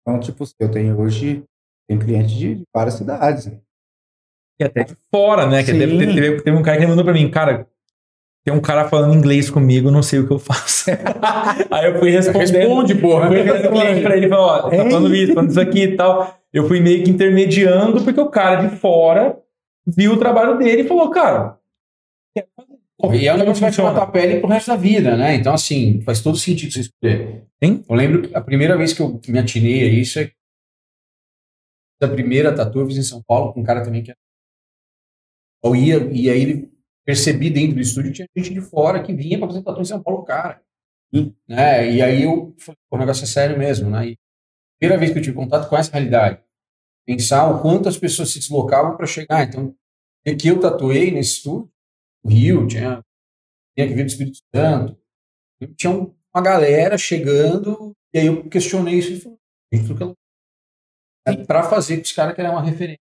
Então, 0.00 0.18
tipo, 0.18 0.44
eu 0.58 0.70
tenho 0.70 0.98
hoje, 1.00 1.44
tem 1.88 1.98
cliente 1.98 2.34
de 2.36 2.62
várias 2.74 2.94
cidades. 2.94 3.46
E 4.60 4.64
até 4.64 4.84
de 4.84 4.96
fora, 5.10 5.46
né? 5.46 5.62
Que 5.62 5.72
teve, 5.72 5.98
teve- 5.98 6.42
teve 6.42 6.56
um 6.56 6.62
cara 6.62 6.78
que 6.78 6.86
mandou 6.86 7.04
pra 7.04 7.12
mim, 7.14 7.30
cara, 7.30 7.68
tem 8.44 8.52
um 8.52 8.60
cara 8.60 8.88
falando 8.88 9.14
inglês 9.14 9.48
comigo, 9.48 9.90
não 9.90 10.02
sei 10.02 10.18
o 10.18 10.26
que 10.26 10.32
eu 10.32 10.38
faço. 10.40 10.90
Aí 11.70 11.86
eu 11.92 11.98
fui 12.00 12.10
respondendo. 12.10 12.50
Responde, 12.58 12.94
porra. 12.96 13.26
Eu 13.26 13.28
fui 13.28 13.42
respondendo 13.42 13.70
cliente 13.80 14.02
pra 14.02 14.16
ele, 14.16 14.28
falou, 14.28 14.46
ó, 14.46 14.68
tá 14.70 14.76
Hein? 14.76 14.90
falando 14.90 15.14
isso, 15.14 15.34
falando 15.34 15.50
isso 15.50 15.60
aqui 15.60 15.82
e 15.84 15.96
tal. 15.96 16.38
Eu 16.52 16.66
fui 16.66 16.80
meio 16.80 17.04
que 17.04 17.10
intermediando, 17.10 18.02
porque 18.02 18.20
o 18.20 18.28
cara 18.28 18.66
de 18.66 18.76
fora 18.76 19.40
viu 19.86 20.14
o 20.14 20.18
trabalho 20.18 20.58
dele 20.58 20.82
e 20.82 20.88
falou, 20.88 21.08
cara, 21.10 21.56
E 23.14 23.26
é 23.26 23.34
um 23.34 23.38
negócio 23.38 23.54
que 23.56 23.60
vai 23.62 23.72
ficar 23.72 23.94
tua 23.94 24.06
pele 24.06 24.38
pro 24.38 24.48
resto 24.48 24.68
da 24.68 24.76
vida, 24.76 25.16
né? 25.16 25.34
Então, 25.34 25.52
assim, 25.52 26.00
faz 26.02 26.20
todo 26.20 26.38
sentido 26.38 26.72
você 26.72 26.80
escolher. 26.80 27.46
Sim. 27.62 27.84
Eu 27.88 27.96
lembro 27.96 28.22
que 28.22 28.34
a 28.34 28.40
primeira 28.40 28.76
vez 28.76 28.92
que 28.92 29.00
eu 29.00 29.20
me 29.28 29.38
atinei 29.38 29.82
a 29.82 29.92
isso 29.92 30.20
é 30.20 30.30
a 32.00 32.08
primeira 32.08 32.54
tatu 32.54 32.80
eu 32.80 32.86
fiz 32.86 32.96
em 32.96 33.02
São 33.02 33.22
Paulo 33.22 33.52
com 33.52 33.60
um 33.60 33.64
cara 33.64 33.84
também 33.84 34.02
que 34.02 34.12
eu 35.64 35.76
ia, 35.76 35.96
e 36.12 36.28
aí 36.28 36.42
ele 36.42 36.72
percebi 37.04 37.48
dentro 37.48 37.76
do 37.76 37.80
estúdio 37.80 38.12
tinha 38.12 38.26
gente 38.36 38.52
de 38.52 38.60
fora 38.60 39.02
que 39.02 39.12
vinha 39.12 39.38
para 39.38 39.46
fazer 39.46 39.62
tatu 39.62 39.80
em 39.80 39.84
São 39.84 40.02
Paulo, 40.02 40.24
cara. 40.24 40.60
Né? 41.48 41.92
E 41.92 42.02
aí 42.02 42.22
eu 42.22 42.54
falei, 42.58 42.78
o 42.90 42.98
negócio 42.98 43.24
é 43.24 43.26
sério 43.26 43.58
mesmo, 43.58 43.88
né? 43.90 44.08
E 44.08 44.12
a 44.12 44.78
primeira 44.78 44.98
vez 44.98 45.12
que 45.12 45.18
eu 45.18 45.22
tive 45.22 45.36
contato 45.36 45.68
com 45.68 45.76
essa 45.76 45.92
realidade, 45.92 46.42
pensar 47.06 47.48
o 47.50 47.60
quanto 47.60 47.88
as 47.88 47.96
pessoas 47.96 48.30
se 48.30 48.38
deslocavam 48.38 48.96
para 48.96 49.06
chegar. 49.06 49.46
Então, 49.46 49.74
é 50.24 50.34
que 50.34 50.48
eu 50.48 50.58
tatuei 50.58 51.10
nesse 51.10 51.36
estúdio, 51.36 51.70
Rio, 52.26 52.66
tinha, 52.66 53.02
tinha 53.76 53.88
que 53.88 53.94
vir 53.94 54.04
do 54.04 54.08
Espírito 54.08 54.38
Santo, 54.54 54.98
tinha 55.76 55.92
uma 55.92 56.42
galera 56.42 56.96
chegando, 56.96 57.92
e 58.14 58.18
aí 58.18 58.26
eu 58.26 58.48
questionei 58.48 58.98
isso 58.98 59.12
e 59.72 59.80
falei, 59.80 60.14
é 61.26 61.44
para 61.44 61.62
fazer 61.62 61.98
que 61.98 62.02
os 62.02 62.12
caras 62.12 62.34
querem 62.34 62.50
uma 62.50 62.62
referência. 62.62 63.00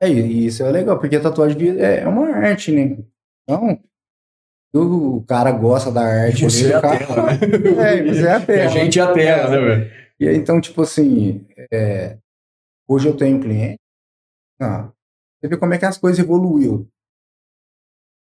É, 0.00 0.08
e 0.08 0.46
isso 0.46 0.62
é 0.62 0.70
legal, 0.70 0.98
porque 0.98 1.16
a 1.16 1.22
tatuagem 1.22 1.78
é 1.78 2.06
uma 2.06 2.28
arte, 2.28 2.72
né? 2.72 2.98
Então, 3.42 3.80
o 4.74 5.24
cara 5.24 5.52
gosta 5.52 5.90
da 5.90 6.02
arte. 6.02 6.44
Você 6.44 6.72
é 6.72 6.76
a 6.76 6.80
cara... 6.80 6.98
tela, 6.98 7.26
né? 7.26 7.38
É, 7.98 8.02
você 8.02 8.26
é 8.26 8.32
a 8.32 8.40
tela. 8.44 8.64
a 8.64 8.68
gente 8.68 8.98
é 8.98 9.02
a 9.02 9.12
tela, 9.12 9.50
né, 9.50 9.60
velho? 9.60 10.04
E 10.20 10.28
aí, 10.28 10.36
então, 10.36 10.60
tipo 10.60 10.82
assim, 10.82 11.46
é... 11.72 12.18
hoje 12.88 13.08
eu 13.08 13.16
tenho 13.16 13.36
um 13.36 13.40
cliente, 13.40 13.78
ah, 14.60 14.92
você 15.40 15.48
vê 15.48 15.56
como 15.56 15.74
é 15.74 15.78
que 15.78 15.84
as 15.84 15.98
coisas 15.98 16.18
evoluiu. 16.18 16.88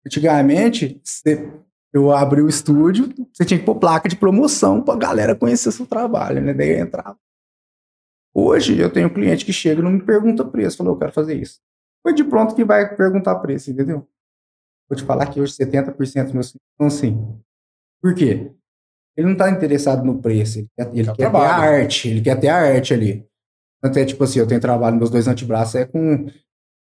Antigamente, 0.05 1.01
você... 1.03 1.51
eu 1.93 2.11
abri 2.11 2.41
o 2.41 2.49
estúdio, 2.49 3.13
você 3.33 3.45
tinha 3.45 3.59
que 3.59 3.65
pôr 3.65 3.75
placa 3.75 4.09
de 4.09 4.15
promoção 4.15 4.81
pra 4.81 4.95
galera 4.95 5.35
conhecer 5.35 5.71
seu 5.71 5.85
trabalho, 5.85 6.41
né? 6.41 6.53
Daí 6.53 6.71
eu 6.71 6.79
entrava. 6.79 7.17
Hoje 8.33 8.79
eu 8.79 8.91
tenho 8.91 9.07
um 9.07 9.13
cliente 9.13 9.45
que 9.45 9.53
chega 9.53 9.79
e 9.79 9.83
não 9.83 9.91
me 9.91 10.01
pergunta 10.01 10.43
preço, 10.43 10.77
falou, 10.77 10.93
eu 10.93 10.99
quero 10.99 11.11
fazer 11.11 11.35
isso. 11.35 11.61
Foi 12.01 12.13
de 12.13 12.23
pronto 12.23 12.55
que 12.55 12.65
vai 12.65 12.95
perguntar 12.95 13.35
preço, 13.35 13.71
entendeu? 13.71 14.07
Vou 14.89 14.97
te 14.97 15.03
falar 15.03 15.27
que 15.27 15.39
hoje 15.39 15.53
70% 15.53 15.95
dos 15.95 16.33
meus 16.33 16.51
clientes 16.51 16.59
são 16.77 16.87
assim. 16.87 17.39
Por 18.01 18.13
quê? 18.13 18.51
Ele 19.15 19.27
não 19.27 19.33
está 19.33 19.49
interessado 19.49 20.03
no 20.03 20.19
preço, 20.19 20.59
ele 20.59 20.69
quer, 20.75 20.87
ele 20.93 21.13
quer 21.13 21.31
ter 21.31 21.35
a 21.37 21.55
arte, 21.55 22.09
ele 22.09 22.21
quer 22.21 22.39
ter 22.39 22.47
a 22.49 22.57
arte 22.57 22.93
ali. 22.93 23.27
Tanto 23.81 23.99
é 23.99 24.05
tipo 24.05 24.23
assim, 24.23 24.39
eu 24.39 24.47
tenho 24.47 24.59
trabalho, 24.59 24.97
meus 24.97 25.11
dois 25.11 25.27
antebraços 25.27 25.75
é 25.75 25.85
com 25.85 26.25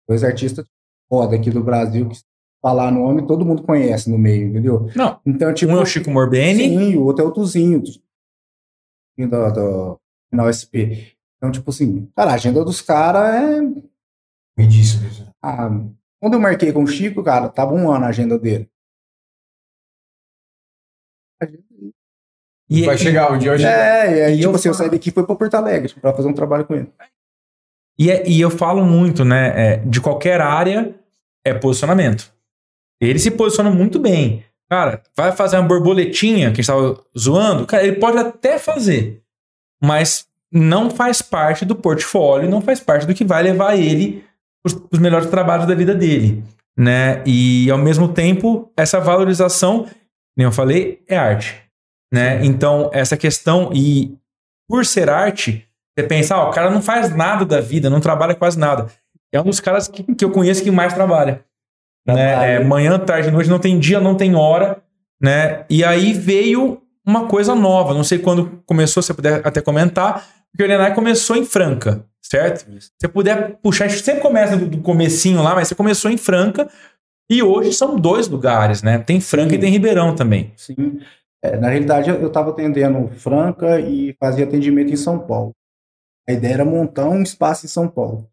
dois 0.07 0.23
artistas 0.23 0.67
foda 1.07 1.35
aqui 1.35 1.49
do 1.49 1.63
Brasil, 1.63 2.07
que 2.07 2.17
falar 2.61 2.91
nome, 2.91 3.25
todo 3.25 3.45
mundo 3.45 3.63
conhece 3.63 4.09
no 4.09 4.17
meio, 4.17 4.47
entendeu? 4.47 4.89
Não. 4.95 5.19
Então, 5.25 5.53
tipo, 5.53 5.71
um 5.71 5.77
é 5.77 5.81
o 5.81 5.85
Chico 5.85 6.11
Morbeni. 6.11 6.69
Sim, 6.69 6.95
o 6.95 7.05
outro 7.05 7.23
é 7.23 7.27
o 7.27 7.31
Tuzinho, 7.31 7.81
do, 7.81 9.27
do, 9.27 9.51
do 9.51 9.99
final 10.29 10.51
SP. 10.51 11.15
Então, 11.37 11.51
tipo 11.51 11.69
assim, 11.69 12.09
cara, 12.15 12.31
a 12.31 12.35
agenda 12.35 12.63
dos 12.63 12.81
caras 12.81 13.33
é. 13.33 14.61
Ridículo. 14.61 15.33
Ah, 15.41 15.69
quando 16.19 16.33
eu 16.33 16.39
marquei 16.39 16.73
com 16.73 16.83
o 16.83 16.87
Chico, 16.87 17.23
cara, 17.23 17.47
tava 17.47 17.73
um 17.73 17.89
ano 17.89 18.05
a 18.05 18.09
agenda 18.09 18.37
dele. 18.37 18.69
E 22.69 22.83
vai 22.83 22.97
chegar 22.97 23.31
onde 23.31 23.49
hoje. 23.49 23.65
É, 23.65 24.17
e 24.17 24.21
aí, 24.21 24.33
e 24.33 24.37
tipo 24.37 24.51
eu 24.51 24.55
assim, 24.55 24.67
eu 24.67 24.73
saí 24.73 24.89
daqui 24.89 25.09
e 25.09 25.11
fui 25.11 25.25
pra 25.25 25.35
Porto 25.35 25.55
Alegre 25.55 25.93
pra 25.99 26.13
fazer 26.13 26.27
um 26.27 26.33
trabalho 26.33 26.65
com 26.65 26.75
ele. 26.75 26.91
E, 27.97 28.11
é, 28.11 28.27
e 28.27 28.39
eu 28.39 28.51
falo 28.51 28.85
muito, 28.85 29.25
né? 29.25 29.73
É, 29.73 29.77
de 29.77 29.99
qualquer 29.99 30.39
área 30.39 30.93
é 31.43 31.53
posicionamento. 31.53 32.31
Ele 33.01 33.19
se 33.19 33.31
posiciona 33.31 33.69
muito 33.69 33.99
bem. 33.99 34.43
Cara, 34.69 35.01
vai 35.15 35.31
fazer 35.31 35.57
uma 35.57 35.67
borboletinha 35.67 36.51
que 36.51 36.61
a 36.61 36.63
gente 36.63 36.67
tava 36.67 37.01
zoando? 37.17 37.65
Cara, 37.65 37.83
ele 37.83 37.95
pode 37.95 38.17
até 38.17 38.59
fazer. 38.59 39.21
Mas 39.81 40.27
não 40.51 40.89
faz 40.89 41.21
parte 41.21 41.65
do 41.65 41.75
portfólio, 41.75 42.49
não 42.49 42.61
faz 42.61 42.79
parte 42.79 43.05
do 43.05 43.13
que 43.13 43.23
vai 43.23 43.41
levar 43.41 43.75
ele 43.75 44.23
para 44.63 44.77
os 44.91 44.99
melhores 44.99 45.29
trabalhos 45.29 45.67
da 45.67 45.75
vida 45.75 45.95
dele, 45.95 46.43
né? 46.77 47.23
E 47.25 47.69
ao 47.71 47.77
mesmo 47.77 48.09
tempo, 48.09 48.71
essa 48.75 48.99
valorização, 48.99 49.87
nem 50.35 50.45
eu 50.45 50.51
falei, 50.51 51.01
é 51.07 51.17
arte, 51.17 51.55
né? 52.13 52.43
Então, 52.45 52.89
essa 52.93 53.15
questão 53.15 53.71
e 53.73 54.15
por 54.67 54.85
ser 54.85 55.09
arte, 55.09 55.67
você 55.97 56.05
pensa, 56.05 56.35
ah, 56.35 56.49
o 56.49 56.51
cara 56.51 56.69
não 56.69 56.81
faz 56.81 57.15
nada 57.15 57.45
da 57.45 57.61
vida, 57.61 57.89
não 57.89 57.99
trabalha 57.99 58.35
quase 58.35 58.57
nada. 58.57 58.87
É 59.31 59.39
um 59.39 59.45
dos 59.45 59.59
caras 59.59 59.87
que, 59.87 60.03
que 60.15 60.25
eu 60.25 60.31
conheço 60.31 60.63
que 60.63 60.71
mais 60.71 60.93
trabalha. 60.93 61.45
Né? 62.07 62.55
É, 62.55 62.63
manhã, 62.63 62.97
tarde, 62.99 63.31
noite, 63.31 63.49
não 63.49 63.59
tem 63.59 63.77
dia, 63.79 63.99
não 63.99 64.15
tem 64.15 64.35
hora, 64.35 64.81
né? 65.21 65.65
E 65.69 65.83
aí 65.83 66.13
veio 66.13 66.81
uma 67.05 67.27
coisa 67.27 67.55
nova. 67.55 67.93
Não 67.93 68.03
sei 68.03 68.19
quando 68.19 68.61
começou, 68.65 69.01
se 69.01 69.07
você 69.07 69.13
puder 69.13 69.41
até 69.45 69.61
comentar, 69.61 70.25
porque 70.51 70.63
o 70.63 70.67
Lenai 70.67 70.93
começou 70.93 71.35
em 71.35 71.45
Franca, 71.45 72.03
certo? 72.21 72.59
Se 72.79 72.91
você 72.99 73.07
puder 73.07 73.57
puxar, 73.61 73.85
a 73.85 73.87
gente 73.87 74.03
sempre 74.03 74.21
começa 74.21 74.57
do, 74.57 74.67
do 74.67 74.79
comecinho 74.79 75.41
lá, 75.41 75.55
mas 75.55 75.67
você 75.67 75.75
começou 75.75 76.09
em 76.09 76.17
Franca 76.17 76.69
e 77.29 77.43
hoje 77.43 77.73
são 77.73 77.95
dois 77.95 78.27
lugares, 78.27 78.81
né? 78.81 78.97
Tem 78.99 79.21
Franca 79.21 79.51
Sim. 79.51 79.55
e 79.55 79.59
tem 79.59 79.71
Ribeirão 79.71 80.15
também. 80.15 80.51
Sim. 80.55 80.99
É, 81.43 81.55
na 81.57 81.69
realidade, 81.69 82.09
eu 82.09 82.27
estava 82.27 82.49
atendendo 82.49 83.07
Franca 83.09 83.79
e 83.79 84.13
fazia 84.19 84.45
atendimento 84.45 84.91
em 84.91 84.97
São 84.97 85.19
Paulo. 85.19 85.53
A 86.27 86.33
ideia 86.33 86.55
era 86.55 86.65
montar 86.65 87.07
um 87.07 87.21
espaço 87.21 87.65
em 87.65 87.69
São 87.69 87.87
Paulo. 87.87 88.29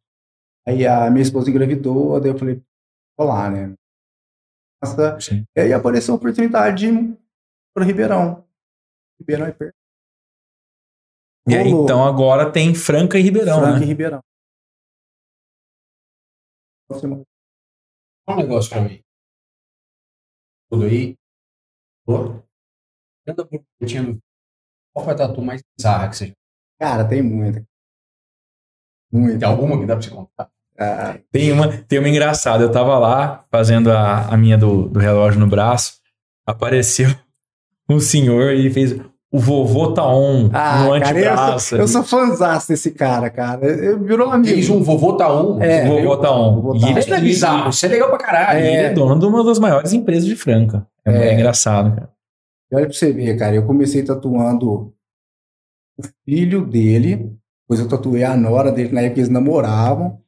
Aí 0.66 0.86
a 0.86 1.08
minha 1.10 1.22
esposa 1.22 1.48
engravidou, 1.48 2.18
daí 2.20 2.30
eu 2.30 2.38
falei, 2.38 2.60
vou 3.16 3.26
lá, 3.28 3.50
né? 3.50 3.74
Nossa, 4.82 5.34
e 5.56 5.60
aí 5.60 5.72
apareceu 5.72 6.14
a 6.14 6.16
oportunidade 6.16 6.86
para 7.74 7.84
Ribeirão. 7.84 8.46
Ribeirão 9.18 9.46
é 9.46 9.52
perto. 9.52 9.74
E 11.48 11.54
aí, 11.54 11.68
então 11.68 12.04
agora 12.04 12.52
tem 12.52 12.74
Franca 12.74 13.18
e 13.18 13.22
Ribeirão, 13.22 13.60
Franca 13.60 13.78
né? 13.78 13.84
e 13.84 13.88
Ribeirão. 13.88 14.20
Um 18.28 18.36
negócio 18.36 18.70
pra 18.70 18.80
mim. 18.80 19.02
Tudo 20.68 20.84
aí. 20.84 21.16
Anda 23.28 23.46
por 23.46 23.64
Qual 24.92 25.04
foi 25.04 25.14
a 25.14 25.16
tatu 25.16 25.42
mais 25.42 25.62
bizarra 25.76 26.08
que 26.08 26.16
você 26.16 26.26
já 26.28 26.34
Cara, 26.78 27.08
tem 27.08 27.22
muita. 27.22 27.64
Muita. 29.12 29.38
Tem 29.38 29.48
alguma 29.48 29.78
que 29.78 29.86
dá 29.86 29.94
pra 29.94 30.02
você 30.02 30.10
contar? 30.10 30.50
Ah, 30.78 31.16
tem, 31.32 31.52
uma, 31.52 31.68
tem 31.68 31.98
uma 31.98 32.08
engraçada. 32.08 32.62
Eu 32.62 32.70
tava 32.70 32.98
lá 32.98 33.44
fazendo 33.50 33.90
a, 33.90 34.26
a 34.26 34.36
minha 34.36 34.58
do, 34.58 34.88
do 34.88 34.98
relógio 34.98 35.40
no 35.40 35.46
braço. 35.46 35.94
Apareceu 36.46 37.08
um 37.88 38.00
senhor 38.00 38.52
e 38.52 38.70
fez 38.70 38.96
o 39.30 39.38
vovô 39.38 39.92
tá 39.92 40.06
on 40.06 40.48
ah, 40.52 40.84
no 40.84 40.92
antebraço. 40.92 41.74
Eu, 41.74 41.80
eu 41.80 41.88
sou 41.88 42.02
fãzaço 42.02 42.68
desse 42.68 42.92
cara, 42.92 43.28
cara. 43.28 43.66
Eu, 43.66 44.02
virou 44.02 44.30
amigo. 44.30 44.54
Fez 44.54 44.70
um 44.70 44.82
vovô 44.82 45.14
tá 45.14 45.30
on. 45.32 45.60
É, 45.60 45.84
o 45.84 45.96
vovô 45.96 46.16
tá 46.16 46.34
on. 46.34 46.76
E 46.76 46.88
ele 46.88 47.14
é 47.14 47.20
bizarro. 47.20 47.70
Isso 47.70 47.84
é 47.84 47.88
legal 47.88 48.08
pra 48.08 48.18
caralho. 48.18 48.60
É, 48.60 48.66
ele 48.66 48.86
é 48.86 48.92
dono 48.94 49.18
de 49.18 49.26
uma 49.26 49.44
das 49.44 49.58
maiores 49.58 49.92
empresas 49.92 50.24
de 50.24 50.36
Franca. 50.36 50.86
É, 51.04 51.28
é. 51.28 51.34
engraçado, 51.34 51.94
cara. 51.94 52.10
E 52.70 52.76
olha 52.76 52.86
pra 52.86 52.94
você 52.94 53.12
ver, 53.12 53.36
cara. 53.36 53.54
Eu 53.54 53.66
comecei 53.66 54.02
tatuando 54.02 54.92
o 55.98 56.02
filho 56.24 56.64
dele. 56.64 57.36
Depois 57.62 57.80
eu 57.80 57.88
tatuei 57.88 58.22
a 58.22 58.36
nora 58.36 58.70
dele, 58.70 58.92
na 58.92 59.02
época 59.02 59.20
eles 59.20 59.28
namoravam. 59.28 60.20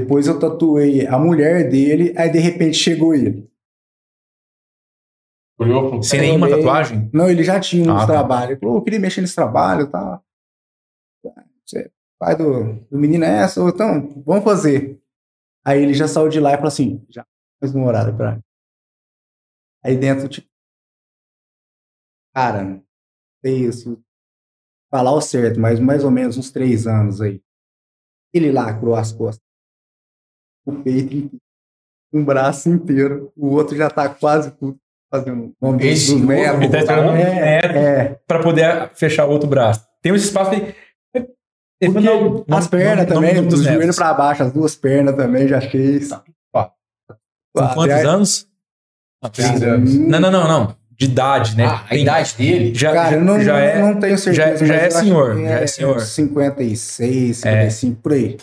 Depois 0.00 0.28
eu 0.28 0.38
tatuei 0.38 1.08
a 1.08 1.18
mulher 1.18 1.68
dele. 1.68 2.14
Aí 2.16 2.30
de 2.30 2.38
repente 2.38 2.76
chegou 2.76 3.12
ele. 3.12 3.50
Olhou 5.58 6.00
Sem 6.04 6.20
nenhuma 6.20 6.48
tatuagem? 6.48 7.10
Não, 7.12 7.28
ele 7.28 7.42
já 7.42 7.58
tinha 7.58 7.92
um 7.92 7.96
ah, 7.96 8.00
tá. 8.00 8.06
trabalho. 8.06 8.52
Ele 8.52 8.60
falou, 8.60 8.76
eu 8.76 8.82
queria 8.82 9.00
mexer 9.00 9.20
nesse 9.20 9.34
trabalho, 9.34 9.90
tá? 9.90 10.22
Você, 11.66 11.90
pai 12.16 12.36
do, 12.36 12.74
do 12.88 12.96
menino 12.96 13.24
é 13.24 13.42
essa, 13.42 13.60
então, 13.60 14.22
vamos 14.24 14.44
fazer. 14.44 15.02
Aí 15.66 15.82
ele 15.82 15.94
já 15.94 16.06
saiu 16.06 16.28
de 16.28 16.38
lá 16.38 16.52
e 16.52 16.56
falou 16.56 16.68
assim, 16.68 17.04
já 17.10 17.26
fez 17.58 17.74
um 17.74 17.84
horário 17.84 18.16
pra 18.16 18.38
Aí 19.84 19.96
dentro, 19.96 20.28
tipo, 20.28 20.48
cara, 22.32 22.80
é 23.44 23.50
isso. 23.50 24.00
Falar 24.90 25.12
o 25.12 25.20
certo, 25.20 25.58
mas 25.58 25.80
mais 25.80 26.04
ou 26.04 26.10
menos 26.10 26.38
uns 26.38 26.52
três 26.52 26.86
anos 26.86 27.20
aí. 27.20 27.42
Ele 28.32 28.52
lacrou 28.52 28.94
as 28.94 29.10
costas. 29.10 29.47
O 30.68 30.82
peito 30.82 31.30
um 32.12 32.24
braço 32.24 32.68
inteiro. 32.68 33.32
O 33.36 33.48
outro 33.48 33.76
já 33.76 33.88
tá 33.88 34.08
quase 34.08 34.50
tudo 34.50 34.76
fazendo 35.10 35.54
um 35.60 35.80
Esse 35.80 36.14
do 36.14 36.26
metro. 36.26 36.62
Ele 36.62 36.68
tá 36.68 36.78
esperando 36.78 37.16
é, 37.16 37.60
é. 37.64 38.18
para 38.26 38.42
poder 38.42 38.90
fechar 38.94 39.26
o 39.26 39.30
outro 39.30 39.48
braço. 39.48 39.86
Tem 40.02 40.12
um 40.12 40.16
espaço 40.16 40.50
de... 40.50 40.74
Porque 41.80 42.00
não, 42.00 42.44
as 42.50 42.66
pernas 42.66 43.06
também, 43.06 43.46
dos 43.46 43.62
joelhos 43.62 43.96
para 43.96 44.12
baixo, 44.12 44.42
as 44.42 44.52
duas 44.52 44.74
pernas 44.74 45.14
também 45.14 45.46
já 45.46 45.60
fez. 45.60 46.08
Tá. 46.08 46.24
Com 47.54 47.68
quantos 47.74 48.04
anos? 48.04 48.48
Ah, 49.22 49.28
três 49.28 49.62
anos. 49.62 49.94
Não, 49.94 50.20
não, 50.20 50.30
não, 50.30 50.48
não. 50.48 50.76
De 50.90 51.04
idade, 51.06 51.56
né? 51.56 51.64
Ah, 51.64 51.84
a 51.84 51.88
Tem, 51.88 52.02
idade 52.02 52.34
dele? 52.36 52.74
Já, 52.74 52.92
Cara, 52.92 53.14
eu 53.14 53.20
não, 53.20 53.40
já 53.40 53.58
é, 53.58 53.80
não 53.80 54.00
tenho 54.00 54.18
certeza. 54.18 54.66
Já, 54.66 54.74
já 54.74 54.82
é 54.82 54.90
senhor. 54.90 55.40
Já 55.40 55.48
é, 55.48 55.62
é 55.62 55.66
senhor. 55.68 56.00
56, 56.00 57.36
55, 57.36 57.92
é. 57.92 58.02
por 58.02 58.12
aí. 58.12 58.36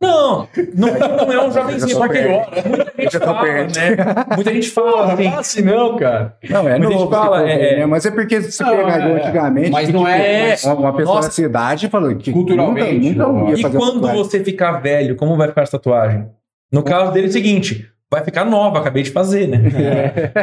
Não, 0.00 0.48
não, 0.74 0.88
não 1.26 1.32
é 1.32 1.46
um 1.46 1.52
jovenzinho, 1.52 1.98
porque 1.98 2.18
perto. 2.22 2.68
muita 2.68 3.02
gente 3.02 3.18
fala, 3.18 3.40
perto. 3.42 3.76
né? 3.78 3.96
Muita 4.34 4.54
gente 4.54 4.68
fala, 4.70 5.38
assim, 5.38 5.60
não, 5.62 5.96
cara. 5.98 6.36
Não, 6.48 6.66
é 6.66 6.72
a 6.74 6.78
novo, 6.78 7.10
fala, 7.10 7.46
é- 7.50 7.76
né? 7.80 7.86
Mas 7.86 8.06
é 8.06 8.10
porque 8.10 8.40
se 8.40 8.62
Não, 8.62 8.70
pegar 8.70 8.98
é, 8.98 9.10
é. 9.12 9.14
antigamente... 9.16 9.70
Mas 9.70 9.88
não 9.90 10.00
tipo, 10.00 10.10
é- 10.10 10.54
Uma, 10.72 10.92
pessoa 10.96 11.16
Nossa. 11.16 11.28
da 11.28 11.34
cidade 11.34 11.88
falou 11.90 12.14
que 12.16 12.32
Culturalmente, 12.32 13.10
nunca, 13.10 13.26
nunca. 13.30 13.58
E 13.60 13.62
quando 13.62 14.08
você 14.12 14.42
ficar 14.42 14.72
velho, 14.80 15.16
como 15.16 15.36
vai 15.36 15.48
ficar 15.48 15.62
essa 15.62 15.72
tatuagem? 15.72 16.26
No 16.72 16.82
caso 16.82 17.12
dele 17.12 17.26
é 17.26 17.28
o 17.28 17.32
seguinte, 17.32 17.86
vai 18.10 18.24
ficar 18.24 18.46
nova, 18.46 18.78
acabei 18.78 19.02
de 19.02 19.10
fazer, 19.10 19.48
né? 19.48 19.58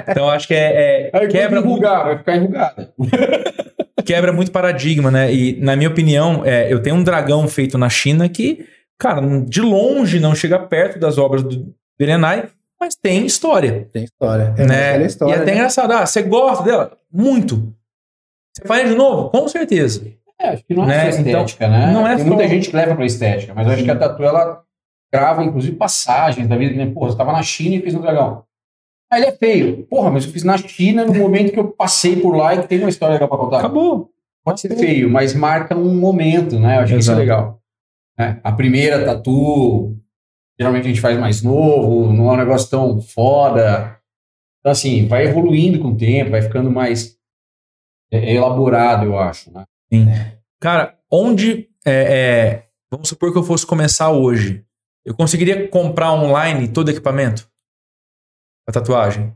Então 0.07 0.29
acho 0.29 0.47
que 0.47 0.53
é, 0.53 0.57
é- 0.57 1.09
Aí 1.13 1.21
quebra, 1.21 1.27
quebra 1.31 1.61
muito, 1.61 1.71
enrugar, 1.71 2.03
vai 2.05 2.17
ficar 2.19 2.35
enrugada. 2.35 2.89
quebra 4.05 4.31
muito 4.31 4.51
paradigma, 4.51 5.09
né? 5.09 5.33
E 5.33 5.57
na 5.59 5.75
minha 5.75 5.89
opinião, 5.89 6.43
é, 6.45 6.71
eu 6.71 6.79
tenho 6.79 6.95
um 6.95 7.03
dragão 7.03 7.47
feito 7.47 7.75
na 7.77 7.89
China 7.89 8.29
que, 8.29 8.65
cara, 8.99 9.21
de 9.45 9.61
longe 9.61 10.19
não 10.19 10.33
chega 10.35 10.59
perto 10.59 10.99
das 10.99 11.17
obras 11.17 11.43
do 11.43 11.73
Berenai, 11.97 12.49
mas 12.79 12.95
tem 12.95 13.25
história, 13.25 13.87
Tem 13.91 14.03
história. 14.03 14.53
É, 14.57 14.65
né? 14.65 15.05
história, 15.05 15.31
e 15.33 15.35
é 15.35 15.41
até 15.41 15.51
né? 15.51 15.57
engraçado, 15.57 15.91
ah, 15.93 16.05
você 16.05 16.21
gosta 16.21 16.63
dela? 16.63 16.97
Muito. 17.11 17.73
Você 18.55 18.67
faria 18.67 18.87
de 18.87 18.95
novo? 18.95 19.29
Com 19.29 19.47
certeza. 19.47 20.05
É, 20.39 20.49
acho 20.49 20.63
que 20.63 20.73
não 20.75 20.83
é 20.83 20.87
Né? 20.87 21.11
só 21.11 21.17
estética, 21.19 21.67
né? 21.67 21.91
não 21.91 22.07
é 22.07 22.15
Tem 22.15 22.23
só- 22.25 22.29
muita 22.31 22.47
gente 22.47 22.69
que 22.69 22.75
leva 22.75 22.95
pra 22.95 23.05
estética, 23.05 23.53
mas 23.55 23.65
eu 23.67 23.73
acho 23.73 23.83
que 23.83 23.89
a 23.91 23.95
tatu, 23.95 24.23
ela 24.23 24.61
grava, 25.11 25.43
inclusive, 25.43 25.75
passagens 25.75 26.47
da 26.47 26.55
vida. 26.55 26.75
Né? 26.75 26.91
Porra, 26.93 27.09
você 27.11 27.17
tava 27.17 27.31
na 27.31 27.41
China 27.41 27.75
e 27.75 27.81
fez 27.81 27.95
um 27.95 28.01
dragão. 28.01 28.43
Ah, 29.11 29.17
ele 29.17 29.27
é 29.27 29.31
feio. 29.31 29.87
Porra, 29.87 30.11
mas 30.11 30.25
eu 30.25 30.31
fiz 30.31 30.43
na 30.43 30.57
China 30.57 31.05
no 31.05 31.13
momento 31.15 31.51
que 31.53 31.59
eu 31.59 31.69
passei 31.69 32.17
por 32.17 32.35
lá 32.35 32.53
e 32.53 32.61
que 32.61 32.67
tem 32.67 32.79
uma 32.79 32.89
história 32.89 33.13
legal 33.13 33.27
pra 33.29 33.37
contar. 33.37 33.59
Acabou. 33.59 34.11
Pode 34.43 34.59
ser 34.61 34.75
feio, 34.75 35.09
mas 35.09 35.33
marca 35.33 35.75
um 35.75 35.95
momento, 35.95 36.59
né? 36.59 36.77
Eu 36.77 36.81
acho 36.81 36.93
que 36.93 36.99
isso 36.99 37.09
é 37.09 37.13
Exato. 37.13 37.19
legal. 37.19 37.56
Né? 38.17 38.39
A 38.43 38.51
primeira 38.51 39.05
tatu, 39.05 39.95
geralmente 40.59 40.85
a 40.85 40.87
gente 40.89 41.01
faz 41.01 41.19
mais 41.19 41.41
novo, 41.41 42.11
não 42.11 42.29
é 42.29 42.33
um 42.33 42.37
negócio 42.37 42.69
tão 42.69 42.99
foda. 42.99 43.99
Então, 44.59 44.71
assim, 44.71 45.07
vai 45.07 45.25
evoluindo 45.25 45.79
com 45.79 45.89
o 45.89 45.97
tempo, 45.97 46.31
vai 46.31 46.41
ficando 46.41 46.71
mais 46.71 47.17
é, 48.11 48.33
elaborado, 48.33 49.05
eu 49.05 49.17
acho, 49.17 49.51
né? 49.51 49.65
Cara, 50.59 50.97
onde. 51.11 51.69
é, 51.85 51.91
é, 51.91 52.67
vamos 52.89 53.09
supor 53.09 53.31
que 53.31 53.37
eu 53.37 53.43
fosse 53.43 53.65
começar 53.65 54.11
hoje. 54.11 54.65
Eu 55.05 55.15
conseguiria 55.15 55.67
comprar 55.69 56.11
online 56.11 56.67
todo 56.67 56.89
equipamento? 56.89 57.49
A 58.67 58.71
tatuagem? 58.71 59.33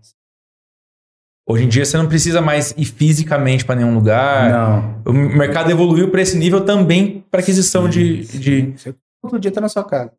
Hoje 1.52 1.66
em 1.66 1.68
dia 1.68 1.84
você 1.84 1.98
não 1.98 2.08
precisa 2.08 2.40
mais 2.40 2.72
ir 2.78 2.86
fisicamente 2.86 3.66
para 3.66 3.76
nenhum 3.76 3.94
lugar. 3.94 4.50
Não. 4.50 5.04
O 5.06 5.14
mercado 5.14 5.70
evoluiu 5.70 6.10
para 6.10 6.22
esse 6.22 6.38
nível 6.38 6.64
também 6.64 7.26
para 7.30 7.42
aquisição 7.42 7.90
de, 7.90 8.24
de. 8.40 8.72
Você 8.72 8.96
Outro 9.22 9.38
dia 9.38 9.52
tá 9.52 9.60
na 9.60 9.68
sua 9.68 9.84
casa. 9.84 10.14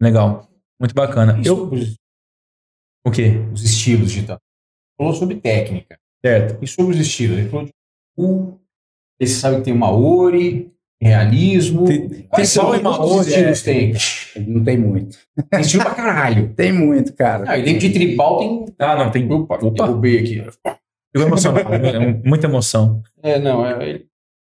Legal. 0.00 0.48
Muito 0.80 0.94
bacana. 0.94 1.38
E 1.44 1.46
Eu, 1.46 1.68
os, 1.70 1.94
o 3.06 3.10
quê? 3.10 3.32
os 3.52 3.62
estilos 3.62 4.10
de 4.10 4.22
tatu. 4.22 4.40
Falou 4.96 5.12
sobre 5.12 5.36
técnica. 5.36 5.98
Certo. 6.24 6.64
E 6.64 6.66
sobre 6.66 6.94
os 6.94 7.00
estilos? 7.00 7.38
Ele 7.38 7.50
falou 7.50 7.66
de 7.66 7.72
esse 9.20 9.38
sabe 9.40 9.58
que 9.58 9.64
tem 9.64 9.74
Maori, 9.76 10.71
realismo. 11.02 11.84
Tem- 11.84 12.08
Quais 12.08 12.26
tem 12.34 12.44
são 12.46 12.64
Maori, 12.64 12.80
quantos 12.82 13.08
Maori, 13.08 13.28
estilos 13.28 13.62
tem? 13.62 13.94
Não 14.46 14.64
tem 14.64 14.78
muito. 14.78 15.18
Tem 15.50 15.60
estilo 15.60 15.82
pra 15.84 15.94
caralho. 15.94 16.48
Tem 16.56 16.72
muito, 16.72 17.12
cara. 17.14 17.44
Ah, 17.46 17.58
e 17.58 17.62
dentro 17.62 17.80
de 17.80 17.90
tribal 17.90 18.38
tem. 18.38 18.64
Ah, 18.78 18.96
não, 18.96 19.10
tem. 19.10 19.30
Opa, 19.30 19.56
Opa. 19.62 19.86
derrubei 19.86 20.18
aqui. 20.18 20.42
Fico 21.14 21.26
emocionado. 21.28 21.72
é 21.74 22.20
muita 22.24 22.46
emoção. 22.46 23.02
É, 23.22 23.38
não, 23.38 23.64
é 23.66 24.00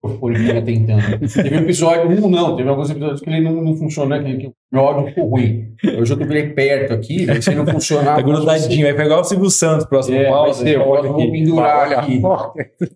ele. 0.04 0.18
Fone 0.18 0.38
fica 0.38 0.62
tentando. 0.62 1.20
Teve 1.34 1.56
um 1.58 1.60
episódio, 1.60 2.26
um 2.26 2.30
não, 2.30 2.56
teve 2.56 2.70
alguns 2.70 2.90
episódios 2.90 3.22
que 3.22 3.30
ele 3.30 3.42
não, 3.42 3.62
não 3.62 3.76
funcionou, 3.76 4.18
né? 4.18 4.24
Que, 4.24 4.38
que 4.38 4.48
o 4.48 4.54
meu 4.72 4.82
áudio 4.82 5.08
ficou 5.10 5.28
ruim. 5.30 5.76
Hoje 6.00 6.14
eu 6.14 6.18
tô 6.18 6.24
ele 6.26 6.54
perto 6.54 6.94
aqui, 6.94 7.26
velho, 7.26 7.42
se 7.44 7.50
ele 7.50 7.58
não 7.58 7.68
funcionar. 7.68 8.16
Tá 8.16 8.22
grudadinho. 8.22 8.86
Vai 8.86 8.96
pegar 8.96 9.20
o 9.20 9.24
Silvio 9.24 9.50
Santos 9.50 9.86
próximo 9.86 10.18
É, 10.18 10.30
pausa. 10.30 10.64
ser, 10.64 10.76
eu 10.76 10.86
vou 10.86 10.96
aqui. 10.98 11.32
pendurar 11.32 11.92
aqui. 11.94 12.22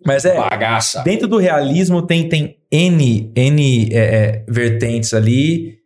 Mas 0.06 0.24
é. 0.24 0.36
Bagaça. 0.36 1.02
Dentro 1.02 1.28
do 1.28 1.36
realismo 1.38 2.00
tem, 2.02 2.28
tem 2.28 2.56
N, 2.72 3.32
N 3.36 3.88
é, 3.92 3.98
é, 3.98 4.44
vertentes 4.48 5.12
ali. 5.12 5.78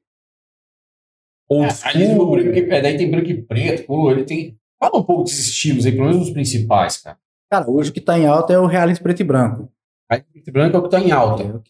Old 1.50 1.72
É, 1.72 1.92
realismo 1.92 2.30
branco 2.30 2.48
e- 2.56 2.70
é, 2.70 2.80
daí 2.80 2.96
tem 2.96 3.10
branco 3.10 3.30
e 3.30 3.42
preto, 3.42 3.86
pô, 3.86 4.10
ele 4.10 4.24
tem. 4.24 4.56
Fala 4.78 4.98
um 4.98 5.02
pouco 5.02 5.24
desses 5.24 5.48
estilos 5.48 5.84
aí, 5.86 5.92
pelo 5.92 6.06
menos 6.08 6.28
os 6.28 6.30
principais, 6.30 6.98
cara. 6.98 7.16
Cara, 7.50 7.68
hoje 7.70 7.90
o 7.90 7.92
que 7.92 8.00
tá 8.00 8.18
em 8.18 8.26
alta 8.26 8.52
é 8.52 8.58
o 8.58 8.66
realismo 8.66 9.02
preto 9.02 9.20
e 9.20 9.24
branco. 9.24 9.68
Aí 10.10 10.22
preto 10.22 10.48
e 10.48 10.50
branco 10.50 10.76
é 10.76 10.80
o 10.80 10.82
que 10.84 10.90
tá 10.90 11.00
em 11.00 11.12
alta. 11.12 11.62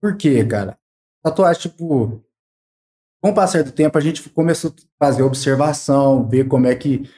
Por 0.00 0.16
quê, 0.16 0.44
cara? 0.44 0.78
Tatuagem, 1.22 1.62
tipo, 1.62 2.22
com 3.22 3.30
o 3.30 3.34
passar 3.34 3.62
do 3.62 3.72
tempo, 3.72 3.96
a 3.96 4.00
gente 4.00 4.28
começou 4.30 4.70
a 4.70 5.06
fazer 5.06 5.22
observação, 5.22 6.28
ver 6.28 6.48
como 6.48 6.66
é 6.66 6.74
que 6.74 7.08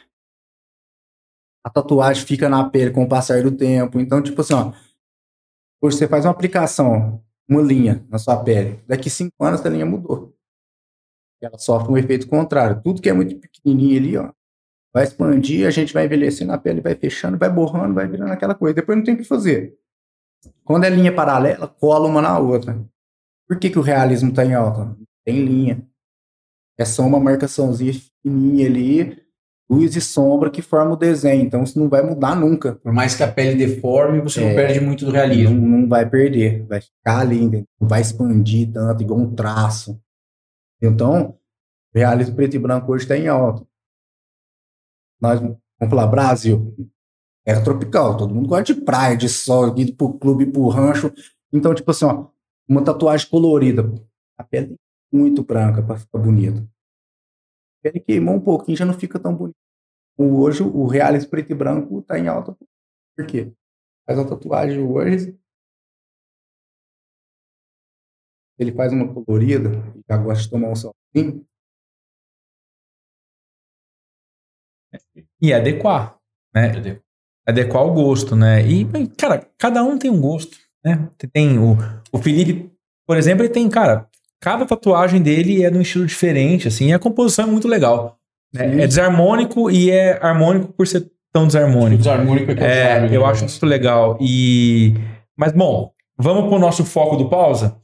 a 1.65 1.71
tatuagem 1.71 2.27
fica 2.27 2.49
na 2.49 2.69
pele 2.69 2.91
com 2.91 3.05
o 3.05 3.09
passar 3.09 3.43
do 3.43 3.57
tempo. 3.57 3.99
Então, 3.99 4.23
tipo 4.23 4.43
assim, 4.43 4.53
ó, 4.53 4.73
hoje 5.81 5.97
você 5.97 6.07
faz 6.07 6.27
uma 6.27 6.31
aplicação, 6.31 7.25
uma 7.49 7.63
linha 7.63 8.07
na 8.11 8.19
sua 8.19 8.45
pele, 8.45 8.83
daqui 8.87 9.09
cinco 9.09 9.43
anos 9.43 9.65
a 9.65 9.71
linha 9.71 9.87
mudou. 9.87 10.37
Ela 11.41 11.59
sofre 11.59 11.91
um 11.91 11.97
efeito 11.97 12.29
contrário. 12.29 12.83
Tudo 12.83 13.03
que 13.03 13.09
é 13.09 13.13
muito 13.13 13.39
pequenininho 13.39 13.99
ali, 13.99 14.17
ó, 14.17 14.33
vai 14.95 15.03
expandir, 15.05 15.67
a 15.67 15.71
gente 15.71 15.93
vai 15.93 16.05
envelhecendo 16.07 16.53
a 16.53 16.59
pele, 16.59 16.81
vai 16.81 16.95
fechando, 16.95 17.37
vai 17.37 17.51
borrando, 17.51 17.95
vai 17.95 18.07
virando 18.07 18.33
aquela 18.33 18.55
coisa. 18.55 18.75
Depois 18.77 18.97
não 18.97 19.05
tem 19.05 19.15
o 19.15 19.19
que 19.19 19.25
fazer. 19.25 19.75
Quando 20.63 20.85
é 20.85 20.91
linha 20.91 21.13
paralela, 21.13 21.67
cola 21.67 22.07
uma 22.07 22.23
na 22.23 22.39
outra. 22.39 22.81
Por 23.49 23.59
que, 23.59 23.69
que 23.71 23.79
o 23.79 23.83
realismo 23.83 24.31
está 24.31 24.45
em 24.45 24.55
alta? 24.55 24.97
Tem 25.25 25.45
linha. 25.45 25.85
É 26.79 26.85
só 26.85 27.03
uma 27.03 27.19
marcaçãozinha 27.21 27.93
fininha 28.23 28.67
ali, 28.67 29.23
luz 29.71 29.97
e 29.97 30.01
sombra 30.01 30.51
que 30.51 30.63
forma 30.63 30.93
o 30.93 30.97
desenho. 30.97 31.43
Então 31.45 31.63
isso 31.65 31.79
não 31.79 31.89
vai 31.89 32.03
mudar 32.03 32.35
nunca. 32.37 32.77
Por 32.77 32.93
mais 32.93 33.15
que 33.17 33.23
a 33.23 33.31
pele 33.31 33.57
deforme, 33.57 34.21
você 34.21 34.41
não 34.41 34.49
É. 34.49 34.55
perde 34.55 34.81
muito 34.81 35.05
do 35.05 35.13
Não, 35.13 35.19
realismo. 35.19 35.55
não 35.67 35.89
vai 35.89 36.09
perder. 36.09 36.65
Vai 36.67 36.81
ficar 36.81 37.21
ali, 37.21 37.43
entendeu? 37.43 37.65
não 37.81 37.89
vai 37.89 38.01
expandir 38.01 38.71
tanto, 38.73 39.03
igual 39.03 39.19
um 39.21 39.35
traço. 39.35 40.01
Então, 40.83 41.37
o 41.95 41.99
realismo 41.99 42.35
preto 42.37 42.55
e 42.57 42.59
branco 42.59 42.93
hoje 42.93 43.05
está 43.05 43.17
em 43.17 43.29
alta. 43.29 43.65
Nós, 45.25 45.41
vamos 45.41 45.59
falar, 45.89 46.07
Brasil, 46.07 46.77
é 47.47 47.59
tropical, 47.59 48.15
todo 48.15 48.35
mundo 48.35 48.47
gosta 48.47 48.75
de 48.75 48.83
praia, 48.83 49.17
de 49.17 49.27
sol, 49.27 49.75
indo 49.75 49.97
pro 49.97 50.13
clube, 50.19 50.45
pro 50.45 50.69
rancho. 50.69 51.11
Então, 51.51 51.75
tipo 51.75 51.91
assim, 51.91 52.05
ó, 52.05 52.29
uma 52.69 52.85
tatuagem 52.85 53.31
colorida. 53.31 53.91
A 54.37 54.45
pele 54.45 54.77
muito 55.11 55.43
branca 55.43 55.83
para 55.83 55.97
ficar 55.97 56.19
bonita. 56.19 56.61
A 56.61 57.83
pele 57.85 58.01
queimou 58.01 58.35
um 58.35 58.41
pouquinho, 58.41 58.77
já 58.77 58.85
não 58.85 58.93
fica 58.93 59.19
tão 59.19 59.35
bonita. 59.35 59.57
Hoje, 60.19 60.63
o 60.63 60.87
realismo 60.87 61.31
preto 61.31 61.53
e 61.53 61.55
branco 61.55 62.03
tá 62.03 62.19
em 62.19 62.29
alta. 62.29 62.55
Por 63.17 63.27
quê? 63.27 63.51
Faz 64.07 64.19
uma 64.19 64.29
tatuagem 64.29 64.79
hoje. 64.79 65.39
Ele 68.59 68.73
faz 68.73 68.93
uma 68.93 69.11
colorida, 69.11 69.71
já 70.07 70.19
gosta 70.19 70.45
de 70.45 70.51
tomar 70.51 70.69
um 70.69 70.77
solzinho. 70.77 71.47
E 75.41 75.53
adequar, 75.53 76.17
né? 76.55 76.73
Adequar 77.47 77.85
o 77.85 77.93
gosto, 77.93 78.35
né? 78.35 78.67
E, 78.67 78.87
cara, 79.19 79.47
cada 79.59 79.83
um 79.83 79.99
tem 79.99 80.11
um 80.11 80.21
gosto, 80.21 80.57
né? 80.85 81.09
Tem 81.33 81.59
o, 81.59 81.77
o 82.13 82.19
Felipe, 82.19 82.71
por 83.07 83.17
exemplo, 83.17 83.43
ele 83.45 83.53
tem, 83.53 83.69
cara, 83.69 84.09
cada 84.41 84.65
tatuagem 84.65 85.21
dele 85.23 85.63
é 85.65 85.71
de 85.71 85.77
um 85.77 85.83
estilo 85.83 86.07
diferente, 86.07 86.69
assim, 86.69 86.87
e 86.89 86.93
a 86.93 86.99
composição 86.99 87.47
é 87.47 87.51
muito 87.51 87.69
legal. 87.69 88.19
né? 88.53 88.83
É 88.83 88.87
desarmônico 88.87 89.71
e 89.71 89.91
é 89.91 90.19
harmônico 90.25 90.73
por 90.73 90.87
ser 90.87 91.11
tão 91.33 91.47
desarmônico. 91.47 91.99
Desarmônico 92.03 92.51
é 92.53 92.55
que 92.55 92.63
É, 92.63 92.97
eu 92.97 93.27
acho 93.27 93.43
negócio. 93.43 93.47
muito 93.47 93.67
legal. 93.67 94.19
E. 94.21 94.95
Mas, 95.37 95.53
bom, 95.53 95.93
vamos 96.17 96.49
pro 96.49 96.59
nosso 96.59 96.85
foco 96.85 97.17
do 97.17 97.29
pausa? 97.29 97.77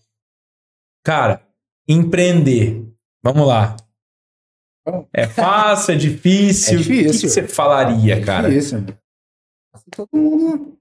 Cara, 1.05 1.43
empreender. 1.89 2.83
Vamos 3.23 3.47
lá. 3.47 3.77
É 5.13 5.27
fácil, 5.27 5.95
é 5.95 5.97
difícil. 5.97 6.75
É 6.75 6.77
difícil. 6.79 7.09
O 7.09 7.13
que 7.13 7.29
você 7.29 7.43
falaria, 7.43 8.21
cara? 8.23 8.53
É 8.53 8.57
isso. 8.57 8.83
Todo 9.95 10.09
mundo 10.15 10.77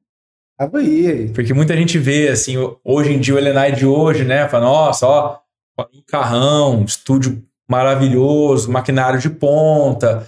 tava 0.58 0.80
aí. 0.80 1.30
Porque 1.34 1.54
muita 1.54 1.76
gente 1.76 1.98
vê, 1.98 2.30
assim, 2.30 2.56
hoje 2.84 3.14
em 3.14 3.20
dia, 3.20 3.36
o 3.36 3.38
Elenai 3.38 3.72
de 3.72 3.86
hoje, 3.86 4.24
né? 4.24 4.48
Fala, 4.48 4.66
nossa, 4.66 5.08
ó, 5.08 5.40
um 5.94 6.02
carrão, 6.06 6.84
estúdio 6.84 7.44
maravilhoso, 7.70 8.72
maquinário 8.72 9.20
de 9.20 9.30
ponta, 9.30 10.28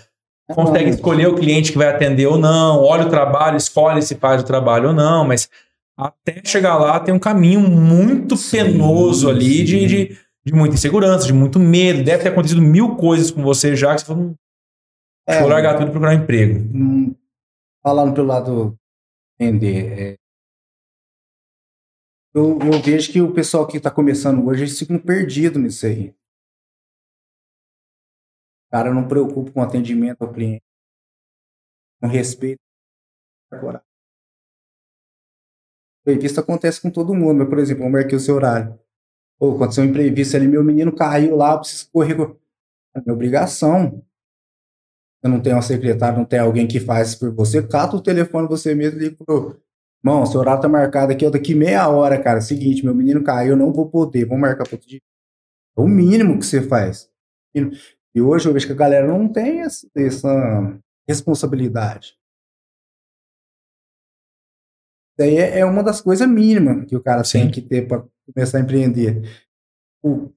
consegue 0.53 0.85
Não, 0.85 0.95
escolher 0.95 1.27
o 1.27 1.35
cliente 1.35 1.71
que 1.71 1.77
vai 1.77 1.87
atender 1.87 2.27
ou 2.27 2.37
não, 2.37 2.83
olha 2.83 3.07
o 3.07 3.09
trabalho, 3.09 3.57
escolhe 3.57 4.01
se 4.01 4.15
faz 4.15 4.41
o 4.41 4.45
trabalho 4.45 4.89
ou 4.89 4.93
não, 4.93 5.25
mas 5.25 5.49
até 5.97 6.41
chegar 6.43 6.77
lá 6.77 6.99
tem 6.99 7.13
um 7.13 7.19
caminho 7.19 7.61
muito 7.61 8.37
Sim, 8.37 8.57
penoso 8.57 9.29
ali 9.29 9.57
sim. 9.57 9.63
de, 9.65 9.87
de 9.87 10.17
muita 10.53 10.75
insegurança, 10.75 11.27
de 11.27 11.33
muito 11.33 11.59
medo. 11.59 12.03
Deve 12.03 12.23
ter 12.23 12.29
acontecido 12.29 12.61
mil 12.61 12.95
coisas 12.95 13.29
com 13.29 13.43
você 13.43 13.75
já 13.75 13.93
que 13.93 14.01
você 14.01 14.07
falou, 14.07 14.23
"Hum, 14.23 14.35
É, 15.27 15.39
vou 15.39 15.49
largar 15.49 15.75
tudo 15.77 15.87
e 15.87 15.91
procurar 15.91 16.11
um 16.15 16.23
emprego. 16.23 16.59
hum, 16.75 17.15
falando 17.83 18.13
pelo 18.13 18.27
lado 18.27 18.77
vender, 19.39 19.99
é, 19.99 20.17
eu, 22.33 22.57
eu 22.59 22.81
vejo 22.81 23.11
que 23.11 23.21
o 23.21 23.33
pessoal 23.33 23.67
que 23.67 23.77
está 23.77 23.91
começando 23.91 24.45
hoje, 24.47 24.63
eles 24.63 24.79
ficam 24.79 24.97
perdidos 24.97 25.61
nisso 25.61 25.85
aí. 25.85 26.15
cara 28.71 28.93
não 28.93 29.07
preocupa 29.07 29.51
com 29.51 29.61
atendimento 29.61 30.21
ao 30.21 30.31
cliente, 30.31 30.63
com 32.01 32.07
respeito. 32.07 32.61
Agora, 33.51 33.83
imprevisto 36.01 36.39
acontece 36.39 36.81
com 36.81 36.89
todo 36.89 37.13
mundo, 37.13 37.39
mas, 37.39 37.49
por 37.49 37.59
exemplo, 37.59 37.83
eu 37.83 37.89
marquei 37.89 38.15
o 38.17 38.19
seu 38.19 38.35
horário. 38.35 38.79
Ou 39.41 39.55
aconteceu 39.55 39.83
um 39.83 39.87
imprevisto 39.87 40.37
ali, 40.37 40.47
meu 40.47 40.63
menino 40.63 40.95
caiu 40.95 41.35
lá, 41.35 41.53
eu 41.53 41.59
preciso 41.59 41.89
correr. 41.91 42.13
É 42.95 43.01
minha 43.01 43.13
obrigação. 43.13 44.03
Você 45.19 45.31
não 45.31 45.41
tem 45.41 45.53
uma 45.53 45.63
secretária, 45.63 46.17
não 46.17 46.25
tem 46.25 46.39
alguém 46.39 46.67
que 46.67 46.79
faz 46.79 47.15
por 47.15 47.33
você, 47.33 47.65
cata 47.65 47.95
o 47.95 48.01
telefone 48.01 48.47
você 48.47 48.75
mesmo 48.75 48.99
e 48.99 49.03
liga 49.05 49.15
pro. 49.25 49.59
Irmão, 50.03 50.25
seu 50.25 50.39
horário 50.39 50.61
tá 50.61 50.67
marcado 50.67 51.11
aqui, 51.11 51.25
eu 51.25 51.31
daqui 51.31 51.55
meia 51.55 51.87
hora, 51.87 52.21
cara. 52.21 52.41
Seguinte, 52.41 52.83
meu 52.83 52.93
menino 52.93 53.23
caiu, 53.23 53.51
eu 53.51 53.57
não 53.57 53.71
vou 53.71 53.89
poder, 53.89 54.25
vamos 54.25 54.41
marcar 54.41 54.63
para 54.63 54.75
outro 54.75 54.87
dia. 54.87 54.99
É 55.77 55.81
o 55.81 55.87
mínimo 55.87 56.37
que 56.37 56.45
você 56.45 56.61
faz. 56.61 57.09
E 58.13 58.21
hoje 58.21 58.47
eu 58.47 58.53
vejo 58.53 58.65
que 58.67 58.73
a 58.73 58.75
galera 58.75 59.07
não 59.07 59.27
tem 59.27 59.61
essa 59.61 60.79
responsabilidade. 61.07 62.15
Daí 65.17 65.37
é, 65.37 65.59
é 65.59 65.65
uma 65.65 65.83
das 65.83 66.01
coisas 66.01 66.27
mínimas 66.27 66.85
que 66.85 66.95
o 66.95 67.01
cara 67.01 67.23
Sim. 67.23 67.41
tem 67.41 67.51
que 67.51 67.61
ter 67.61 67.87
para 67.87 68.03
começar 68.33 68.57
a 68.57 68.61
empreender. 68.61 69.21
O, 70.03 70.29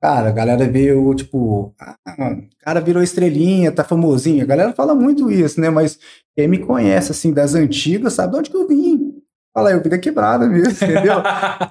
cara, 0.00 0.28
a 0.28 0.32
galera 0.32 0.68
vê 0.68 0.92
o 0.92 1.14
tipo, 1.14 1.74
ah, 1.80 1.96
o 2.32 2.64
cara 2.64 2.80
virou 2.80 3.02
estrelinha, 3.02 3.72
tá 3.72 3.82
famosinho. 3.82 4.42
A 4.42 4.46
galera 4.46 4.72
fala 4.72 4.94
muito 4.94 5.30
isso, 5.30 5.60
né? 5.60 5.70
Mas 5.70 5.98
quem 6.36 6.46
me 6.48 6.58
conhece, 6.58 7.12
assim, 7.12 7.32
das 7.32 7.54
antigas, 7.54 8.12
sabe 8.12 8.32
de 8.32 8.38
onde 8.38 8.50
que 8.50 8.56
eu 8.56 8.68
vim. 8.68 9.14
Fala, 9.52 9.72
eu 9.72 9.82
vim 9.82 9.88
da 9.88 9.98
quebrada 9.98 10.46
mesmo, 10.46 10.70
entendeu? 10.84 11.14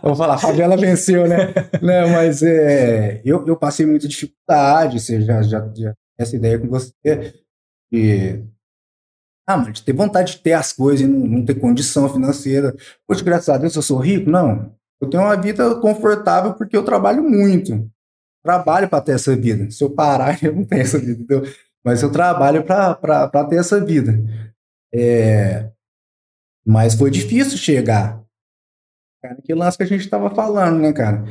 Vou 0.02 0.16
falar, 0.16 0.34
a 0.34 0.40
favela 0.40 0.76
venceu, 0.76 1.28
né? 1.28 1.54
Não, 1.82 2.10
mas 2.10 2.44
é, 2.44 3.22
eu, 3.24 3.46
eu 3.48 3.56
passei 3.56 3.86
muita 3.86 4.08
dificuldade, 4.08 5.00
você 5.00 5.22
já, 5.22 5.42
já, 5.42 5.72
já 5.74 5.94
essa 6.18 6.36
ideia 6.36 6.60
com 6.60 6.68
você. 6.68 7.34
E 7.92 8.42
ah, 9.48 9.56
mas 9.56 9.80
ter 9.80 9.94
vontade 9.94 10.34
de 10.34 10.42
ter 10.42 10.52
as 10.52 10.74
coisas 10.74 11.08
e 11.08 11.08
não, 11.08 11.26
não 11.26 11.46
ter 11.46 11.56
condição 11.56 12.12
financeira. 12.12 12.76
Poxa, 13.08 13.24
graças 13.24 13.48
a 13.48 13.58
Deus 13.58 13.74
eu 13.74 13.82
sou 13.82 13.98
rico? 13.98 14.30
Não. 14.30 14.76
Eu 15.00 15.10
tenho 15.10 15.24
uma 15.24 15.38
vida 15.38 15.74
confortável 15.80 16.54
porque 16.54 16.76
eu 16.76 16.84
trabalho 16.84 17.24
muito. 17.24 17.90
Trabalho 18.44 18.90
para 18.90 19.02
ter 19.02 19.14
essa 19.14 19.34
vida. 19.38 19.72
Se 19.72 19.82
eu 19.82 19.90
parar, 19.90 20.38
eu 20.44 20.54
não 20.54 20.66
tenho 20.66 20.82
essa 20.82 21.00
vida, 21.00 21.22
entendeu? 21.22 21.44
Mas 21.82 22.04
eu 22.04 22.12
trabalho 22.12 22.66
para 22.66 23.46
ter 23.50 23.58
essa 23.58 23.84
vida. 23.84 24.20
É... 24.94 25.72
Mas 26.66 26.96
foi 26.96 27.10
difícil 27.10 27.58
chegar. 27.58 28.22
Cara, 29.22 29.38
que 29.42 29.54
lance 29.54 29.78
que 29.78 29.84
a 29.84 29.88
gente 29.88 30.02
estava 30.02 30.30
falando, 30.30 30.80
né, 30.80 30.92
cara? 30.92 31.24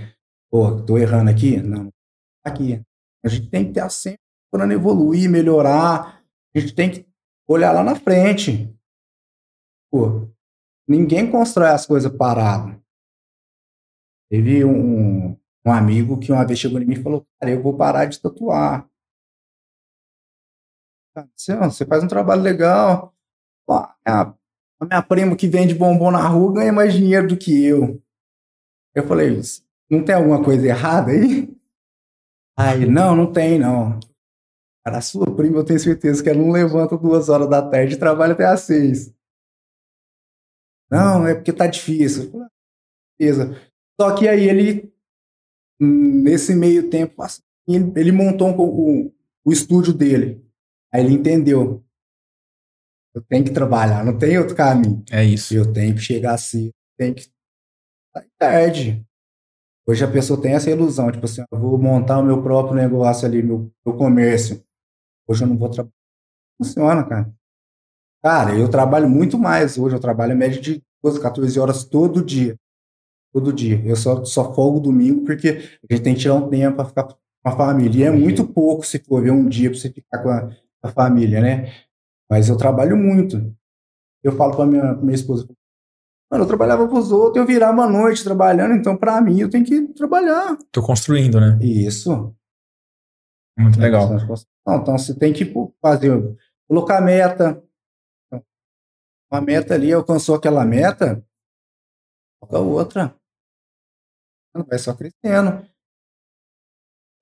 Pô, 0.51 0.81
tô 0.81 0.97
errando 0.97 1.31
aqui? 1.31 1.59
Não. 1.59 1.93
Aqui. 2.43 2.81
A 3.23 3.29
gente 3.29 3.51
tem 3.51 3.67
que 3.67 3.73
ter 3.73 3.91
sempre 3.91 4.21
procurando 4.51 4.73
evoluir, 4.73 5.29
melhorar. 5.29 6.23
A 6.55 6.59
gente 6.59 6.75
tem 6.75 6.91
que 6.91 7.06
olhar 7.47 7.73
lá 7.73 7.83
na 7.83 7.95
frente. 7.95 8.75
Pô, 9.91 10.29
ninguém 10.87 11.31
constrói 11.31 11.71
as 11.71 11.87
coisas 11.87 12.15
parado. 12.15 12.83
Teve 14.31 14.65
um, 14.65 15.39
um 15.65 15.73
amigo 15.73 16.19
que 16.19 16.33
uma 16.33 16.45
vez 16.45 16.59
chegou 16.59 16.81
em 16.81 16.85
mim 16.85 16.95
e 16.95 17.03
falou: 17.03 17.27
Cara, 17.41 17.53
eu 17.53 17.63
vou 17.63 17.77
parar 17.77 18.07
de 18.07 18.21
tatuar. 18.21 18.89
Você 21.35 21.87
faz 21.87 22.03
um 22.05 22.09
trabalho 22.09 22.43
legal. 22.43 23.15
Pô, 23.67 23.75
a, 23.75 24.35
minha 24.83 25.03
prima 25.03 25.37
que 25.37 25.49
vende 25.49 25.75
bombom 25.75 26.11
na 26.11 26.27
rua 26.29 26.53
ganha 26.53 26.73
mais 26.73 26.93
dinheiro 26.93 27.29
do 27.29 27.37
que 27.37 27.65
eu. 27.65 28.03
Eu 28.95 29.07
falei: 29.07 29.41
Não 29.89 30.05
tem 30.05 30.15
alguma 30.15 30.43
coisa 30.43 30.67
errada 30.67 31.13
aí? 31.13 31.57
Aí, 32.59 32.87
não, 32.87 33.15
não 33.15 33.31
tem, 33.31 33.59
não. 33.59 34.01
Cara, 34.87 34.99
a 34.99 35.03
sua 35.03 35.35
prima, 35.35 35.57
eu 35.57 35.65
tenho 35.65 35.81
certeza 35.81 36.23
que 36.23 36.29
ela 36.31 36.39
não 36.39 36.53
levanta 36.53 36.97
duas 36.97 37.29
horas 37.29 37.51
da 37.51 37.61
tarde 37.61 37.95
e 37.95 37.99
trabalha 37.99 38.35
até 38.35 38.45
às 38.45 38.61
seis. 38.61 39.13
Não, 40.89 41.27
é 41.27 41.35
porque 41.35 41.53
tá 41.53 41.67
difícil. 41.67 42.31
Beleza. 43.19 43.61
Só 44.01 44.15
que 44.15 44.29
aí 44.29 44.49
ele, 44.49 44.95
nesse 45.81 46.55
meio 46.55 46.89
tempo, 46.89 47.21
ele, 47.67 47.93
ele 47.97 48.13
montou 48.13 48.47
um, 48.47 48.61
o, 48.61 49.13
o 49.45 49.53
estúdio 49.53 49.93
dele. 49.93 50.41
Aí 50.95 51.05
ele 51.05 51.15
entendeu. 51.15 51.85
Eu 53.13 53.23
tenho 53.23 53.45
que 53.45 53.51
trabalhar, 53.51 54.05
não 54.05 54.17
tem 54.17 54.39
outro 54.39 54.55
caminho. 54.55 55.03
É 55.11 55.25
isso. 55.25 55.53
Eu 55.53 55.73
tenho 55.73 55.97
que 55.97 56.01
chegar 56.01 56.35
assim, 56.35 56.71
tem 56.97 57.13
que 57.13 57.29
sair 58.15 58.31
tarde. 58.39 59.05
Hoje 59.85 60.05
a 60.05 60.11
pessoa 60.11 60.41
tem 60.41 60.55
essa 60.55 60.71
ilusão, 60.71 61.11
tipo 61.11 61.25
assim, 61.25 61.43
eu 61.51 61.59
vou 61.59 61.77
montar 61.77 62.19
o 62.19 62.25
meu 62.25 62.41
próprio 62.41 62.77
negócio 62.77 63.27
ali, 63.27 63.43
meu, 63.43 63.69
meu 63.85 63.97
comércio. 63.97 64.65
Hoje 65.27 65.45
eu 65.45 65.49
não 65.49 65.57
vou 65.57 65.69
trabalhar. 65.69 65.93
Funciona, 66.59 67.05
cara. 67.05 67.33
Cara, 68.23 68.59
eu 68.59 68.69
trabalho 68.69 69.09
muito 69.09 69.39
mais 69.39 69.79
hoje. 69.79 69.95
Eu 69.95 70.01
trabalho 70.01 70.33
em 70.33 70.37
média 70.37 70.61
de 70.61 70.83
12, 71.03 71.21
14 71.21 71.61
horas 71.61 71.85
todo 71.85 72.25
dia. 72.25 72.57
Todo 73.33 73.53
dia. 73.53 73.83
Eu 73.85 73.97
só, 73.97 74.25
só 74.25 74.55
folgo 74.55 74.81
domingo 74.81 75.25
porque 75.25 75.49
a 75.89 75.95
gente 75.95 76.03
tem 76.03 76.15
que 76.15 76.21
tirar 76.21 76.35
um 76.35 76.49
tempo 76.49 76.77
para 76.77 76.87
ficar 76.87 77.05
com 77.05 77.17
a 77.45 77.53
família. 77.53 78.01
E 78.01 78.03
é 78.05 78.11
muito 78.11 78.47
pouco 78.47 78.87
se 78.87 78.99
for 78.99 79.23
ver 79.23 79.31
um 79.31 79.49
dia 79.49 79.71
para 79.71 79.79
você 79.79 79.91
ficar 79.91 80.23
com 80.23 80.31
a, 80.31 80.51
a, 80.83 80.89
família, 80.89 81.41
né? 81.41 81.73
Mas 82.31 82.49
eu 82.49 82.57
trabalho 82.57 82.97
muito. 82.97 83.55
Eu 84.23 84.33
falo 84.33 84.57
para 84.57 84.67
minha, 84.67 84.95
minha 84.95 85.15
esposa, 85.15 85.47
Mano, 86.31 86.43
eu 86.43 86.49
trabalhava 86.49 86.89
para 86.89 86.99
os 86.99 87.13
outros, 87.13 87.37
eu 87.37 87.47
virava 87.47 87.85
a 87.85 87.89
noite 87.89 88.25
trabalhando, 88.25 88.75
então 88.75 88.97
para 88.97 89.21
mim 89.21 89.41
eu 89.41 89.49
tenho 89.49 89.65
que 89.65 89.81
trabalhar. 89.95 90.59
Tô 90.73 90.83
construindo, 90.83 91.39
né? 91.41 91.57
Isso. 91.63 92.35
Muito 93.59 93.81
legal. 93.81 94.09
Não, 94.67 94.77
então 94.77 94.99
você 94.99 95.19
tem 95.19 95.33
que 95.33 95.51
fazer, 95.81 96.11
colocar 96.69 97.01
meta. 97.01 97.63
Uma 99.31 99.41
meta 99.41 99.75
ali, 99.75 99.93
alcançou 99.93 100.35
aquela 100.35 100.65
meta, 100.65 101.25
coloca 102.41 102.59
outra. 102.59 103.17
Vai 104.55 104.79
só 104.79 104.95
crescendo. 104.95 105.69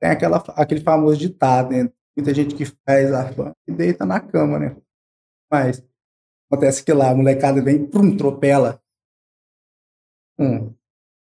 Tem 0.00 0.10
aquela, 0.10 0.36
aquele 0.56 0.80
famoso 0.80 1.16
ditado, 1.16 1.70
né? 1.70 1.90
Muita 2.16 2.34
gente 2.34 2.54
que 2.54 2.64
faz 2.64 3.12
a 3.12 3.32
fama 3.32 3.56
e 3.66 3.72
deita 3.72 4.04
na 4.04 4.20
cama, 4.20 4.58
né? 4.58 4.76
Mas 5.50 5.82
acontece 6.50 6.84
que 6.84 6.92
lá 6.92 7.10
a 7.10 7.14
molecada 7.14 7.62
vem, 7.62 7.86
prum, 7.88 8.16
tropela. 8.16 8.80
Hum. 10.38 10.74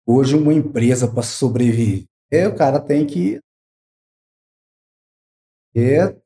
Hoje 0.07 0.37
uma 0.37 0.53
empresa 0.53 1.11
para 1.11 1.23
sobreviver, 1.23 2.07
o 2.53 2.57
cara 2.57 2.79
tem 2.79 3.07
que 3.07 3.41
é 5.79 6.17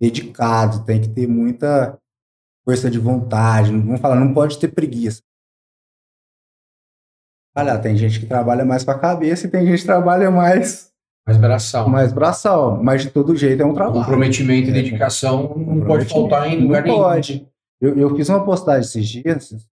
dedicado, 0.00 0.84
tem 0.84 1.00
que 1.00 1.08
ter 1.08 1.26
muita 1.26 1.98
força 2.64 2.90
de 2.90 2.98
vontade. 2.98 3.70
Vamos 3.70 4.00
falar, 4.00 4.16
não 4.16 4.32
pode 4.32 4.58
ter 4.58 4.68
preguiça. 4.68 5.22
Olha, 7.56 7.78
tem 7.78 7.96
gente 7.96 8.20
que 8.20 8.26
trabalha 8.26 8.64
mais 8.64 8.84
com 8.84 8.90
a 8.92 8.98
cabeça 8.98 9.46
e 9.46 9.50
tem 9.50 9.66
gente 9.66 9.80
que 9.80 9.86
trabalha 9.86 10.30
mais. 10.30 10.92
Mais 11.26 11.36
braçal. 11.36 11.88
Mais 11.88 12.12
braçal. 12.12 12.82
Mas 12.82 13.02
de 13.02 13.10
todo 13.10 13.34
jeito 13.34 13.62
é 13.62 13.66
um 13.66 13.74
trabalho. 13.74 14.00
Comprometimento 14.00 14.68
e 14.68 14.70
é, 14.70 14.74
dedicação 14.74 15.54
não 15.56 15.84
pode 15.84 16.04
faltar 16.04 16.46
em 16.46 16.62
lugar 16.62 16.84
nenhum. 16.84 16.96
Pode. 16.96 17.48
Eu, 17.80 17.98
eu 17.98 18.16
fiz 18.16 18.28
uma 18.28 18.44
postagem 18.44 18.82
esses 18.82 19.08
dias. 19.08 19.68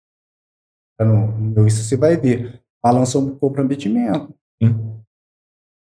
No 0.99 1.27
meu 1.39 1.67
isso 1.67 1.83
você 1.83 1.97
vai 1.97 2.17
ver. 2.17 2.63
Falando 2.81 3.07
sobre 3.07 3.35
comprometimento. 3.37 4.35
Sim. 4.63 5.04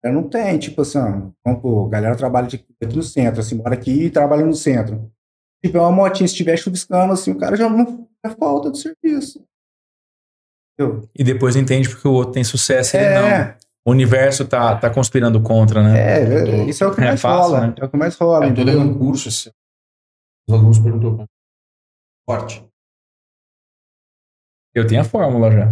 Eu 0.04 0.14
não 0.14 0.30
tem, 0.30 0.58
tipo 0.58 0.82
assim, 0.82 0.98
ó, 0.98 1.86
a 1.86 1.90
galera 1.90 2.16
trabalha 2.16 2.48
aqui 2.48 2.96
no 2.96 3.04
centro, 3.04 3.42
assim, 3.42 3.56
mora 3.56 3.74
aqui 3.74 4.06
e 4.06 4.10
trabalha 4.10 4.46
no 4.46 4.54
centro. 4.54 5.12
Tipo, 5.64 5.78
é 5.78 5.82
uma 5.82 5.92
motinha, 5.92 6.28
se 6.28 6.34
estiver 6.34 6.58
chuviscando, 6.58 7.12
assim, 7.12 7.32
o 7.32 7.38
cara 7.38 7.58
já 7.58 7.70
não 7.70 8.08
é 8.26 8.30
falta 8.30 8.72
de 8.72 8.80
serviço. 8.80 9.44
Entendeu? 10.74 11.10
E 11.14 11.24
depois 11.24 11.58
entende 11.58 11.90
porque 11.90 12.08
o 12.08 12.14
outro 12.14 12.34
tem 12.34 12.44
sucesso 12.44 12.96
e 12.96 13.00
é. 13.00 13.04
ele 13.04 13.20
não. 13.20 13.70
O 13.86 13.92
universo 13.92 14.48
tá, 14.48 14.78
tá 14.78 14.90
conspirando 14.90 15.42
contra, 15.42 15.82
né? 15.82 15.98
É, 15.98 16.22
é 16.22 16.64
isso 16.66 16.84
é 16.84 16.88
o 16.88 16.94
que 16.94 17.02
é 17.02 17.06
mais 17.06 17.22
fácil, 17.22 17.52
rola. 17.52 17.68
Né? 17.68 17.76
É 17.78 17.86
o 17.86 17.90
que 17.90 17.98
mais 17.98 18.16
rola. 18.16 18.46
É, 18.46 18.50
eu 18.50 18.56
tô 18.56 18.64
dando 18.64 18.82
um 18.82 18.98
curso, 18.98 19.30
assim. 19.30 19.50
Os 20.48 20.54
alunos 20.54 20.80
perguntou 20.80 21.26
forte. 22.30 22.64
Eu 24.76 24.86
tenho 24.86 25.02
a 25.02 25.04
fórmula 25.04 25.52
já. 25.52 25.72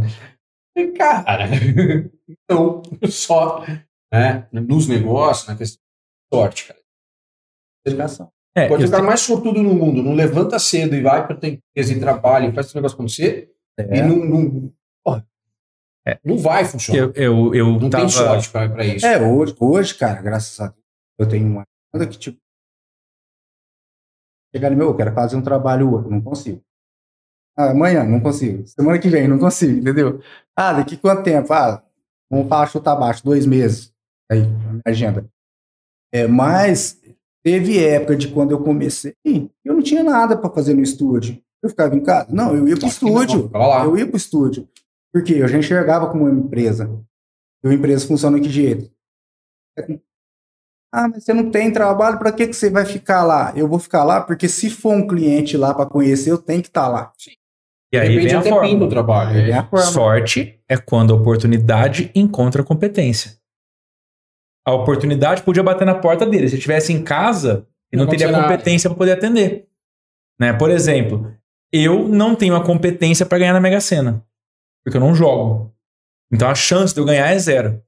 Cara, 0.97 1.45
então, 2.27 2.81
só 3.09 3.63
né? 4.11 4.47
nos 4.51 4.87
negócios, 4.87 5.47
na 5.47 5.55
questão 5.55 5.81
de 5.81 6.37
sorte, 6.37 6.67
cara. 6.67 6.79
Dedicação. 7.85 8.31
É, 8.55 8.67
Pode 8.67 8.89
cara 8.89 9.03
mais 9.03 9.21
sortudo 9.21 9.61
no 9.61 9.75
mundo, 9.75 10.01
não 10.01 10.15
levanta 10.15 10.57
cedo 10.57 10.95
e 10.95 11.01
vai 11.01 11.25
para 11.25 11.35
ter 11.35 11.61
empresa 11.75 11.93
e 11.93 11.99
trabalha 11.99 12.47
e 12.47 12.51
faz 12.51 12.65
esse 12.65 12.75
negócio 12.75 12.95
acontecer 12.95 13.51
é. 13.77 13.99
e 13.99 14.01
não, 14.01 14.15
não, 14.25 14.73
é. 16.07 16.19
não 16.25 16.37
vai 16.39 16.65
funcionar. 16.65 16.99
Eu, 16.99 17.13
eu, 17.13 17.53
eu 17.53 17.79
não 17.79 17.87
tava... 17.87 18.03
tem 18.03 18.09
sorte 18.09 18.49
para 18.49 18.83
isso. 18.83 19.05
É, 19.05 19.21
hoje, 19.21 19.55
hoje, 19.59 19.95
cara, 19.95 20.21
graças 20.23 20.59
a 20.59 20.69
Deus, 20.69 20.83
eu 21.19 21.29
tenho 21.29 21.45
uma 21.45 21.63
coisa 21.91 22.07
que, 22.07 22.17
tipo, 22.17 22.39
chegar 24.55 24.71
no 24.71 24.77
meu, 24.77 24.87
eu 24.87 24.95
quero 24.95 25.13
fazer 25.13 25.35
um 25.35 25.41
trabalho 25.43 25.93
hoje, 25.93 26.09
não 26.09 26.21
consigo. 26.21 26.59
Ah, 27.55 27.71
amanhã, 27.71 28.03
não 28.03 28.19
consigo. 28.19 28.65
Semana 28.65 28.97
que 28.97 29.09
vem, 29.09 29.27
não 29.27 29.37
consigo, 29.37 29.79
entendeu? 29.79 30.19
Ah, 30.55 30.73
daqui 30.73 30.97
quanto 30.97 31.23
tempo? 31.23 31.53
Ah, 31.53 31.83
vamos 32.27 32.49
falar 32.49 32.65
chutar 32.65 32.93
abaixo, 32.93 33.23
dois 33.23 33.45
meses 33.45 33.95
aí, 34.31 34.41
na 34.41 34.81
agenda. 34.85 35.29
É, 36.11 36.27
mas 36.27 36.99
Teve 37.47 37.81
época 37.81 38.13
de 38.17 38.27
quando 38.27 38.51
eu 38.51 38.61
comecei, 38.61 39.15
eu 39.63 39.73
não 39.73 39.81
tinha 39.81 40.03
nada 40.03 40.35
para 40.35 40.49
fazer 40.49 40.73
no 40.73 40.81
estúdio. 40.81 41.41
Eu 41.63 41.69
ficava 41.69 41.95
em 41.95 42.03
casa? 42.03 42.27
Não, 42.29 42.53
eu 42.53 42.67
ia 42.67 42.75
pro 42.75 42.89
estúdio. 42.89 43.49
Eu 43.85 43.97
ia 43.97 44.05
pro 44.05 44.17
estúdio. 44.17 44.67
Porque 45.13 45.35
eu 45.35 45.47
já 45.47 45.57
enxergava 45.57 46.09
como 46.09 46.25
uma 46.25 46.39
empresa. 46.39 46.93
E 47.63 47.67
uma 47.69 47.73
empresa 47.73 48.05
funciona 48.05 48.37
de 48.37 48.49
que 48.49 48.53
jeito? 48.53 48.91
Ah, 50.93 51.07
mas 51.07 51.23
você 51.23 51.33
não 51.33 51.49
tem 51.49 51.71
trabalho, 51.71 52.19
para 52.19 52.33
que, 52.33 52.47
que 52.47 52.53
você 52.53 52.69
vai 52.69 52.83
ficar 52.83 53.23
lá? 53.23 53.53
Eu 53.55 53.65
vou 53.65 53.79
ficar 53.79 54.03
lá 54.03 54.19
porque 54.19 54.49
se 54.49 54.69
for 54.69 54.93
um 54.93 55.07
cliente 55.07 55.55
lá 55.55 55.73
para 55.73 55.85
conhecer, 55.85 56.31
eu 56.31 56.37
tenho 56.37 56.61
que 56.61 56.67
estar 56.67 56.83
tá 56.83 56.87
lá. 56.89 57.13
Sim. 57.17 57.31
E 57.93 57.97
aí 57.97 58.13
vem 58.13 58.35
a 58.35 58.41
forma. 58.41 58.75
do 58.75 58.89
trabalho. 58.89 59.39
É. 59.39 59.53
a 59.53 59.63
forma. 59.63 59.85
Sorte 59.85 60.59
é 60.67 60.75
quando 60.75 61.13
a 61.13 61.15
oportunidade 61.15 62.11
encontra 62.13 62.61
competência. 62.61 63.36
A 64.67 64.73
oportunidade 64.73 65.43
podia 65.43 65.63
bater 65.63 65.85
na 65.85 65.95
porta 65.95 66.25
dele. 66.25 66.49
Se 66.49 66.55
ele 66.55 66.57
estivesse 66.57 66.91
em 66.91 67.01
casa, 67.01 67.65
ele 67.89 68.01
não, 68.01 68.05
não 68.05 68.11
teria 68.11 68.29
competência 68.33 68.89
para 68.89 68.97
poder 68.97 69.13
atender. 69.13 69.65
Né? 70.37 70.51
Por 70.51 70.69
exemplo, 70.69 71.31
eu 71.71 72.05
não 72.05 72.35
tenho 72.35 72.53
a 72.53 72.61
competência 72.61 73.25
para 73.25 73.37
ganhar 73.37 73.53
na 73.53 73.61
Mega 73.61 73.79
Sena, 73.79 74.21
porque 74.83 74.97
eu 74.97 75.01
não 75.01 75.15
jogo. 75.15 75.73
Então 76.29 76.49
a 76.49 76.53
chance 76.53 76.93
de 76.93 76.99
eu 76.99 77.05
ganhar 77.05 77.31
é 77.31 77.39
zero. 77.39 77.81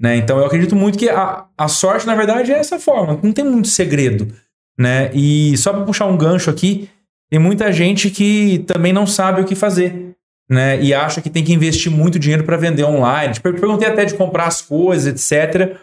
Né? 0.00 0.16
Então 0.16 0.38
eu 0.38 0.46
acredito 0.46 0.74
muito 0.74 0.98
que 0.98 1.08
a, 1.08 1.46
a 1.56 1.68
sorte, 1.68 2.08
na 2.08 2.16
verdade, 2.16 2.52
é 2.52 2.58
essa 2.58 2.80
forma. 2.80 3.20
Não 3.22 3.32
tem 3.32 3.44
muito 3.44 3.68
segredo. 3.68 4.34
Né? 4.76 5.12
E 5.14 5.56
só 5.56 5.72
para 5.72 5.84
puxar 5.84 6.06
um 6.06 6.18
gancho 6.18 6.50
aqui, 6.50 6.90
tem 7.30 7.38
muita 7.38 7.72
gente 7.72 8.10
que 8.10 8.64
também 8.66 8.92
não 8.92 9.06
sabe 9.06 9.42
o 9.42 9.44
que 9.44 9.54
fazer. 9.54 10.16
Né? 10.50 10.82
E 10.82 10.92
acha 10.92 11.22
que 11.22 11.30
tem 11.30 11.44
que 11.44 11.52
investir 11.52 11.90
muito 11.90 12.18
dinheiro 12.18 12.42
para 12.42 12.56
vender 12.56 12.82
online. 12.82 13.38
Perguntei 13.40 13.86
até 13.86 14.04
de 14.04 14.14
comprar 14.14 14.46
as 14.46 14.60
coisas, 14.60 15.06
etc. 15.06 15.78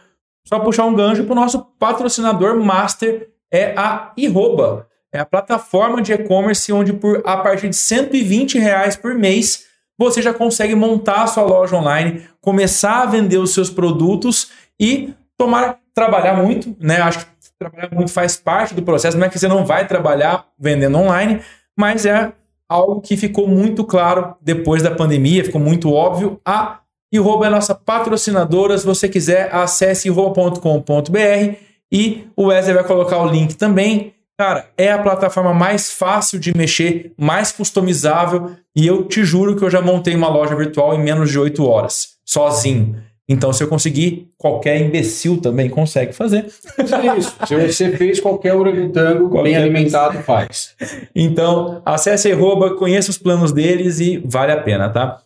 Só 0.45 0.59
puxar 0.59 0.85
um 0.85 0.93
gancho 0.93 1.23
para 1.23 1.33
o 1.33 1.35
nosso 1.35 1.59
patrocinador 1.79 2.55
master 2.63 3.29
é 3.51 3.73
a 3.77 4.11
Iroba. 4.17 4.87
É 5.11 5.19
a 5.19 5.25
plataforma 5.25 6.01
de 6.01 6.11
e-commerce 6.11 6.71
onde 6.73 6.91
por 6.91 7.21
a 7.25 7.37
partir 7.37 7.69
de 7.69 7.75
120 7.75 8.57
reais 8.57 8.95
por 8.95 9.13
mês 9.13 9.65
você 9.97 10.21
já 10.21 10.33
consegue 10.33 10.73
montar 10.73 11.23
a 11.23 11.27
sua 11.27 11.43
loja 11.43 11.75
online, 11.75 12.27
começar 12.41 13.03
a 13.03 13.05
vender 13.05 13.37
os 13.37 13.53
seus 13.53 13.69
produtos 13.69 14.51
e 14.79 15.13
tomar 15.37 15.79
trabalhar 15.93 16.35
muito, 16.35 16.75
né? 16.79 16.99
Acho 16.99 17.19
que 17.19 17.25
trabalhar 17.59 17.89
muito 17.91 18.11
faz 18.11 18.35
parte 18.35 18.73
do 18.73 18.81
processo, 18.81 19.17
não 19.17 19.27
é 19.27 19.29
que 19.29 19.37
você 19.37 19.47
não 19.47 19.63
vai 19.63 19.87
trabalhar 19.87 20.47
vendendo 20.59 20.97
online, 20.97 21.41
mas 21.77 22.05
é 22.05 22.33
algo 22.67 22.99
que 23.01 23.15
ficou 23.15 23.47
muito 23.47 23.83
claro 23.83 24.35
depois 24.41 24.81
da 24.81 24.89
pandemia, 24.89 25.45
ficou 25.45 25.61
muito 25.61 25.91
óbvio. 25.91 26.41
A 26.43 26.79
Iroba 27.13 27.45
é 27.45 27.49
nossa 27.51 27.75
patrocinadora, 27.75 28.75
se 28.75 28.83
você 28.83 29.07
quiser, 29.07 29.53
acesse 29.53 30.07
iroba.com.br 30.07 31.55
e 31.91 32.27
o 32.35 32.45
Wesley 32.45 32.73
vai 32.73 32.83
colocar 32.83 33.19
o 33.19 33.27
link 33.27 33.53
também. 33.53 34.15
Cara, 34.35 34.65
é 34.75 34.91
a 34.91 34.97
plataforma 34.97 35.53
mais 35.53 35.91
fácil 35.91 36.39
de 36.39 36.57
mexer, 36.57 37.13
mais 37.15 37.51
customizável, 37.51 38.53
e 38.75 38.87
eu 38.87 39.03
te 39.03 39.23
juro 39.23 39.55
que 39.55 39.63
eu 39.63 39.69
já 39.69 39.79
montei 39.79 40.15
uma 40.15 40.27
loja 40.27 40.55
virtual 40.55 40.95
em 40.95 41.03
menos 41.03 41.29
de 41.29 41.37
8 41.37 41.63
horas, 41.63 42.15
sozinho. 42.25 42.95
Então, 43.29 43.53
se 43.53 43.63
eu 43.63 43.67
conseguir, 43.67 44.29
qualquer 44.35 44.81
imbecil 44.81 45.39
também 45.39 45.69
consegue 45.69 46.13
fazer. 46.13 46.47
É 46.79 47.17
isso. 47.17 47.35
Se 47.47 47.55
você 47.55 47.95
fez, 47.95 48.19
qualquer 48.19 48.55
orangotango 48.55 49.29
qualquer 49.29 49.51
bem 49.51 49.55
alimentado 49.55 50.17
faz. 50.23 50.75
Então, 51.15 51.79
acesse 51.85 52.31
a 52.31 52.35
Arroba, 52.35 52.75
conheça 52.75 53.11
os 53.11 53.19
planos 53.19 53.51
deles 53.51 53.99
e 53.99 54.17
vale 54.25 54.51
a 54.51 54.57
pena, 54.57 54.89
tá? 54.89 55.21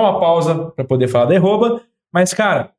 Uma 0.00 0.20
pausa 0.20 0.72
para 0.76 0.84
poder 0.84 1.08
falar 1.08 1.26
da 1.26 1.36
Arroba. 1.36 1.80
Mas, 2.12 2.32
cara, 2.32 2.72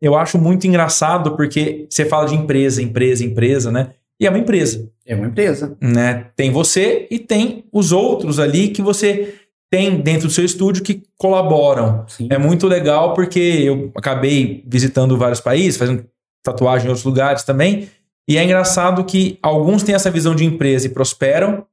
eu 0.00 0.14
acho 0.16 0.38
muito 0.38 0.66
engraçado 0.66 1.36
porque 1.36 1.86
você 1.88 2.04
fala 2.04 2.26
de 2.26 2.34
empresa, 2.34 2.82
empresa, 2.82 3.24
empresa, 3.24 3.72
né? 3.72 3.92
E 4.20 4.26
é 4.26 4.30
uma 4.30 4.38
empresa. 4.38 4.90
É 5.04 5.14
uma 5.14 5.26
empresa. 5.26 5.76
Né? 5.80 6.30
Tem 6.34 6.50
você 6.50 7.06
e 7.10 7.18
tem 7.18 7.64
os 7.72 7.92
outros 7.92 8.38
ali 8.38 8.68
que 8.68 8.82
você 8.82 9.34
tem 9.70 10.00
dentro 10.00 10.28
do 10.28 10.32
seu 10.32 10.44
estúdio 10.44 10.82
que 10.82 11.02
colaboram. 11.18 12.04
Sim. 12.08 12.28
É 12.30 12.38
muito 12.38 12.66
legal 12.66 13.14
porque 13.14 13.38
eu 13.38 13.90
acabei 13.96 14.62
visitando 14.66 15.18
vários 15.18 15.40
países, 15.40 15.76
fazendo 15.76 16.04
tatuagem 16.42 16.86
em 16.86 16.88
outros 16.88 17.04
lugares 17.04 17.42
também. 17.42 17.88
E 18.28 18.38
é 18.38 18.44
engraçado 18.44 19.04
que 19.04 19.38
alguns 19.42 19.82
têm 19.82 19.94
essa 19.94 20.10
visão 20.10 20.34
de 20.34 20.44
empresa 20.44 20.86
e 20.86 20.90
prosperam, 20.90 21.64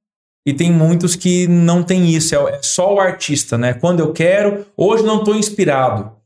e 0.46 0.54
tem 0.54 0.72
muitos 0.72 1.16
que 1.16 1.48
não 1.48 1.84
têm 1.84 2.10
isso. 2.10 2.36
É, 2.36 2.58
é 2.58 2.62
só 2.62 2.94
o 2.94 3.00
artista, 3.00 3.58
né? 3.58 3.74
Quando 3.74 4.02
eu 4.02 4.12
quero, 4.12 4.66
hoje 4.76 5.04
não 5.04 5.20
estou 5.20 5.36
inspirado. 5.36 6.22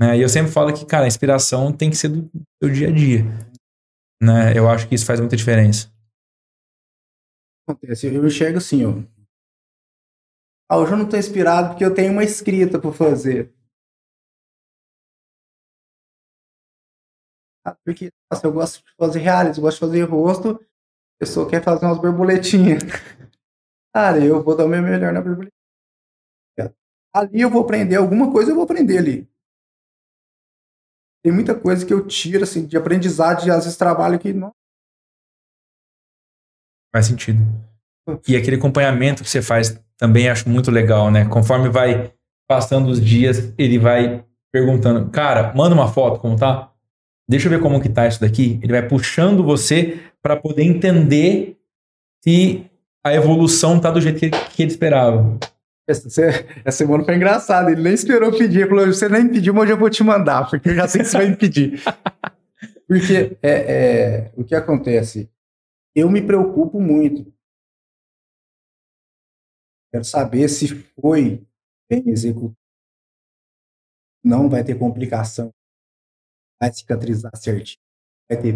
Né? 0.00 0.18
E 0.18 0.22
eu 0.22 0.28
sempre 0.28 0.50
falo 0.50 0.72
que, 0.72 0.84
cara, 0.84 1.04
a 1.04 1.08
inspiração 1.08 1.72
tem 1.72 1.90
que 1.90 1.96
ser 1.96 2.08
do 2.08 2.70
dia 2.70 2.88
a 2.88 2.92
dia. 2.92 3.22
Né? 4.20 4.56
Eu 4.56 4.68
acho 4.68 4.88
que 4.88 4.94
isso 4.94 5.06
faz 5.06 5.20
muita 5.20 5.36
diferença. 5.36 5.92
Acontece, 7.66 8.06
eu 8.06 8.26
enxergo 8.26 8.58
assim, 8.58 8.84
ó. 8.84 9.02
Ah, 10.68 10.78
hoje 10.78 10.92
eu 10.92 10.96
não 10.96 11.04
estou 11.04 11.18
inspirado 11.18 11.68
porque 11.70 11.84
eu 11.84 11.94
tenho 11.94 12.12
uma 12.12 12.24
escrita 12.24 12.78
para 12.78 12.92
fazer. 12.92 13.54
Ah, 17.64 17.76
porque 17.84 18.10
nossa, 18.30 18.46
eu 18.46 18.52
gosto 18.52 18.84
de 18.84 18.94
fazer 18.98 19.20
reais, 19.20 19.56
eu 19.56 19.62
gosto 19.62 19.76
de 19.76 19.80
fazer 19.80 20.02
rosto, 20.02 20.60
pessoa 21.24 21.48
quer 21.48 21.62
fazer 21.62 21.86
umas 21.86 21.98
borboletinhas. 21.98 22.82
Cara, 23.94 24.18
eu 24.24 24.42
vou 24.42 24.56
dar 24.56 24.64
o 24.64 24.68
meu 24.68 24.82
melhor 24.82 25.12
na 25.12 25.20
borboletinha. 25.20 25.52
Ali 27.14 27.40
eu 27.40 27.50
vou 27.50 27.62
aprender 27.62 27.96
alguma 27.96 28.32
coisa, 28.32 28.50
eu 28.50 28.54
vou 28.54 28.64
aprender 28.64 28.98
ali 28.98 29.28
tem 31.24 31.32
muita 31.32 31.54
coisa 31.54 31.86
que 31.86 31.92
eu 31.92 32.06
tiro 32.06 32.44
assim, 32.44 32.66
de 32.66 32.76
aprendizado, 32.76 33.42
de 33.42 33.50
às 33.50 33.64
vezes 33.64 33.78
trabalho 33.78 34.18
que 34.18 34.34
não. 34.34 34.52
Faz 36.94 37.06
sentido. 37.06 37.40
E 38.28 38.36
aquele 38.36 38.56
acompanhamento 38.56 39.22
que 39.22 39.30
você 39.30 39.40
faz 39.40 39.80
também 39.96 40.28
acho 40.28 40.46
muito 40.50 40.70
legal, 40.70 41.10
né? 41.10 41.24
Conforme 41.24 41.70
vai 41.70 42.12
passando 42.46 42.90
os 42.90 43.00
dias, 43.00 43.54
ele 43.56 43.78
vai 43.78 44.22
perguntando, 44.52 45.10
cara, 45.10 45.54
manda 45.54 45.74
uma 45.74 45.90
foto, 45.90 46.20
como 46.20 46.36
tá? 46.36 46.70
Deixa 47.26 47.46
eu 47.46 47.50
ver 47.50 47.60
como 47.60 47.80
que 47.80 47.88
tá 47.88 48.06
isso 48.06 48.20
daqui. 48.20 48.60
Ele 48.62 48.72
vai 48.72 48.86
puxando 48.86 49.42
você 49.42 49.98
para 50.24 50.38
poder 50.38 50.62
entender 50.62 51.60
se 52.22 52.64
a 53.04 53.12
evolução 53.12 53.78
tá 53.78 53.90
do 53.90 54.00
jeito 54.00 54.18
que 54.18 54.24
ele, 54.24 54.36
que 54.48 54.62
ele 54.62 54.70
esperava. 54.70 55.38
Essa, 55.86 56.08
essa 56.64 56.78
semana 56.78 57.04
foi 57.04 57.14
engraçada. 57.14 57.70
Ele 57.70 57.82
nem 57.82 57.92
esperou 57.92 58.32
pedir. 58.32 58.66
Falou: 58.66 58.86
Você 58.86 59.06
nem 59.06 59.28
pediu, 59.28 59.52
mas 59.52 59.68
eu 59.68 59.76
vou 59.76 59.90
te 59.90 60.02
mandar, 60.02 60.48
porque 60.48 60.70
eu 60.70 60.74
já 60.74 60.88
sei 60.88 61.02
que 61.02 61.08
você 61.08 61.18
vai 61.18 61.28
me 61.28 61.36
pedir. 61.36 61.78
Porque 62.86 63.38
é, 63.42 63.48
é, 63.50 64.32
o 64.36 64.44
que 64.44 64.54
acontece? 64.54 65.30
Eu 65.94 66.10
me 66.10 66.20
preocupo 66.20 66.78
muito. 66.78 67.32
Quero 69.90 70.04
saber 70.04 70.46
se 70.50 70.68
foi 70.68 71.42
bem 71.90 72.06
executado. 72.10 72.54
Não 74.22 74.50
vai 74.50 74.62
ter 74.62 74.78
complicação. 74.78 75.50
Vai 76.60 76.74
cicatrizar 76.74 77.34
certinho. 77.36 77.80
Vai 78.30 78.42
ter. 78.42 78.52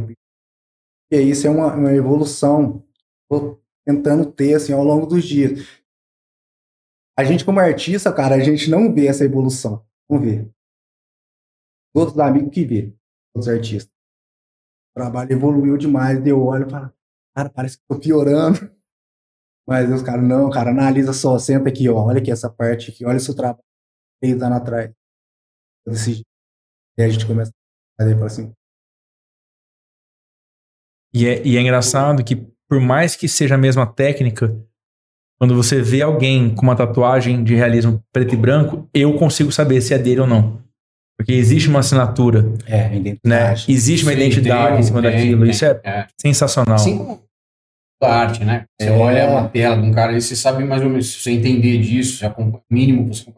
Porque 1.09 1.23
isso 1.23 1.47
é 1.47 1.51
uma, 1.51 1.75
uma 1.75 1.93
evolução. 1.93 2.85
Estou 3.23 3.63
tentando 3.87 4.31
ter 4.31 4.55
assim, 4.55 4.73
ao 4.73 4.85
longo 4.85 5.07
dos 5.07 5.25
dias. 5.25 5.81
A 7.19 7.25
gente, 7.25 7.45
como 7.45 7.59
artista, 7.59 8.13
cara, 8.13 8.35
a 8.35 8.41
gente 8.41 8.71
não 8.71 8.95
vê 8.95 9.07
essa 9.07 9.25
evolução. 9.25 9.85
Não 10.09 10.21
vê. 10.21 10.49
Outros 11.95 12.19
amigos 12.19 12.53
que 12.53 12.65
vê, 12.65 12.95
outros 13.35 13.53
artistas. 13.53 13.93
O 14.93 15.01
trabalho 15.01 15.33
evoluiu 15.33 15.77
demais, 15.77 16.23
deu 16.23 16.41
olho 16.45 16.67
e 16.67 16.71
fala, 16.71 16.95
cara, 17.35 17.51
parece 17.51 17.79
que 17.79 17.85
tô 17.89 17.99
piorando. 17.99 18.59
Mas 19.67 19.91
os 19.91 20.03
caras, 20.03 20.27
não, 20.27 20.49
cara, 20.49 20.71
analisa 20.71 21.13
só, 21.13 21.39
senta 21.39 21.69
aqui, 21.69 21.89
ó, 21.89 22.07
olha 22.07 22.21
aqui 22.21 22.31
essa 22.31 22.49
parte 22.49 22.91
aqui, 22.91 23.05
olha 23.05 23.19
seu 23.19 23.35
trabalho, 23.35 23.63
três 24.21 24.41
anos 24.43 24.59
atrás. 24.59 24.93
Desse 25.87 26.23
E 26.97 27.03
a 27.03 27.09
gente 27.09 27.27
começa 27.27 27.53
a 27.99 28.03
fazer 28.03 28.25
assim. 28.25 28.58
E 31.15 31.27
é, 31.27 31.43
e 31.45 31.57
é 31.57 31.61
engraçado 31.61 32.23
que, 32.23 32.37
por 32.69 32.81
mais 32.81 33.17
que 33.17 33.29
seja 33.29 33.55
a 33.55 33.59
mesma 33.59 33.87
técnica, 33.87 34.55
quando 35.39 35.55
você 35.55 35.81
vê 35.81 36.03
alguém 36.03 36.55
com 36.55 36.63
uma 36.63 36.77
tatuagem 36.77 37.43
de 37.45 37.55
realismo 37.55 38.03
preto 38.13 38.35
e 38.35 38.37
branco, 38.37 38.89
eu 38.93 39.15
consigo 39.15 39.53
saber 39.53 39.81
se 39.81 39.95
é 39.95 39.99
dele 39.99 40.21
ou 40.21 40.27
não. 40.27 40.61
Porque 41.17 41.33
existe 41.33 41.69
uma 41.69 41.81
assinatura. 41.81 42.53
É, 42.67 42.91
né? 43.25 43.55
Existe 43.69 44.05
uma 44.05 44.13
identidade 44.13 44.79
em 44.79 44.83
cima 44.83 45.03
daquilo. 45.03 45.47
Isso 45.47 45.65
é, 45.65 45.81
é, 45.85 46.07
sensacional. 46.21 46.77
Assim 46.77 46.99
como 46.99 47.23
a 48.01 48.15
arte, 48.15 48.45
né? 48.45 48.65
Você 48.81 48.89
é. 48.89 48.93
olha 48.93 49.29
uma 49.29 49.49
tela 49.49 49.77
de 49.77 49.83
um 49.83 49.93
cara 49.93 50.13
e 50.13 50.21
você 50.21 50.37
sabe 50.37 50.65
mais 50.65 50.83
ou 50.83 50.89
menos, 50.89 51.11
se 51.11 51.21
você 51.21 51.33
entender 51.33 51.79
disso, 51.79 52.19
já 52.19 52.33
o 52.33 52.63
mínimo 52.71 53.13
você 53.13 53.33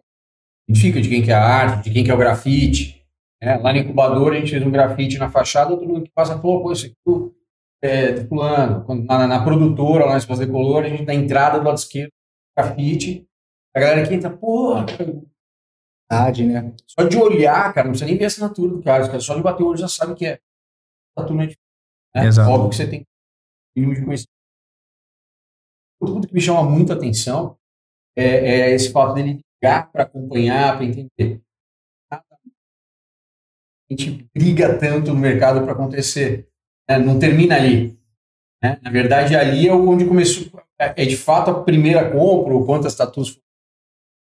identifica 0.69 1.01
de 1.01 1.09
quem 1.09 1.23
que 1.23 1.31
é 1.31 1.35
a 1.35 1.43
arte, 1.43 1.85
de 1.85 1.95
quem 1.95 2.05
que 2.05 2.11
é 2.11 2.15
o 2.15 2.19
grafite. 2.19 3.03
É, 3.43 3.57
lá 3.57 3.73
no 3.73 3.79
incubador 3.79 4.33
a 4.33 4.37
gente 4.37 4.51
fez 4.51 4.63
um 4.63 4.71
grafite 4.71 5.17
na 5.17 5.31
fachada, 5.31 5.71
todo 5.71 5.89
mundo 5.89 6.03
que 6.03 6.13
passa 6.15 6.39
falou, 6.39 6.63
pô, 6.63 6.73
isso 6.73 6.87
aqui 6.87 6.95
é, 7.83 8.25
pulando. 8.25 8.87
Na, 9.05 9.27
na, 9.27 9.45
produtora, 9.45 10.05
lá 10.05 10.13
na 10.13 10.19
Espaço 10.19 10.41
Decolor, 10.41 10.85
a 10.85 10.89
gente 10.89 11.05
na 11.05 11.15
entrada 11.15 11.59
do 11.59 11.67
lado 11.67 11.79
esquerdo, 11.79 12.13
grafite. 12.57 13.27
A 13.75 13.81
galera 13.81 14.07
que 14.07 14.15
entra, 14.15 14.31
porra, 14.31 14.87
Verdade, 16.11 16.45
né? 16.45 16.75
Só 16.89 17.07
de 17.07 17.17
olhar, 17.17 17.73
cara, 17.73 17.85
não 17.85 17.93
precisa 17.93 18.11
nem 18.11 18.19
ver 18.19 18.25
a 18.25 18.27
assinatura 18.27 18.73
do 18.73 18.83
cara. 18.83 19.21
Só 19.21 19.37
de 19.37 19.43
bater 19.43 19.63
o 19.63 19.69
olho 19.69 19.79
já 19.79 19.87
sabe 19.87 20.17
que 20.17 20.27
é. 20.27 20.41
Tá 21.15 21.25
tudo 21.25 21.37
Né? 21.37 21.55
Exato. 22.15 22.51
Óbvio 22.51 22.71
que 22.71 22.77
você 22.77 22.89
tem 22.89 23.07
mínimo 23.77 23.95
de 23.95 24.05
conhecimento. 24.05 24.31
Outro 26.01 26.17
ponto 26.17 26.29
que 26.29 26.35
me 26.35 26.41
chama 26.41 26.65
muita 26.65 26.95
atenção 26.95 27.57
é, 28.17 28.25
é 28.25 28.71
esse 28.73 28.91
fato 28.91 29.15
dele 29.15 29.41
ligar 29.63 29.93
para 29.93 30.03
acompanhar, 30.03 30.77
para 30.77 30.85
entender. 30.85 31.41
A 32.11 32.23
gente 33.91 34.29
briga 34.35 34.79
tanto 34.79 35.13
no 35.13 35.21
mercado 35.21 35.63
para 35.63 35.73
acontecer. 35.73 36.50
Né? 36.91 36.99
Não 36.99 37.19
termina 37.19 37.57
ali. 37.57 37.97
né? 38.63 38.79
Na 38.83 38.91
verdade, 38.91 39.37
ali 39.37 39.69
é 39.69 39.73
onde 39.75 40.05
começou. 40.05 40.61
É 40.79 41.03
é 41.03 41.05
de 41.05 41.17
fato 41.17 41.51
a 41.51 41.63
primeira 41.63 42.11
compra, 42.11 42.55
ou 42.55 42.65
quantas 42.65 42.95
tatus 42.95 43.31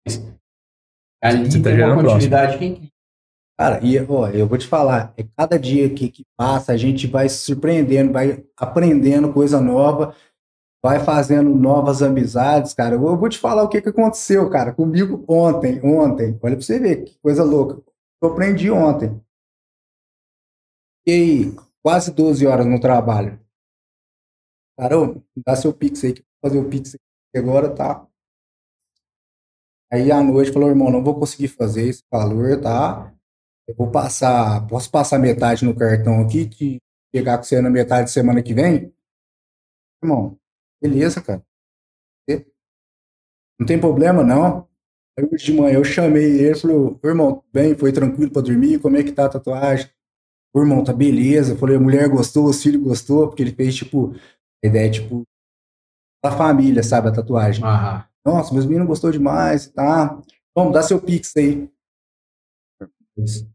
foram. 0.08 0.36
Ali 1.22 1.50
Você 1.50 1.62
tá 1.62 1.70
tem 1.70 1.82
uma 1.84 2.02
continuidade 2.02 2.58
que 2.58 2.64
é. 2.64 2.96
Cara, 3.58 3.80
e 3.82 3.98
ó, 3.98 4.28
eu 4.28 4.46
vou 4.46 4.58
te 4.58 4.66
falar, 4.66 5.14
é 5.16 5.24
cada 5.34 5.58
dia 5.58 5.88
que, 5.88 6.10
que 6.10 6.24
passa, 6.36 6.72
a 6.72 6.76
gente 6.76 7.06
vai 7.06 7.26
se 7.26 7.38
surpreendendo, 7.38 8.12
vai 8.12 8.44
aprendendo 8.54 9.32
coisa 9.32 9.58
nova, 9.58 10.14
vai 10.84 11.02
fazendo 11.02 11.54
novas 11.54 12.02
amizades, 12.02 12.74
cara. 12.74 12.96
Eu 12.96 13.16
vou 13.16 13.28
te 13.30 13.38
falar 13.38 13.62
o 13.62 13.68
que, 13.68 13.80
que 13.80 13.88
aconteceu, 13.88 14.50
cara, 14.50 14.74
comigo 14.74 15.24
ontem, 15.26 15.80
ontem. 15.82 16.38
Olha 16.42 16.54
pra 16.54 16.62
você 16.62 16.78
ver, 16.78 17.04
que 17.04 17.18
coisa 17.20 17.42
louca. 17.42 17.82
Eu 18.22 18.30
aprendi 18.30 18.70
ontem. 18.70 19.18
Fiquei 20.98 21.54
quase 21.86 22.10
12 22.12 22.44
horas 22.44 22.66
no 22.66 22.80
trabalho. 22.80 23.38
Cara, 24.76 24.98
ô, 24.98 25.22
dá 25.36 25.54
seu 25.54 25.72
pix 25.72 26.02
aí, 26.02 26.14
que 26.14 26.20
vou 26.42 26.50
fazer 26.50 26.58
o 26.58 26.68
pix 26.68 26.96
aqui 26.96 27.38
agora, 27.38 27.72
tá? 27.72 28.04
Aí 29.92 30.10
à 30.10 30.20
noite 30.20 30.52
falou, 30.52 30.68
irmão, 30.68 30.90
não 30.90 31.04
vou 31.04 31.14
conseguir 31.16 31.46
fazer 31.46 31.86
esse 31.86 32.02
valor, 32.10 32.60
tá? 32.60 33.14
Eu 33.68 33.76
vou 33.76 33.88
passar, 33.92 34.66
posso 34.66 34.90
passar 34.90 35.20
metade 35.20 35.64
no 35.64 35.76
cartão 35.76 36.20
aqui, 36.22 36.46
de 36.46 36.82
chegar 37.14 37.38
com 37.38 37.44
você 37.44 37.60
na 37.60 37.70
metade 37.70 38.06
de 38.06 38.12
semana 38.12 38.42
que 38.42 38.52
vem? 38.52 38.92
Irmão, 40.02 40.38
beleza, 40.80 41.20
cara. 41.22 41.44
Não 43.58 43.66
tem 43.66 43.80
problema, 43.80 44.22
não. 44.22 44.68
Aí 45.18 45.24
hoje 45.32 45.46
de 45.46 45.52
manhã 45.52 45.76
eu 45.78 45.84
chamei 45.84 46.40
ele, 46.40 46.54
falei, 46.54 46.76
"Ô, 46.76 46.98
irmão, 47.04 47.42
bem, 47.52 47.74
foi 47.76 47.92
tranquilo 47.92 48.30
pra 48.32 48.42
dormir? 48.42 48.78
Como 48.80 48.96
é 48.96 49.02
que 49.02 49.12
tá 49.12 49.26
a 49.26 49.28
tatuagem? 49.30 49.90
Ô, 50.56 50.60
irmão, 50.60 50.82
tá 50.82 50.90
beleza. 50.90 51.52
Eu 51.52 51.58
falei, 51.58 51.76
a 51.76 51.80
mulher 51.80 52.08
gostou, 52.08 52.46
os 52.46 52.62
filhos 52.62 52.82
gostou, 52.82 53.28
porque 53.28 53.42
ele 53.42 53.54
fez, 53.54 53.76
tipo, 53.76 54.14
a 54.64 54.66
ideia, 54.66 54.90
tipo, 54.90 55.22
da 56.24 56.32
família, 56.32 56.82
sabe, 56.82 57.08
a 57.08 57.12
tatuagem. 57.12 57.62
Aham. 57.62 58.08
Nossa, 58.24 58.54
meus 58.54 58.64
meninos 58.64 58.88
gostou 58.88 59.12
demais, 59.12 59.68
tá? 59.68 60.18
Vamos, 60.56 60.72
dá 60.72 60.82
seu 60.82 60.98
pix 61.00 61.36
aí. 61.36 61.70
Isso. 63.18 63.46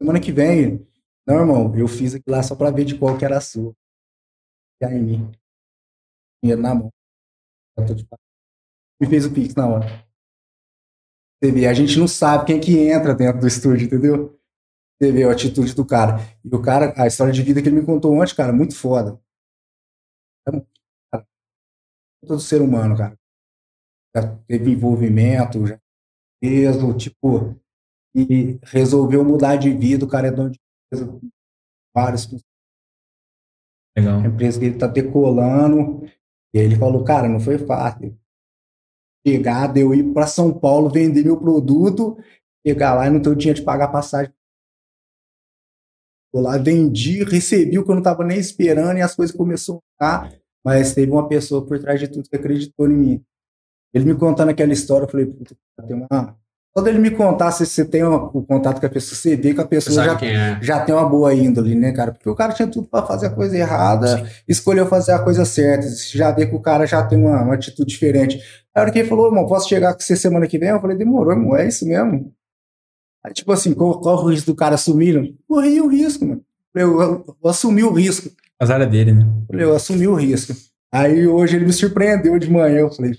Semana 0.00 0.20
que 0.20 0.30
vem, 0.30 0.86
não, 1.26 1.40
irmão, 1.40 1.76
eu 1.76 1.88
fiz 1.88 2.14
aquilo 2.14 2.36
lá 2.36 2.42
só 2.42 2.54
pra 2.54 2.70
ver 2.70 2.84
de 2.84 2.96
qual 2.96 3.18
que 3.18 3.24
era 3.24 3.38
a 3.38 3.40
sua. 3.40 3.74
E 4.80 4.84
aí, 4.84 5.00
mim. 5.00 5.32
Dinheiro 6.40 6.62
na 6.62 6.72
mão. 6.72 6.92
Me 9.00 9.08
fez 9.08 9.26
o 9.26 9.34
pix 9.34 9.56
na 9.56 9.66
hora. 9.66 10.06
Você 11.42 11.50
vê, 11.50 11.66
a 11.66 11.74
gente 11.74 11.98
não 11.98 12.06
sabe 12.06 12.46
quem 12.46 12.60
que 12.60 12.78
entra 12.78 13.12
dentro 13.12 13.40
do 13.40 13.46
estúdio, 13.48 13.86
entendeu? 13.86 14.38
Você 14.98 15.12
vê 15.12 15.24
a 15.24 15.32
atitude 15.32 15.74
do 15.74 15.86
cara. 15.86 16.18
E 16.44 16.54
o 16.54 16.62
cara, 16.62 16.94
a 16.96 17.06
história 17.06 17.32
de 17.32 17.42
vida 17.42 17.60
que 17.60 17.68
ele 17.68 17.80
me 17.80 17.86
contou 17.86 18.14
ontem, 18.14 18.34
cara, 18.34 18.52
muito 18.52 18.74
foda. 18.74 19.20
É, 20.48 20.52
cara, 21.12 21.26
todo 22.26 22.40
ser 22.40 22.62
humano, 22.62 22.96
cara 22.96 23.16
já 24.16 24.36
teve 24.46 24.72
envolvimento, 24.72 25.66
já 25.66 25.78
fez, 26.42 26.76
tipo, 26.96 27.54
e 28.14 28.58
resolveu 28.62 29.22
mudar 29.22 29.56
de 29.56 29.70
vida, 29.70 30.04
o 30.04 30.08
cara 30.08 30.28
é 30.28 30.30
dono 30.30 30.50
de 30.50 30.58
empresa, 30.92 31.20
vários, 31.94 32.26
Legal. 33.96 34.20
a 34.20 34.26
empresa 34.26 34.58
que 34.58 34.66
ele 34.66 34.78
tá 34.78 34.86
decolando, 34.86 36.04
e 36.54 36.58
aí 36.58 36.64
ele 36.64 36.76
falou, 36.76 37.04
cara, 37.04 37.28
não 37.28 37.40
foi 37.40 37.58
fácil. 37.58 38.18
Chegar, 39.26 39.72
de 39.72 39.80
eu 39.80 39.92
ir 39.92 40.14
para 40.14 40.26
São 40.26 40.56
Paulo 40.56 40.88
vender 40.88 41.24
meu 41.24 41.38
produto, 41.38 42.16
chegar 42.66 42.94
lá 42.94 43.06
e 43.06 43.10
não 43.10 43.20
ter 43.20 43.28
o 43.28 43.36
dinheiro 43.36 43.58
de 43.58 43.64
pagar 43.64 43.88
passagem. 43.88 44.32
Vou 46.32 46.42
lá, 46.42 46.58
vendi, 46.58 47.24
recebi 47.24 47.78
o 47.78 47.84
que 47.84 47.90
eu 47.90 47.94
não 47.94 48.00
estava 48.02 48.24
nem 48.24 48.38
esperando 48.38 48.98
e 48.98 49.02
as 49.02 49.14
coisas 49.14 49.34
começaram 49.34 49.80
a 50.00 50.04
ficar, 50.24 50.32
mas 50.64 50.92
teve 50.94 51.10
uma 51.10 51.26
pessoa 51.28 51.64
por 51.64 51.78
trás 51.78 51.98
de 52.00 52.08
tudo 52.08 52.28
que 52.28 52.36
acreditou 52.36 52.90
em 52.90 52.94
mim. 52.94 53.22
Ele 53.94 54.04
me 54.04 54.14
contando 54.14 54.50
aquela 54.50 54.72
história, 54.72 55.04
eu 55.06 55.08
falei, 55.10 55.26
puta, 55.26 55.56
tem 55.86 55.96
uma. 55.96 56.36
Só 56.76 56.84
dele 56.84 56.98
me 56.98 57.10
contar 57.10 57.52
se 57.52 57.64
você 57.64 57.86
tem 57.86 58.04
uma- 58.04 58.26
o 58.36 58.42
contato 58.42 58.78
com 58.80 58.86
a 58.86 58.90
pessoa, 58.90 59.16
você 59.16 59.34
vê 59.34 59.54
que 59.54 59.60
a 59.62 59.64
pessoa 59.66 59.94
já, 60.04 60.14
é. 60.28 60.58
já 60.62 60.80
tem 60.84 60.94
uma 60.94 61.08
boa 61.08 61.32
índole, 61.32 61.74
né, 61.74 61.90
cara? 61.92 62.12
Porque 62.12 62.28
o 62.28 62.34
cara 62.34 62.52
tinha 62.52 62.68
tudo 62.68 62.86
para 62.86 63.06
fazer 63.06 63.28
a 63.28 63.30
coisa 63.30 63.56
errada, 63.56 64.06
escolheu 64.46 64.84
fazer 64.86 65.12
a 65.12 65.18
coisa 65.20 65.46
certa. 65.46 65.88
Você 65.88 66.18
já 66.18 66.30
vê 66.32 66.44
que 66.46 66.54
o 66.54 66.60
cara 66.60 66.84
já 66.84 67.02
tem 67.02 67.18
uma, 67.18 67.40
uma 67.42 67.54
atitude 67.54 67.88
diferente. 67.88 68.36
Aí 68.36 68.42
a 68.74 68.80
hora 68.82 68.92
que 68.92 68.98
ele 68.98 69.08
falou, 69.08 69.28
irmão, 69.28 69.46
posso 69.46 69.66
chegar 69.66 69.94
com 69.94 70.00
você 70.00 70.14
semana 70.14 70.46
que 70.46 70.58
vem? 70.58 70.68
Eu 70.68 70.80
falei, 70.80 70.98
demorou, 70.98 71.32
irmão, 71.32 71.56
é 71.56 71.66
isso 71.66 71.86
mesmo. 71.88 72.30
Aí, 73.26 73.32
tipo 73.32 73.50
assim, 73.50 73.74
qual, 73.74 74.00
o 74.00 74.28
risco 74.30 74.52
do 74.52 74.54
cara 74.54 74.76
assumir? 74.76 75.36
Corri 75.48 75.80
o 75.80 75.88
risco, 75.88 76.24
mano. 76.24 76.44
Eu, 76.72 77.00
eu, 77.00 77.36
eu 77.42 77.50
assumi 77.50 77.82
o 77.82 77.90
risco. 77.90 78.30
Azar 78.60 78.80
é 78.80 78.86
dele, 78.86 79.14
né? 79.14 79.24
Falei, 79.48 79.64
eu 79.64 79.74
assumi 79.74 80.06
o 80.06 80.14
risco. 80.14 80.54
Aí 80.94 81.26
hoje 81.26 81.56
ele 81.56 81.64
me 81.64 81.72
surpreendeu 81.72 82.38
de 82.38 82.48
manhã. 82.48 82.78
Eu 82.78 82.90
falei, 82.92 83.18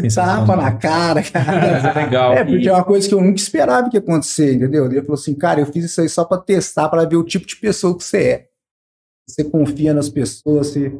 Sensacional. 0.00 0.44
tapa 0.44 0.60
na 0.60 0.76
cara, 0.76 1.22
cara. 1.30 1.90
É 2.00 2.04
legal. 2.04 2.32
É, 2.32 2.44
porque 2.44 2.68
é 2.68 2.72
uma 2.72 2.84
coisa 2.84 3.08
que 3.08 3.14
eu 3.14 3.20
nunca 3.20 3.36
esperava 3.36 3.88
que 3.88 3.96
ia 3.96 4.00
acontecer, 4.00 4.54
entendeu? 4.54 4.86
Ele 4.86 5.02
falou 5.02 5.14
assim, 5.14 5.36
cara, 5.36 5.60
eu 5.60 5.66
fiz 5.66 5.84
isso 5.84 6.00
aí 6.00 6.08
só 6.08 6.24
pra 6.24 6.38
testar, 6.38 6.88
pra 6.88 7.04
ver 7.04 7.16
o 7.16 7.24
tipo 7.24 7.46
de 7.46 7.54
pessoa 7.54 7.96
que 7.96 8.02
você 8.02 8.24
é. 8.24 8.48
Você 9.28 9.44
confia 9.44 9.94
nas 9.94 10.08
pessoas, 10.08 10.66
você... 10.66 10.92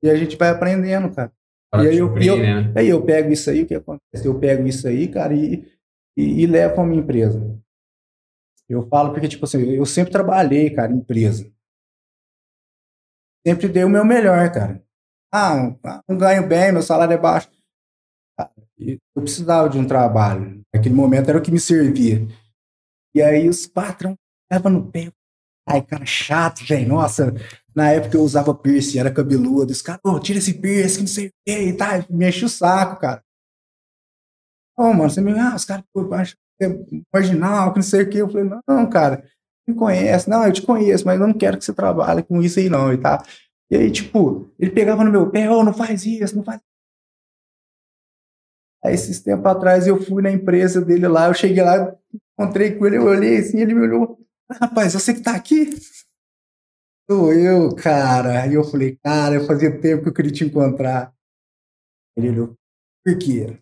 E 0.00 0.08
a 0.08 0.14
gente 0.14 0.36
vai 0.36 0.50
aprendendo, 0.50 1.12
cara. 1.12 1.32
E 1.82 1.88
aí 1.88 1.96
eu- 1.98 2.06
surpreender, 2.08 2.38
e 2.38 2.64
né? 2.64 2.72
Aí 2.76 2.88
eu 2.88 3.02
pego 3.04 3.32
isso 3.32 3.50
aí, 3.50 3.62
o 3.62 3.66
que 3.66 3.74
acontece? 3.74 4.26
Eu 4.26 4.38
pego 4.38 4.66
isso 4.66 4.86
aí, 4.86 5.08
cara, 5.08 5.34
e, 5.34 5.64
e, 6.16 6.42
e 6.42 6.46
levo 6.46 6.74
pra 6.74 6.84
minha 6.84 7.02
empresa. 7.02 7.40
Eu 8.68 8.86
falo 8.88 9.12
porque, 9.12 9.28
tipo 9.28 9.44
assim, 9.44 9.60
eu 9.62 9.84
sempre 9.84 10.12
trabalhei, 10.12 10.70
cara, 10.70 10.92
em 10.92 10.96
empresa. 10.96 11.50
Sempre 13.46 13.68
dei 13.68 13.84
o 13.84 13.88
meu 13.90 14.04
melhor, 14.04 14.50
cara. 14.52 14.82
Ah, 15.32 15.74
não 16.08 16.16
ganho 16.16 16.46
bem, 16.48 16.72
meu 16.72 16.82
salário 16.82 17.12
é 17.12 17.18
baixo. 17.18 17.50
Eu 18.78 18.98
precisava 19.22 19.68
de 19.68 19.78
um 19.78 19.86
trabalho. 19.86 20.62
Naquele 20.74 20.94
momento 20.94 21.28
era 21.28 21.38
o 21.38 21.42
que 21.42 21.50
me 21.50 21.60
servia. 21.60 22.26
E 23.14 23.22
aí 23.22 23.48
os 23.48 23.66
patrão 23.66 24.16
levam 24.50 24.72
no 24.72 24.90
pé. 24.90 25.10
Ai, 25.68 25.82
cara, 25.82 26.04
chato, 26.06 26.64
velho. 26.64 26.88
Nossa, 26.88 27.32
na 27.74 27.90
época 27.90 28.16
eu 28.16 28.22
usava 28.22 28.54
piercing, 28.54 28.98
era 28.98 29.12
cabeludo. 29.12 29.72
Os 29.72 29.82
caras, 29.82 30.00
ô, 30.04 30.18
tira 30.20 30.38
esse 30.38 30.54
piercing, 30.54 30.96
que 30.96 31.00
não 31.02 31.08
sei 31.08 31.26
o 31.28 31.32
quê, 31.46 31.62
e 31.68 31.72
tá, 31.76 32.04
me 32.08 32.28
enche 32.28 32.44
o 32.44 32.48
saco, 32.48 33.00
cara. 33.00 33.22
Ô, 34.76 34.92
mano, 34.92 35.10
você 35.10 35.20
me, 35.20 35.38
ah, 35.38 35.54
os 35.54 35.64
caras, 35.64 35.84
acham 36.12 36.36
que 36.58 36.64
é 36.64 36.68
marginal, 37.12 37.72
que 37.72 37.78
não 37.78 37.82
sei 37.82 38.02
o 38.02 38.10
quê. 38.10 38.22
Eu 38.22 38.28
falei, 38.28 38.50
não, 38.68 38.88
cara, 38.88 39.24
me 39.66 39.74
conhece. 39.74 40.28
Não, 40.28 40.46
eu 40.46 40.52
te 40.52 40.62
conheço, 40.62 41.04
mas 41.06 41.20
eu 41.20 41.26
não 41.26 41.34
quero 41.34 41.58
que 41.58 41.64
você 41.64 41.72
trabalhe 41.72 42.22
com 42.22 42.42
isso 42.42 42.58
aí, 42.58 42.68
não, 42.68 42.92
e 42.92 42.98
tá. 42.98 43.22
E 43.70 43.76
aí, 43.76 43.90
tipo, 43.90 44.50
ele 44.58 44.70
pegava 44.70 45.04
no 45.04 45.10
meu 45.10 45.30
pé, 45.30 45.50
ô, 45.50 45.64
não 45.64 45.72
faz 45.72 46.04
isso, 46.04 46.36
não 46.36 46.44
faz 46.44 46.60
Aí, 48.84 48.92
esses 48.94 49.20
tempos 49.20 49.46
atrás, 49.46 49.86
eu 49.86 50.00
fui 50.02 50.22
na 50.22 50.30
empresa 50.30 50.80
dele 50.80 51.08
lá, 51.08 51.28
eu 51.28 51.34
cheguei 51.34 51.62
lá, 51.62 51.96
encontrei 52.38 52.76
com 52.76 52.86
ele, 52.86 52.98
eu 52.98 53.04
olhei 53.04 53.38
assim, 53.38 53.58
ele 53.58 53.72
me 53.72 53.80
olhou, 53.80 54.18
rapaz, 54.60 54.92
você 54.92 55.14
que 55.14 55.22
tá 55.22 55.34
aqui? 55.34 55.70
Sou 57.10 57.32
eu, 57.32 57.74
cara. 57.74 58.42
Aí 58.42 58.54
eu 58.54 58.64
falei, 58.64 58.96
cara, 58.96 59.34
eu 59.34 59.46
fazia 59.46 59.78
tempo 59.80 60.02
que 60.02 60.08
eu 60.08 60.14
queria 60.14 60.32
te 60.32 60.44
encontrar. 60.44 61.14
Ele 62.16 62.30
olhou, 62.30 62.56
por 63.04 63.18
quê? 63.18 63.58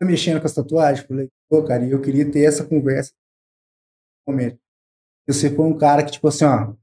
Tá 0.00 0.06
mexendo 0.06 0.40
com 0.40 0.46
as 0.46 0.54
tatuagens? 0.54 1.06
Falei, 1.06 1.28
pô, 1.48 1.62
cara, 1.64 1.84
e 1.84 1.90
eu 1.90 2.00
queria 2.00 2.30
ter 2.30 2.44
essa 2.44 2.66
conversa. 2.66 3.12
Você 5.26 5.54
foi 5.54 5.64
um 5.66 5.76
cara 5.76 6.04
que, 6.04 6.12
tipo 6.12 6.28
assim, 6.28 6.44
ó, 6.44 6.74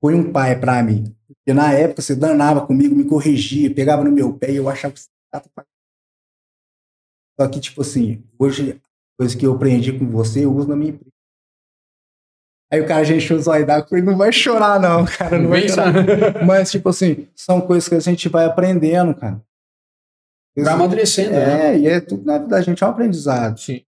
foi 0.00 0.14
um 0.14 0.32
pai 0.32 0.58
pra 0.58 0.82
mim. 0.82 1.16
Porque 1.26 1.52
na 1.52 1.72
época 1.72 2.02
você 2.02 2.14
danava 2.14 2.66
comigo, 2.66 2.94
me 2.94 3.08
corrigia, 3.08 3.74
pegava 3.74 4.04
no 4.04 4.12
meu 4.12 4.38
pé 4.38 4.52
e 4.52 4.56
eu 4.56 4.68
achava 4.68 4.94
que 4.94 5.00
você 5.00 5.10
chato 5.34 5.50
pra 5.54 5.64
Só 7.40 7.48
que, 7.48 7.60
tipo 7.60 7.82
assim, 7.82 8.24
hoje, 8.38 8.80
coisa 9.18 9.36
que 9.36 9.46
eu 9.46 9.54
aprendi 9.54 9.98
com 9.98 10.10
você, 10.10 10.44
eu 10.44 10.54
uso 10.54 10.68
na 10.68 10.76
minha 10.76 10.90
empresa. 10.92 11.15
Aí 12.70 12.80
o 12.80 12.86
cara 12.86 13.04
já 13.04 13.14
encheu 13.14 13.36
os 13.36 13.46
olhos 13.46 13.66
d'água, 13.66 13.88
falei, 13.88 14.04
não 14.04 14.16
vai 14.16 14.32
chorar 14.32 14.80
não, 14.80 15.04
cara, 15.04 15.38
não 15.38 15.50
vai 15.50 15.68
chorar. 15.68 15.92
Mas, 16.44 16.70
tipo 16.70 16.88
assim, 16.88 17.28
são 17.34 17.60
coisas 17.60 17.88
que 17.88 17.94
a 17.94 18.00
gente 18.00 18.28
vai 18.28 18.44
aprendendo, 18.44 19.14
cara. 19.14 19.40
Vai 20.56 20.72
amadurecendo, 20.72 21.32
né? 21.32 21.74
É, 21.74 21.78
e 21.78 21.86
é 21.86 22.00
tudo 22.00 22.24
na 22.24 22.38
vida 22.38 22.48
da 22.48 22.62
gente, 22.62 22.82
é 22.82 22.86
um 22.86 22.90
aprendizado. 22.90 23.60
Sim. 23.60 23.84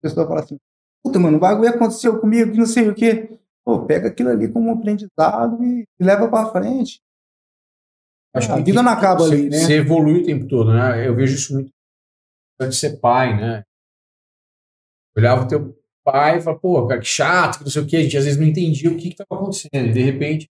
A 0.00 0.08
pessoa 0.08 0.26
fala 0.26 0.40
assim, 0.40 0.58
puta, 1.04 1.18
mano, 1.18 1.36
o 1.36 1.40
bagulho 1.40 1.68
aconteceu 1.68 2.18
comigo, 2.18 2.52
que 2.52 2.58
não 2.58 2.66
sei 2.66 2.88
o 2.88 2.94
quê. 2.94 3.38
Pô, 3.64 3.84
pega 3.84 4.08
aquilo 4.08 4.30
ali 4.30 4.50
como 4.50 4.68
um 4.70 4.72
aprendizado 4.72 5.62
e, 5.62 5.84
e 6.00 6.04
leva 6.04 6.28
pra 6.28 6.50
frente. 6.50 7.00
Acho 8.34 8.52
A 8.52 8.56
que 8.56 8.62
vida 8.62 8.82
não 8.82 8.90
acaba 8.90 9.20
você, 9.20 9.34
ali, 9.34 9.50
né? 9.50 9.58
Você 9.58 9.74
evolui 9.74 10.22
o 10.22 10.24
tempo 10.24 10.48
todo, 10.48 10.72
né? 10.72 11.06
Eu 11.06 11.14
vejo 11.14 11.34
isso 11.34 11.52
muito 11.52 11.70
de 12.60 12.74
ser 12.74 12.98
pai, 12.98 13.36
né? 13.36 13.62
Olhava 15.16 15.44
o 15.44 15.48
teu 15.48 15.77
pai, 16.10 16.40
fala, 16.40 16.58
pô, 16.58 16.86
cara, 16.86 17.00
que 17.00 17.06
chato, 17.06 17.58
que 17.58 17.64
não 17.64 17.70
sei 17.70 17.82
o 17.82 17.86
que, 17.86 17.96
a 17.96 18.02
gente 18.02 18.16
às 18.16 18.24
vezes 18.24 18.38
não 18.38 18.46
entendia 18.46 18.90
o 18.90 18.96
que 18.96 19.08
estava 19.08 19.40
acontecendo. 19.40 19.88
E 19.88 19.92
de 19.92 20.02
repente, 20.02 20.48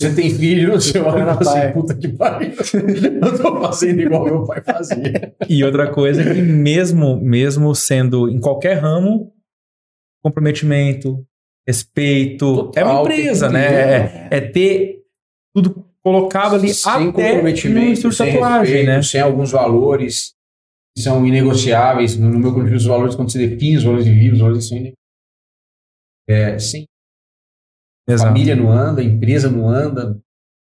você 0.00 0.14
tem 0.14 0.30
filho, 0.30 0.72
você 0.72 0.98
olha 0.98 1.22
e 1.22 1.24
fala 1.24 1.40
assim, 1.40 1.72
puta 1.72 1.94
que 1.94 2.08
pariu, 2.08 2.52
eu 3.22 3.38
tô 3.38 3.60
fazendo 3.60 4.00
igual 4.00 4.24
meu 4.24 4.44
pai 4.44 4.62
fazia. 4.62 5.34
E 5.48 5.64
outra 5.64 5.90
coisa 5.90 6.22
é 6.22 6.34
que 6.34 6.40
mesmo, 6.40 7.20
mesmo 7.20 7.74
sendo 7.74 8.28
em 8.28 8.40
qualquer 8.40 8.74
ramo, 8.74 9.32
comprometimento, 10.22 11.24
respeito, 11.66 12.70
é 12.76 12.84
uma 12.84 12.98
Total, 12.98 13.02
empresa, 13.02 13.48
né? 13.48 13.68
ter, 13.68 13.74
É, 13.74 14.28
é 14.30 14.40
ter 14.40 15.02
tudo 15.54 15.84
colocado 16.02 16.54
ali 16.54 16.72
sem 16.72 16.92
até 16.92 17.30
comprometimento, 17.30 18.12
sem 18.12 18.32
tatuagem, 18.32 18.74
respeito, 18.74 18.96
né? 18.96 19.02
sem 19.02 19.20
alguns 19.20 19.50
valores 19.50 20.37
são 21.02 21.24
inegociáveis. 21.26 22.16
No 22.16 22.28
no 22.30 22.38
meu 22.38 22.52
conjunto, 22.52 22.76
os 22.76 22.84
valores, 22.84 23.14
quando 23.14 23.30
você 23.30 23.46
define 23.46 23.76
os 23.76 23.84
valores 23.84 24.04
de 24.04 24.12
vida, 24.12 24.34
os 24.34 24.40
valores 24.40 24.68
são 24.68 24.76
inegociáveis. 24.76 24.98
É, 26.28 26.58
sem 26.58 26.86
Exato. 28.08 28.28
família 28.28 28.56
não 28.56 28.70
anda, 28.70 29.02
empresa 29.02 29.50
não 29.50 29.68
anda, 29.68 30.18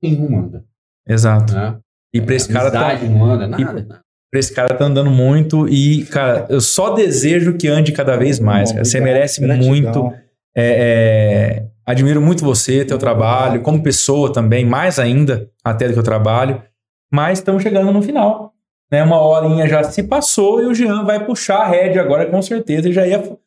nenhum 0.02 0.40
anda. 0.40 0.64
Exato. 1.08 1.54
Né? 1.54 1.78
E 2.14 2.22
pra 2.22 2.36
esse 2.36 2.52
cara 2.52 2.72
tá, 2.72 2.98
não 3.04 3.26
anda, 3.26 3.46
nada. 3.46 3.64
nada. 3.64 4.02
pra 4.32 4.40
esse 4.40 4.54
cara 4.54 4.74
tá 4.74 4.86
andando 4.86 5.12
muito 5.12 5.68
e, 5.68 6.06
cara, 6.06 6.46
eu 6.50 6.62
só 6.62 6.94
desejo 6.94 7.58
que 7.58 7.68
ande 7.68 7.92
cada 7.92 8.16
vez 8.16 8.40
mais, 8.40 8.72
cara. 8.72 8.86
Você 8.86 8.98
Obrigado, 8.98 9.16
merece 9.16 9.42
gratidão. 9.42 9.68
muito. 9.68 10.14
É, 10.58 11.66
é, 11.66 11.68
admiro 11.86 12.22
muito 12.22 12.46
você, 12.46 12.86
teu 12.86 12.98
trabalho, 12.98 13.62
como 13.62 13.84
pessoa 13.84 14.32
também, 14.32 14.66
mais 14.66 14.98
ainda 14.98 15.50
até 15.62 15.88
do 15.88 15.94
que 15.94 16.00
o 16.00 16.04
trabalho. 16.04 16.64
Mas 17.12 17.40
estamos 17.40 17.62
chegando 17.62 17.92
no 17.92 18.02
final. 18.02 18.55
Né? 18.92 19.04
Uma 19.04 19.20
horinha 19.22 19.68
já 19.68 19.84
se 19.84 20.04
passou 20.04 20.62
e 20.62 20.66
o 20.66 20.74
Jean 20.74 21.04
vai 21.04 21.26
puxar 21.26 21.60
a 21.62 21.68
rédea 21.68 22.02
agora, 22.02 22.26
com 22.30 22.42
certeza. 22.42 22.90
E 22.90 22.94
já 22.94 23.06
ia 23.08 23.38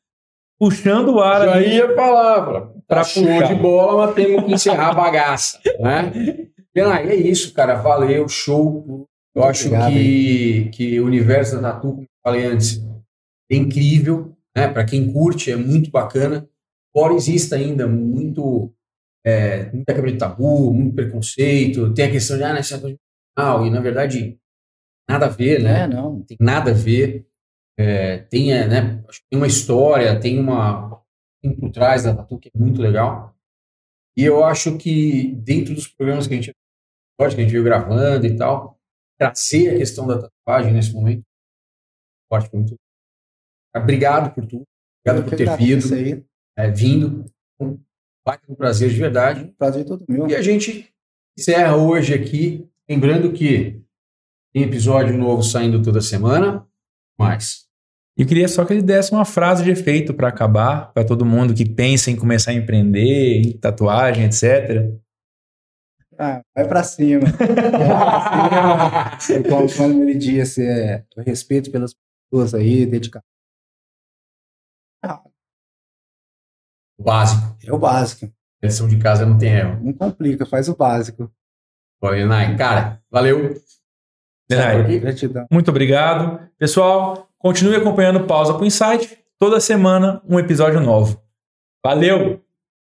puxando 0.59 1.15
o 1.15 1.21
ar 1.21 1.45
Já 1.45 1.55
ali. 1.55 1.77
ia 1.77 1.95
falar, 1.95 2.43
pra, 2.45 2.61
Pra 2.61 2.73
pra 2.89 3.05
show 3.05 3.23
puxar. 3.25 3.47
de 3.49 3.55
bola, 3.55 4.07
mas 4.07 4.15
temos 4.15 4.45
que 4.45 4.53
encerrar 4.53 4.89
a 4.91 4.95
bagaça, 4.95 5.61
né? 5.79 6.13
Pena, 6.75 7.01
é 7.01 7.15
isso, 7.15 7.53
cara. 7.55 7.77
Valeu, 7.77 8.29
show. 8.29 9.07
Eu 9.35 9.43
Muito 9.43 9.51
acho 9.51 9.67
obrigado, 9.69 9.93
que, 9.93 10.71
que 10.73 11.01
o 11.01 11.07
universo 11.07 11.61
da 11.61 11.73
Tatu, 11.73 11.89
como 11.91 12.03
eu 12.03 12.07
falei 12.25 12.45
antes, 12.47 12.83
é 13.51 13.57
incrível, 13.57 14.33
né? 14.57 14.69
Para 14.69 14.85
quem 14.85 15.13
curte, 15.13 15.51
é 15.51 15.57
muito 15.57 15.91
bacana. 15.91 16.49
Embora 16.95 17.15
exista 17.15 17.57
ainda 17.57 17.87
muito, 17.87 18.73
é, 19.25 19.71
muita 19.73 19.95
quebra 19.95 20.11
de 20.11 20.19
tabu, 20.19 20.73
muito 20.73 20.95
preconceito, 20.95 21.93
tem 21.95 22.07
a 22.07 22.11
questão 22.11 22.37
de, 22.37 22.43
ah, 22.45 22.57
é 22.59 22.97
mal, 23.39 23.67
e 23.67 23.71
na 23.71 23.81
verdade, 23.81 24.37
nada 25.09 25.27
a 25.27 25.29
ver, 25.29 25.63
né? 25.63 25.83
É, 25.83 25.87
não. 25.87 26.23
tem 26.23 26.37
nada 26.41 26.71
a 26.71 26.75
ver. 26.75 27.27
É, 27.79 28.19
tem, 28.19 28.49
né, 28.49 29.03
tem 29.31 29.39
uma 29.39 29.47
história, 29.47 30.19
tem 30.19 30.39
uma 30.41 31.01
tem 31.41 31.55
por 31.55 31.71
trás 31.71 32.03
da 32.03 32.15
Tatu 32.15 32.39
que 32.39 32.49
é 32.49 32.59
muito 32.59 32.81
legal. 32.81 33.35
E 34.17 34.25
eu 34.25 34.45
acho 34.45 34.77
que 34.77 35.33
dentro 35.37 35.75
dos 35.75 35.87
programas 35.87 36.27
que 36.27 36.35
a 36.35 36.37
gente, 36.37 36.51
que 36.53 37.25
a 37.25 37.29
gente 37.29 37.53
veio 37.53 37.63
gravando 37.63 38.27
e 38.27 38.37
tal, 38.37 38.81
trazer 39.17 39.75
a 39.75 39.79
questão 39.79 40.07
da 40.09 40.19
tatuagem 40.21 40.73
nesse 40.73 40.93
momento, 40.93 41.23
foi 42.29 42.41
muito 42.53 42.77
Obrigado 43.77 44.35
por 44.35 44.47
tudo. 44.47 44.65
Obrigado 45.05 45.25
por 45.25 45.33
Eu 45.33 45.39
ter 45.39 45.57
vindo, 45.57 46.27
é, 46.57 46.71
vindo. 46.71 47.25
Um 47.61 47.79
baita 48.27 48.55
prazer 48.57 48.91
de 48.91 48.99
verdade. 48.99 49.55
Prazer 49.57 49.85
todo 49.85 50.05
meu. 50.09 50.27
E 50.29 50.35
a 50.35 50.43
gente 50.43 50.93
encerra 51.39 51.77
hoje 51.77 52.15
aqui, 52.15 52.69
lembrando 52.89 53.33
que 53.33 53.81
tem 54.53 54.63
episódio 54.63 55.17
novo 55.17 55.43
saindo 55.43 55.83
toda 55.83 56.01
semana, 56.01 56.67
mas 57.19 57.67
E 58.17 58.23
eu 58.23 58.27
queria 58.27 58.49
só 58.49 58.65
que 58.65 58.73
ele 58.73 58.83
desse 58.83 59.13
uma 59.13 59.25
frase 59.25 59.63
de 59.63 59.71
efeito 59.71 60.15
para 60.15 60.29
acabar, 60.29 60.93
para 60.93 61.05
todo 61.05 61.25
mundo 61.25 61.55
que 61.55 61.69
pensa 61.69 62.11
em 62.11 62.17
começar 62.17 62.51
a 62.51 62.55
empreender, 62.55 63.43
em 63.43 63.59
tatuagem, 63.59 64.25
etc. 64.25 64.91
Ah, 66.19 66.43
vai 66.55 66.67
pra 66.67 66.83
cima. 66.83 67.23
Eu, 69.31 69.45
como 69.45 69.73
quando 69.73 70.03
ele 70.03 70.19
disse, 70.19 70.67
é, 70.67 71.05
o 71.17 71.21
respeito 71.21 71.71
pelas 71.71 71.95
pessoas 72.29 72.55
aí, 72.55 72.85
dedicação. 72.85 73.23
o 76.99 77.05
básico. 77.05 77.57
É 77.65 77.73
o 77.73 77.79
básico. 77.79 78.33
Lição 78.61 78.89
de 78.89 78.99
casa 78.99 79.25
não 79.25 79.39
tem 79.39 79.53
erro. 79.53 79.81
Não 79.81 79.93
complica, 79.93 80.45
faz 80.45 80.69
o 80.69 80.77
básico. 80.77 81.33
Bom, 82.01 82.11
Lenai, 82.11 82.57
cara, 82.57 83.01
valeu. 83.09 83.55
Gratidão. 85.01 85.47
Muito 85.51 85.71
obrigado. 85.71 86.41
Pessoal, 86.59 87.29
continue 87.39 87.77
acompanhando 87.77 88.25
Pausa 88.25 88.55
pro 88.55 88.65
Insight. 88.65 89.19
Toda 89.39 89.61
semana 89.61 90.21
um 90.29 90.39
episódio 90.39 90.81
novo. 90.81 91.23
Valeu! 91.85 92.43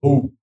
Uh. 0.02 0.37